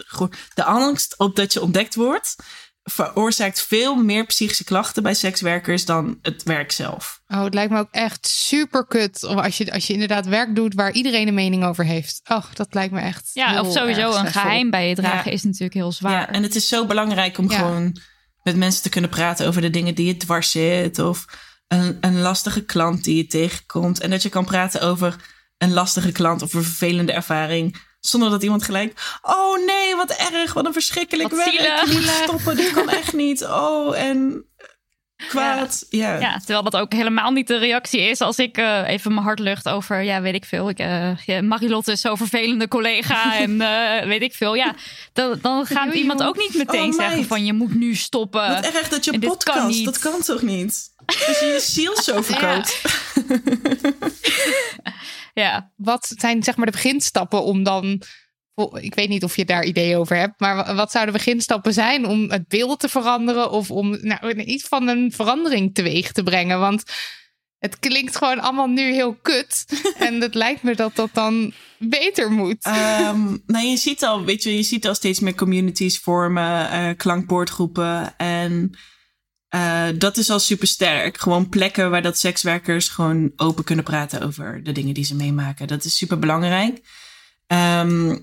[0.54, 2.36] de angst op dat je ontdekt wordt,
[2.84, 7.22] veroorzaakt veel meer psychische klachten bij sekswerkers dan het werk zelf.
[7.28, 10.74] Oh, het lijkt me ook echt super kut als je, als je inderdaad werk doet
[10.74, 12.22] waar iedereen een mening over heeft.
[12.32, 13.30] Oh, dat lijkt me echt.
[13.34, 15.38] Ja, heel of sowieso erg een geheim bij je dragen Ja.
[15.38, 16.12] is natuurlijk heel zwaar.
[16.12, 17.58] Ja, en het is zo belangrijk om Ja.
[17.58, 17.98] gewoon
[18.44, 21.00] met mensen te kunnen praten over de dingen die je dwars zit.
[21.00, 21.26] Of
[21.68, 24.00] een, een lastige klant die je tegenkomt.
[24.00, 25.16] En dat je kan praten over
[25.58, 27.92] een lastige klant of een vervelende ervaring.
[28.06, 29.18] Zonder dat iemand gelijk.
[29.22, 31.52] Oh nee, wat erg, wat een verschrikkelijk Wat werk.
[31.52, 33.44] zielig." Niet stoppen, dit kan echt niet.
[33.46, 34.46] Oh, en
[35.28, 35.86] kwaad.
[35.90, 36.20] Ja.
[36.20, 39.40] Ja, terwijl dat ook helemaal niet de reactie is als ik eh, even mijn hart
[39.40, 40.70] lucht over, ja, weet ik veel.
[40.70, 44.54] Ik, ja, Marilotte is zo'n vervelende collega en eh, weet ik veel.
[44.56, 44.76] Ja,
[45.14, 46.28] dan, dan gaat iemand joh.
[46.28, 48.50] ook niet meteen Oh, zeggen van je moet nu stoppen.
[48.50, 49.86] Wat erg dat je kan podcast, niet.
[49.86, 50.92] dat kan toch niet?
[51.06, 52.82] Dus je je ziel zo verkoopt.
[55.34, 58.02] Ja, Wat zijn zeg maar de beginstappen om dan.
[58.80, 61.74] Ik weet niet of je daar ideeën over hebt, maar wa- wat zouden de beginstappen
[61.74, 66.24] zijn om het beeld te veranderen of om nou, iets van een verandering teweeg te
[66.24, 66.60] brengen?
[66.60, 66.84] Want
[67.58, 69.66] het klinkt gewoon allemaal nu heel kut.
[70.08, 72.64] En het lijkt me dat dat dan beter moet.
[72.66, 76.90] Ehm, nou, je ziet al, weet je, je ziet al steeds meer communities vormen, eh
[76.98, 78.18] klankbordgroepen.
[78.18, 78.78] En
[79.54, 81.20] eh, dat is al super sterk.
[81.20, 85.68] Gewoon plekken waar dat sekswerkers gewoon open kunnen praten over de dingen die ze meemaken.
[85.68, 86.82] Dat is super belangrijk.
[87.48, 88.18] Ehm,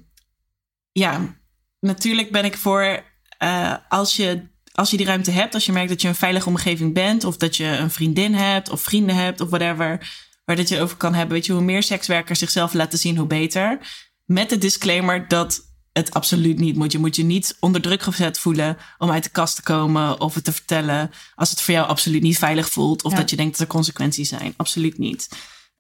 [0.93, 1.37] ja,
[1.81, 3.03] natuurlijk ben ik voor
[3.39, 4.49] eh, als je.
[4.73, 7.37] Als je die ruimte hebt, als je merkt dat je een veilige omgeving bent, of
[7.37, 10.11] dat je een vriendin hebt, of vrienden hebt, of whatever,
[10.45, 11.35] waar dat je over kan hebben.
[11.35, 13.79] Weet je, hoe meer sekswerkers zichzelf laten zien, hoe beter.
[14.25, 16.93] Met de disclaimer dat het absoluut niet moet.
[16.93, 20.35] Je moet je niet onder druk gezet voelen om uit de kast te komen of
[20.35, 21.11] het te vertellen.
[21.35, 23.19] Als het voor jou absoluut niet veilig voelt of Ja.
[23.19, 24.55] dat je denkt dat er consequenties zijn.
[24.57, 25.29] Absoluut niet.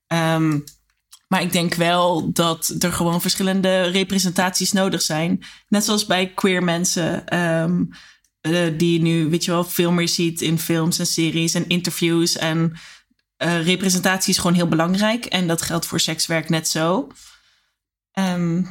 [0.06, 0.58] Ehm,
[1.28, 5.42] maar ik denk wel dat er gewoon verschillende representaties nodig zijn.
[5.68, 7.26] Net zoals bij queer mensen.
[7.26, 7.84] ehm,
[8.40, 11.68] eh, die je nu, weet je wel, veel meer ziet in films en series en
[11.68, 12.36] interviews.
[12.36, 12.72] En
[13.36, 15.24] eh, representatie is gewoon heel belangrijk.
[15.24, 17.08] En dat geldt voor sekswerk net zo.
[18.12, 18.62] Ehm,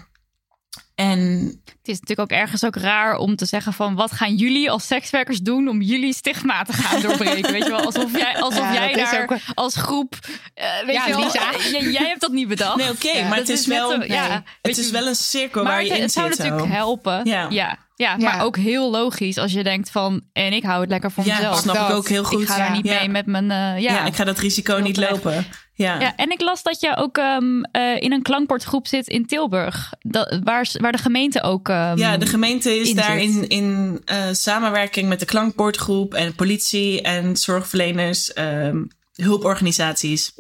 [1.00, 1.20] en
[1.66, 4.88] het is natuurlijk ook ergens ook raar om te zeggen van wat gaan jullie als
[4.88, 7.52] sekswerkers doen om jullie stigma te gaan doorbreken.
[7.52, 10.16] Weet je wel, alsof jij, alsof Ja, jij daar ook als groep,
[10.54, 11.54] eh, weet Ja, je wel, Lisa.
[11.54, 12.76] eh, jij, jij hebt dat niet bedacht.
[12.78, 15.82] nee, oké, Ja, maar het is, wel, ja, het is wel een cirkel maar waar
[15.84, 16.38] je het, in het zou zit.
[16.38, 17.26] natuurlijk helpen.
[17.26, 17.78] Ja.
[18.00, 18.10] Ja.
[18.10, 18.36] Ja, Ja.
[18.36, 20.22] maar ook heel logisch als je denkt van...
[20.34, 21.60] en ik hou het lekker voor Ja, mezelf.
[21.60, 22.42] snap ik ook heel goed.
[22.42, 23.00] Ik ga daar niet ja.
[23.00, 23.52] mee met mijn...
[23.52, 23.92] eh, Ja.
[23.94, 24.06] ja.
[24.06, 25.46] ik ga dat risico niet lopen.
[25.74, 26.00] Ja.
[26.00, 29.94] Ja, en ik las dat je ook ehm, eh, in een klankbordgroep zit in Tilburg.
[30.00, 31.70] Dat, waar, waar de gemeente ook.
[31.70, 33.36] ehm, Ja, de gemeente is in daar zit.
[33.36, 38.84] in, in eh, samenwerking met de klankbordgroep en politie en zorgverleners, ehm,
[39.16, 40.32] hulporganisaties.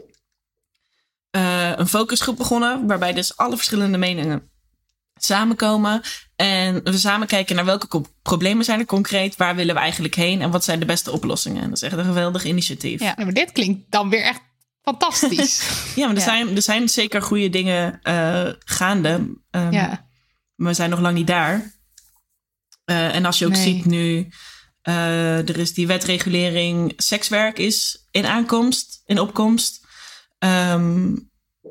[1.75, 4.49] een focusgroep begonnen, waarbij dus alle verschillende meningen
[5.15, 6.01] samenkomen.
[6.39, 10.41] En we samen kijken naar welke problemen zijn er concreet, waar willen we eigenlijk heen
[10.41, 11.63] en wat zijn de beste oplossingen.
[11.63, 12.99] Dat is echt een geweldig initiatief.
[12.99, 13.13] Ja.
[13.17, 14.41] Maar dit klinkt dan weer echt
[14.81, 15.61] fantastisch.
[15.95, 16.27] Ja, maar er, Ja.
[16.27, 19.35] Zijn, er zijn zeker goede dingen eh, gaande.
[19.51, 20.07] Ehm, ja.
[20.55, 21.73] Maar we zijn nog lang niet daar.
[22.85, 23.63] Eh, en als je ook Nee.
[23.63, 24.29] ziet nu,
[24.81, 29.85] eh, er is die wetregulering sekswerk is in aankomst, in opkomst.
[30.37, 31.15] Ehm,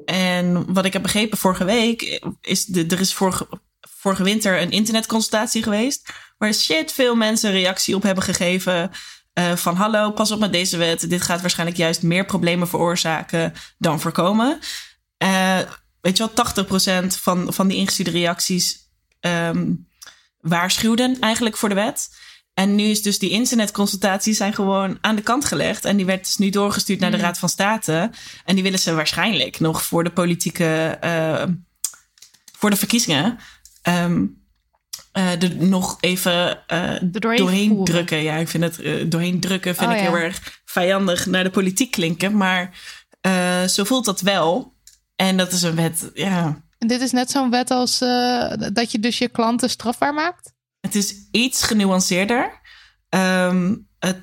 [0.04, 3.48] en wat ik heb begrepen vorige week, is de, er is vorige,
[3.98, 6.12] vorige winter een internetconsultatie geweest.
[6.38, 8.90] Waar shit veel mensen reactie op hebben gegeven.
[9.32, 11.10] eh, van hallo, pas op met deze wet.
[11.10, 14.58] Dit gaat waarschijnlijk juist meer problemen veroorzaken dan voorkomen.
[15.16, 15.58] Eh,
[16.00, 18.86] weet je wel, 80% van, van die ingestuurde reacties
[19.20, 19.72] ehm,
[20.40, 22.08] waarschuwden eigenlijk voor de wet.
[22.54, 25.84] En nu is dus die internetconsultaties zijn gewoon aan de kant gelegd.
[25.84, 28.10] En die werd dus nu doorgestuurd naar de Raad van State.
[28.44, 31.44] En die willen ze waarschijnlijk nog voor de politieke, eh,
[32.58, 33.38] voor de verkiezingen,
[35.18, 38.22] eh, er nog even eh, doorheen, drukken.
[38.22, 40.08] Ja, ik vind het eh, doorheen drukken vind Oh, ik ja.
[40.10, 42.36] heel erg vijandig naar de politiek klinken.
[42.36, 42.76] Maar
[43.68, 44.76] zo voelt dat wel.
[45.16, 46.62] En dat is een wet, ja.
[46.78, 47.98] En dit is net zo'n wet als
[48.72, 50.52] dat je dus je klanten strafbaar maakt?
[50.80, 52.60] Het is iets genuanceerder.
[53.08, 54.20] Ehm, het,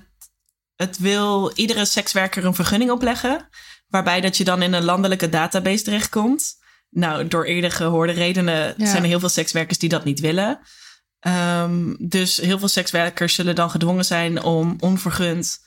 [0.76, 3.50] het wil iedere sekswerker een vergunning opleggen.
[3.88, 6.56] Waarbij dat je dan in een landelijke database terechtkomt.
[6.96, 8.86] Nou, door eerder gehoorde redenen Ja.
[8.86, 10.60] zijn er heel veel sekswerkers die dat niet willen.
[11.20, 15.60] Ehm, dus heel veel sekswerkers zullen dan gedwongen zijn om onvergund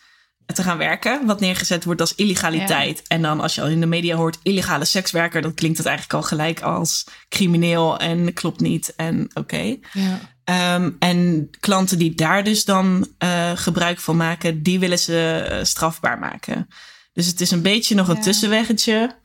[0.47, 1.27] te gaan werken.
[1.27, 3.03] Wat neergezet wordt als illegaliteit.
[3.07, 6.17] En dan als je al in de media hoort illegale sekswerker, dan klinkt het eigenlijk
[6.17, 8.93] al gelijk als crimineel en klopt niet.
[8.97, 9.77] En oké.
[9.93, 10.21] Ja.
[10.45, 15.65] Ehm, en klanten die daar dus dan eh, gebruik van maken, die willen ze eh,
[15.65, 16.69] strafbaar maken.
[17.13, 19.18] Dus het is een beetje nog een tussenweggetje,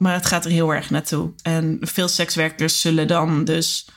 [0.00, 1.32] maar het gaat er heel erg naartoe.
[1.42, 3.88] En veel sekswerkers zullen dan dus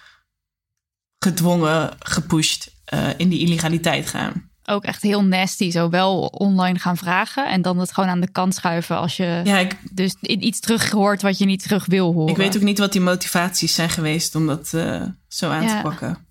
[1.20, 4.52] gedwongen, gepusht eh, in die illegaliteit gaan.
[4.66, 5.72] Ook echt heel nasty.
[5.72, 7.50] Zo wel online gaan vragen.
[7.50, 8.98] En dan het gewoon aan de kant schuiven.
[8.98, 12.30] Als je Ja, ik, dus iets terug hoort wat je niet terug wil horen.
[12.32, 15.76] ik weet ook niet wat die motivaties zijn geweest om dat eh, zo aan Ja.
[15.76, 16.28] te pakken.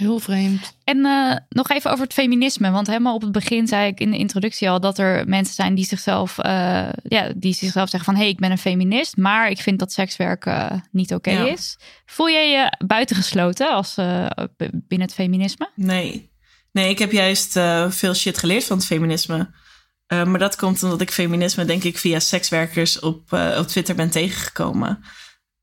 [0.00, 0.76] Heel vreemd.
[0.84, 2.70] En eh, nog even over het feminisme.
[2.70, 5.74] Want helemaal op het begin zei ik in de introductie al dat er mensen zijn
[5.74, 9.50] die zichzelf, eh, ja, die zichzelf zeggen van hé, hey, ik ben een feminist, maar
[9.50, 11.46] ik vind dat sekswerken niet oké Ja.
[11.46, 11.78] is.
[12.06, 15.70] Voel jij je buitengesloten als eh, binnen het feminisme?
[15.74, 16.30] Nee.
[16.72, 19.50] Nee, ik heb juist eh, veel shit geleerd van het feminisme.
[20.06, 23.94] Eh, maar dat komt omdat ik feminisme, denk ik, via sekswerkers op, eh, op Twitter
[23.94, 25.04] ben tegengekomen.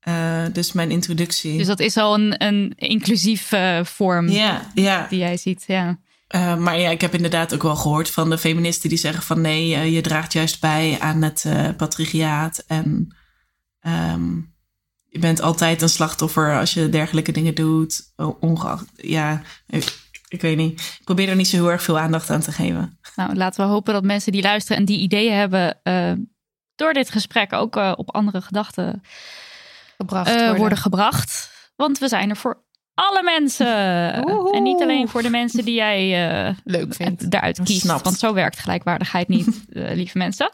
[0.08, 1.58] Eh, dus mijn introductie.
[1.58, 5.06] Dus dat is al een, een inclusief eh, vorm ja, ja.
[5.10, 5.64] die jij ziet.
[5.66, 5.98] Ja.
[6.26, 9.40] Eh, maar ja, ik heb inderdaad ook wel gehoord van de feministen die zeggen van
[9.40, 12.64] nee, je draagt juist bij aan het eh, patriarchaat.
[12.66, 13.16] En
[13.80, 14.34] ehm,
[15.08, 18.12] je bent altijd een slachtoffer als je dergelijke dingen doet.
[18.40, 19.98] Ongeacht, ja, ik,
[20.28, 20.80] ik weet niet.
[20.80, 22.98] Ik probeer er niet zo heel erg veel aandacht aan te geven.
[23.16, 25.80] Nou, laten we hopen dat mensen die luisteren en die ideeën hebben,
[26.74, 29.02] door dit gesprek ook op andere gedachten
[29.98, 30.56] Gebracht eh, worden.
[30.56, 30.78] worden.
[30.78, 31.50] gebracht.
[31.76, 32.62] Want we zijn er voor
[32.94, 34.22] alle mensen.
[34.22, 34.52] Woehoe.
[34.56, 37.30] En niet alleen voor de mensen die jij eh, Leuk vindt.
[37.30, 37.80] daaruit kiest.
[37.80, 38.04] Snapt.
[38.04, 40.50] Want zo werkt gelijkwaardigheid niet, eh, lieve mensen.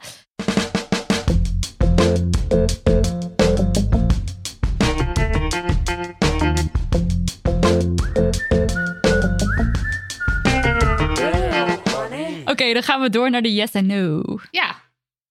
[12.45, 14.23] Oké, dan gaan we door naar de yes en no.
[14.51, 14.84] Ja.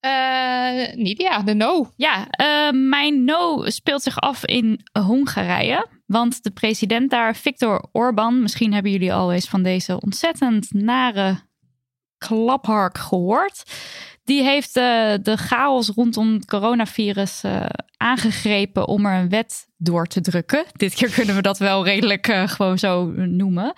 [0.03, 0.43] Eh
[0.95, 1.91] niet ja, de no.
[1.95, 5.87] Ja, eh, mijn no speelt zich af in Hongarije.
[6.05, 11.39] Want de president daar, Viktor Orbán, misschien hebben jullie al eens van deze ontzettend nare
[12.17, 13.63] klaphark gehoord.
[14.23, 17.65] Die heeft eh, de chaos rondom het coronavirus eh,
[17.97, 20.65] aangegrepen om er een wet door te drukken.
[20.71, 23.73] Dit keer kunnen we dat wel redelijk eh, gewoon zo noemen.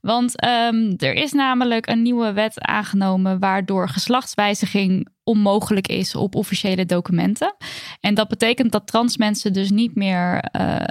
[0.00, 6.86] Want ehm, er is namelijk een nieuwe wet aangenomen waardoor geslachtswijziging onmogelijk is op officiële
[6.86, 7.56] documenten.
[8.00, 10.44] En dat betekent dat trans mensen dus niet meer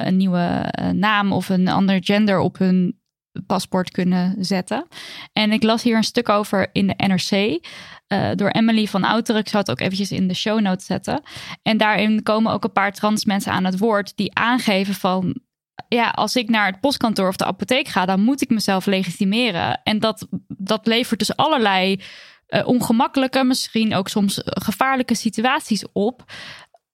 [0.08, 3.00] een nieuwe naam of een ander gender op hun
[3.46, 4.88] paspoort kunnen zetten.
[5.34, 7.60] En ik las hier een stuk over in de NRC
[8.08, 9.42] eh, door Emily van Outeren.
[9.42, 11.22] Ik zou het ook eventjes in de show notes zetten.
[11.62, 15.42] En daarin komen ook een paar trans mensen aan het woord die aangeven van
[15.88, 19.82] ja, als ik naar het postkantoor of de apotheek ga, dan moet ik mezelf legitimeren.
[19.84, 22.02] En dat, dat levert dus allerlei
[22.48, 26.26] uh, ongemakkelijke, misschien ook soms gevaarlijke situaties op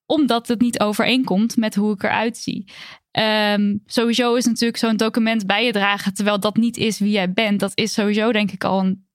[0.05, 2.71] omdat het niet overeenkomt met hoe ik eruit zie.
[3.19, 7.33] Um, sowieso is natuurlijk zo'n document bij je dragen, terwijl dat niet is wie jij
[7.33, 7.59] bent.
[7.59, 9.07] Dat is sowieso denk ik al een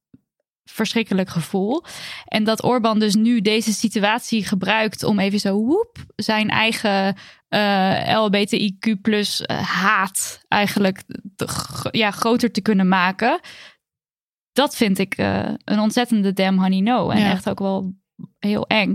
[0.71, 1.85] verschrikkelijk gevoel.
[2.25, 7.17] En dat Orbán dus nu deze situatie gebruikt om even zo woep zijn eigen
[7.49, 11.03] uh, eh, LBTIQ plus uh, haat eigenlijk
[11.91, 13.41] ja, groter te kunnen maken.
[14.53, 17.11] Dat vind ik uh, een ontzettende damn honey no.
[17.11, 17.95] En echt ook wel
[18.39, 18.95] heel eng.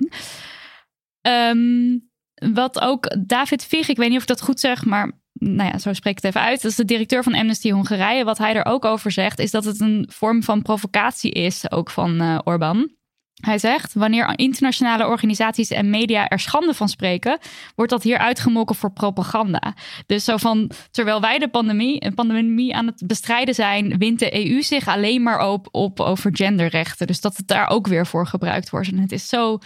[1.22, 2.12] Um,
[2.54, 5.78] wat ook David Vig, ik weet niet of ik dat goed zeg, maar nou ja,
[5.78, 6.62] zo spreek ik het even uit.
[6.62, 8.24] Dat is de directeur van Amnesty Hongarije.
[8.24, 11.90] Wat hij er ook over zegt, is dat het een vorm van provocatie is, ook
[11.90, 12.92] van uh, Orbán.
[13.34, 17.38] Hij zegt: Wanneer internationale organisaties en media er schande van spreken,
[17.76, 19.76] wordt dat hier uitgemolken voor propaganda.
[20.06, 24.48] Dus zo van: terwijl wij de pandemie, een pandemie aan het bestrijden zijn, wint de
[24.48, 27.08] EU zich alleen maar op, op over genderrechten.
[27.08, 28.92] Dus dat het daar ook weer voor gebruikt wordt.
[28.92, 29.60] En het is zo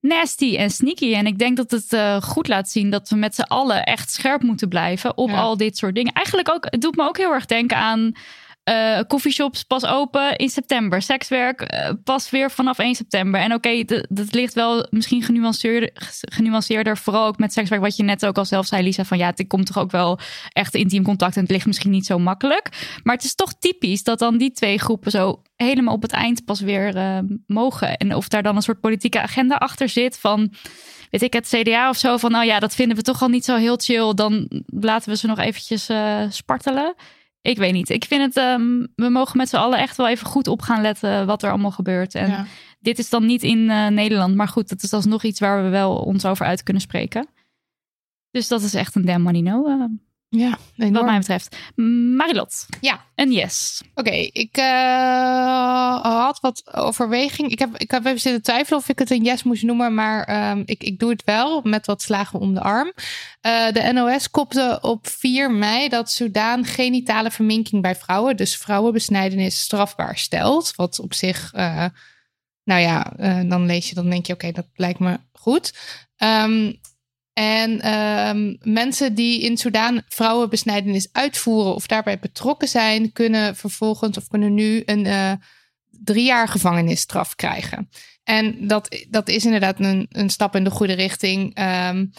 [0.00, 1.14] nasty en sneaky.
[1.14, 4.10] En ik denk dat het uh, goed laat zien dat we met z'n allen echt
[4.10, 6.12] scherp moeten blijven op al dit soort dingen.
[6.12, 8.12] Eigenlijk ook, het doet me ook heel erg denken aan
[8.64, 11.02] uh, coffeeshops pas open in september.
[11.02, 13.40] Sekswerk uh, pas weer vanaf 1 september.
[13.40, 16.96] En oké, dat ligt wel misschien genuanceerder, genuanceerder.
[16.96, 19.04] Vooral ook met sekswerk, wat je net ook al zelf zei, Lisa.
[19.04, 20.18] Van ja, het komt toch ook wel
[20.48, 21.36] echt intiem contact.
[21.36, 22.98] En het ligt misschien niet zo makkelijk.
[23.02, 26.44] Maar het is toch typisch dat dan die twee groepen zo helemaal op het eind
[26.44, 27.96] pas weer uh, mogen.
[27.96, 30.52] En of daar dan een soort politieke agenda achter zit van
[31.10, 33.44] weet ik, het CDA of zo van, nou ja, dat vinden we toch al niet
[33.44, 34.14] zo heel chill.
[34.14, 35.88] Dan laten we ze nog eventjes
[36.28, 36.94] spartelen.
[37.42, 37.88] Ik weet niet.
[37.88, 40.80] Ik vind het, um, we mogen met z'n allen echt wel even goed op gaan
[40.80, 42.14] letten wat er allemaal gebeurt.
[42.14, 42.46] En
[42.80, 45.68] dit is dan niet in uh, Nederland, maar goed, dat is alsnog iets waar we
[45.68, 47.28] wel ons over uit kunnen spreken.
[48.30, 49.68] Dus dat is echt een damn money no.
[49.68, 49.84] Uh,
[50.30, 50.94] ja, enorm.
[50.94, 51.56] wat mij betreft.
[52.16, 52.66] Marilot.
[52.80, 53.04] Ja.
[53.14, 53.82] Een yes.
[53.94, 57.50] Oké, ik uh, had wat overweging.
[57.50, 60.50] Ik heb, ik heb even zitten twijfelen of ik het een yes moest noemen, maar
[60.50, 62.92] um, ik, ik doe het wel met wat slagen om de arm.
[63.46, 69.60] Uh, de NOS kopte op 4 mei dat Soudaan genitale verminking bij vrouwen, dus vrouwenbesnijdenis,
[69.60, 70.72] strafbaar stelt.
[70.76, 71.84] Wat op zich, uh,
[72.64, 73.12] nou ja,
[73.42, 75.72] dan lees je, dan denk je, oké, okay, dat lijkt me goed.
[76.16, 76.80] Um,
[77.32, 84.28] en um, mensen die in Soudaan vrouwenbesnijdenis uitvoeren of daarbij betrokken zijn, kunnen vervolgens of
[84.28, 85.32] kunnen nu een uh,
[85.90, 87.88] drie jaar gevangenisstraf krijgen.
[88.24, 91.58] En dat, dat is inderdaad een, een stap in de goede richting.
[91.58, 92.10] Um,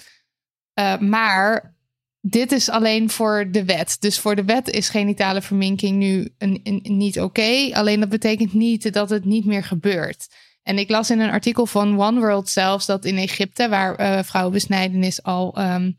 [0.79, 1.75] uh, maar
[2.21, 3.97] dit is alleen voor de wet.
[3.99, 7.69] Dus voor de wet is genitale verminking nu een, niet oké.
[7.71, 10.27] Alleen dat betekent niet dat het niet meer gebeurt.
[10.63, 14.23] En ik las in een artikel van One World zelfs dat in Egypte, waar uh,
[14.23, 15.97] vrouwenbesnijdenis al um,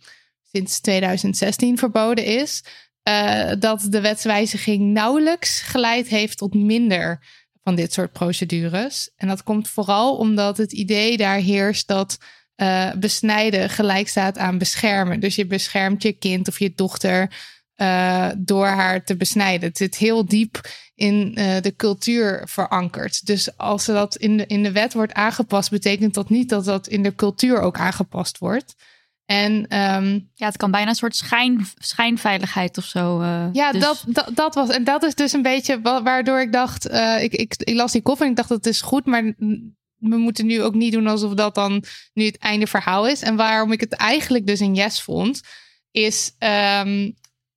[0.52, 2.64] sinds 2016 verboden is,
[3.08, 7.24] uh, dat de wetswijziging nauwelijks geleid heeft tot minder
[7.62, 9.10] van dit soort procedures.
[9.16, 12.18] En dat komt vooral omdat het idee daar heerst dat
[12.56, 15.20] uh, besnijden gelijk staat aan beschermen.
[15.20, 17.30] Dus je beschermt je kind of je dochter
[18.38, 19.68] door haar te besnijden.
[19.68, 20.60] Het zit heel diep
[21.02, 23.26] in uh, de cultuur verankerd.
[23.26, 26.88] Dus als dat in de, in de wet wordt aangepast, betekent dat niet dat dat
[26.88, 28.74] in de cultuur ook aangepast wordt.
[29.24, 33.20] En um, ja, het kan bijna een soort schijn, schijnveiligheid of zo.
[33.20, 33.80] Uh, ja, dus...
[33.80, 34.68] dat, dat, dat was.
[34.68, 36.90] En dat is dus een beetje waardoor ik dacht.
[36.90, 39.22] Uh, ik, ik, ik las die kop en ik dacht dat is goed, maar
[39.96, 43.22] we moeten nu ook niet doen alsof dat dan nu het einde verhaal is.
[43.22, 45.40] En waarom ik het eigenlijk dus een yes vond,
[45.90, 47.14] is um,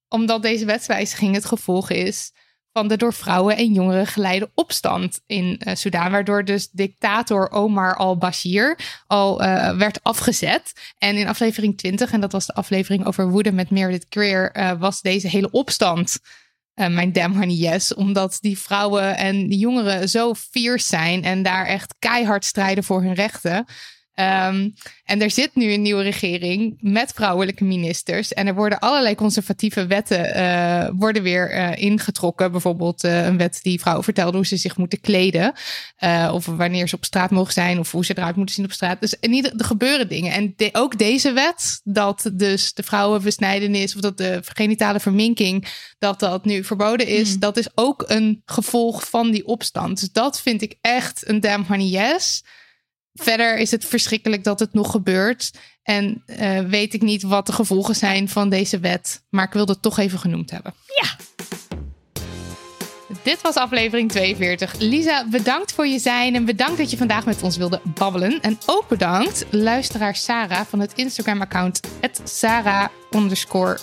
[0.08, 2.32] omdat deze wetswijziging het gevolg is
[2.78, 6.10] van de door vrouwen en jongeren geleide opstand in uh.
[6.10, 10.74] Waardoor dus dictator Omar al-Bashir al uh, werd afgezet.
[10.98, 14.72] En in aflevering 20, en dat was de aflevering over woede met Meredith Greer, uh,
[14.80, 16.20] was deze hele opstand
[16.76, 17.94] mijn damn honey yes.
[17.94, 23.02] Omdat die vrouwen en die jongeren zo fierce zijn en daar echt keihard strijden voor
[23.02, 23.66] hun rechten.
[24.20, 24.74] Um,
[25.04, 28.34] en er zit nu een nieuwe regering met vrouwelijke ministers.
[28.34, 32.52] En er worden allerlei conservatieve wetten uh, worden weer uh, ingetrokken.
[32.52, 35.54] Bijvoorbeeld uh, een wet die vrouwen vertelde hoe ze zich moeten kleden.
[36.32, 37.80] of wanneer ze op straat mogen zijn.
[37.80, 39.02] Of hoe ze eruit moeten zien op straat.
[39.02, 40.32] Dus in ieder, er gebeuren dingen.
[40.32, 45.68] En de, ook deze wet, dat dus de vrouwenbesnijdenis of dat de genitale verminking,
[46.00, 47.30] dat dat nu verboden is.
[47.30, 47.40] Hmm.
[47.40, 50.00] Dat is ook een gevolg van die opstand.
[50.00, 52.44] Dus dat vind ik echt een damn honey yes.
[53.16, 55.52] Verder is het verschrikkelijk dat het nog gebeurt.
[55.84, 59.24] En uh, weet ik niet wat de gevolgen zijn van deze wet.
[59.30, 60.74] Maar ik wilde het toch even genoemd hebben.
[61.02, 61.16] Ja.
[63.24, 64.76] Dit was aflevering 42.
[64.80, 68.42] Lisa, bedankt voor je zijn en bedankt dat je vandaag met ons wilde babbelen.
[68.42, 71.80] En ook bedankt luisteraar Sarah van het Instagram-account
[72.24, 73.80] Sarah underscore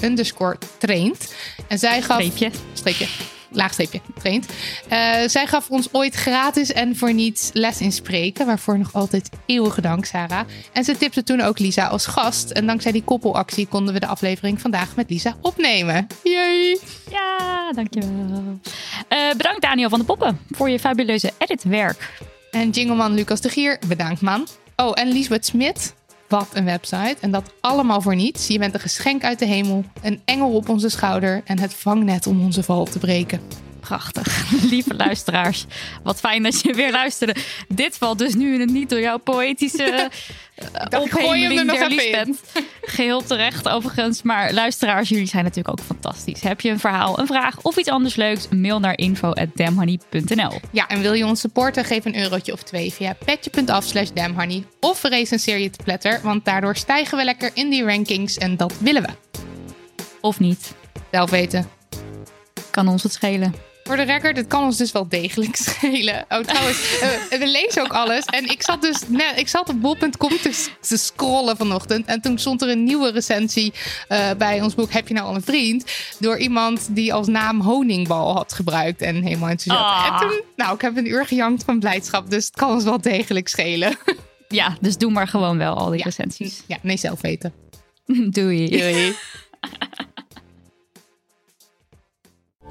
[0.00, 1.34] underscore traint.
[1.68, 2.22] En zij gaf...
[2.22, 2.50] Streepje.
[2.72, 3.06] Streepje.
[3.50, 4.46] Laagstreepje, traint.
[4.88, 8.46] Eh, zij gaf ons ooit gratis en voor niets les in spreken.
[8.46, 10.46] Waarvoor nog altijd eeuwige dank, Sarah.
[10.72, 12.50] En ze tipte toen ook Lisa als gast.
[12.50, 16.06] En dankzij die koppelactie konden we de aflevering vandaag met Lisa opnemen.
[16.22, 16.78] Yay!
[17.10, 18.58] Ja, dankjewel.
[19.08, 22.24] Eh bedankt Daniel van de Poppen voor je fabuleuze editwerk.
[22.50, 24.46] En jingleman Lucas de Gier, bedankt man.
[24.76, 25.94] Oh, en Liesbeth Smit,
[26.28, 27.16] wat een website.
[27.20, 28.46] En dat allemaal voor niets.
[28.46, 32.26] Je bent een geschenk uit de hemel, een engel op onze schouder en het vangnet
[32.26, 33.40] om onze val te breken.
[33.86, 34.50] Prachtig.
[34.70, 35.64] Lieve luisteraars,
[36.02, 37.34] wat fijn dat je weer luisterde.
[37.68, 39.82] Dit valt dus nu in het niet door jouw poëtische
[40.56, 41.88] uh, er nog der.
[41.88, 42.40] Liesbeth.
[42.82, 44.22] Geheel terecht overigens.
[44.22, 46.40] Maar luisteraars, jullie zijn natuurlijk ook fantastisch.
[46.40, 48.48] Heb je een verhaal, een vraag of iets anders leuks?
[48.48, 51.84] Mail naar info.damhoney.nl Ja, en wil je ons supporten?
[51.84, 54.64] Geef een eurotje of twee via petje.af slash damhoney.
[54.80, 58.78] Of recenseer je te pletter, want daardoor stijgen we lekker in die rankings en dat
[58.78, 59.08] willen we.
[60.20, 60.74] Of niet.
[61.10, 61.68] Zelf weten.
[62.70, 63.75] Kan ons het schelen.
[63.86, 66.24] Voor de record, het kan ons dus wel degelijk schelen.
[66.28, 68.24] Oh, trouwens, eh, we lezen ook alles.
[68.24, 72.06] En ik zat dus net, ik zat op bol.com te, te scrollen vanochtend.
[72.06, 73.72] En toen stond er een nieuwe recensie
[74.08, 75.84] eh, bij ons boek Heb je nou al een vriend?
[76.18, 79.02] Door iemand die als naam honingbal had gebruikt.
[79.02, 79.94] En helemaal enthousiast.
[79.94, 80.20] Ah.
[80.22, 82.30] En toen, nou, ik heb een uur gejankt van blijdschap.
[82.30, 83.96] Dus het kan ons wel degelijk schelen.
[84.48, 86.04] Ja, dus doe maar gewoon wel al die Ja.
[86.04, 86.62] recensies.
[86.66, 87.52] Ja, nee, zelf weten.
[88.30, 88.68] Doei.
[88.68, 89.16] Doei.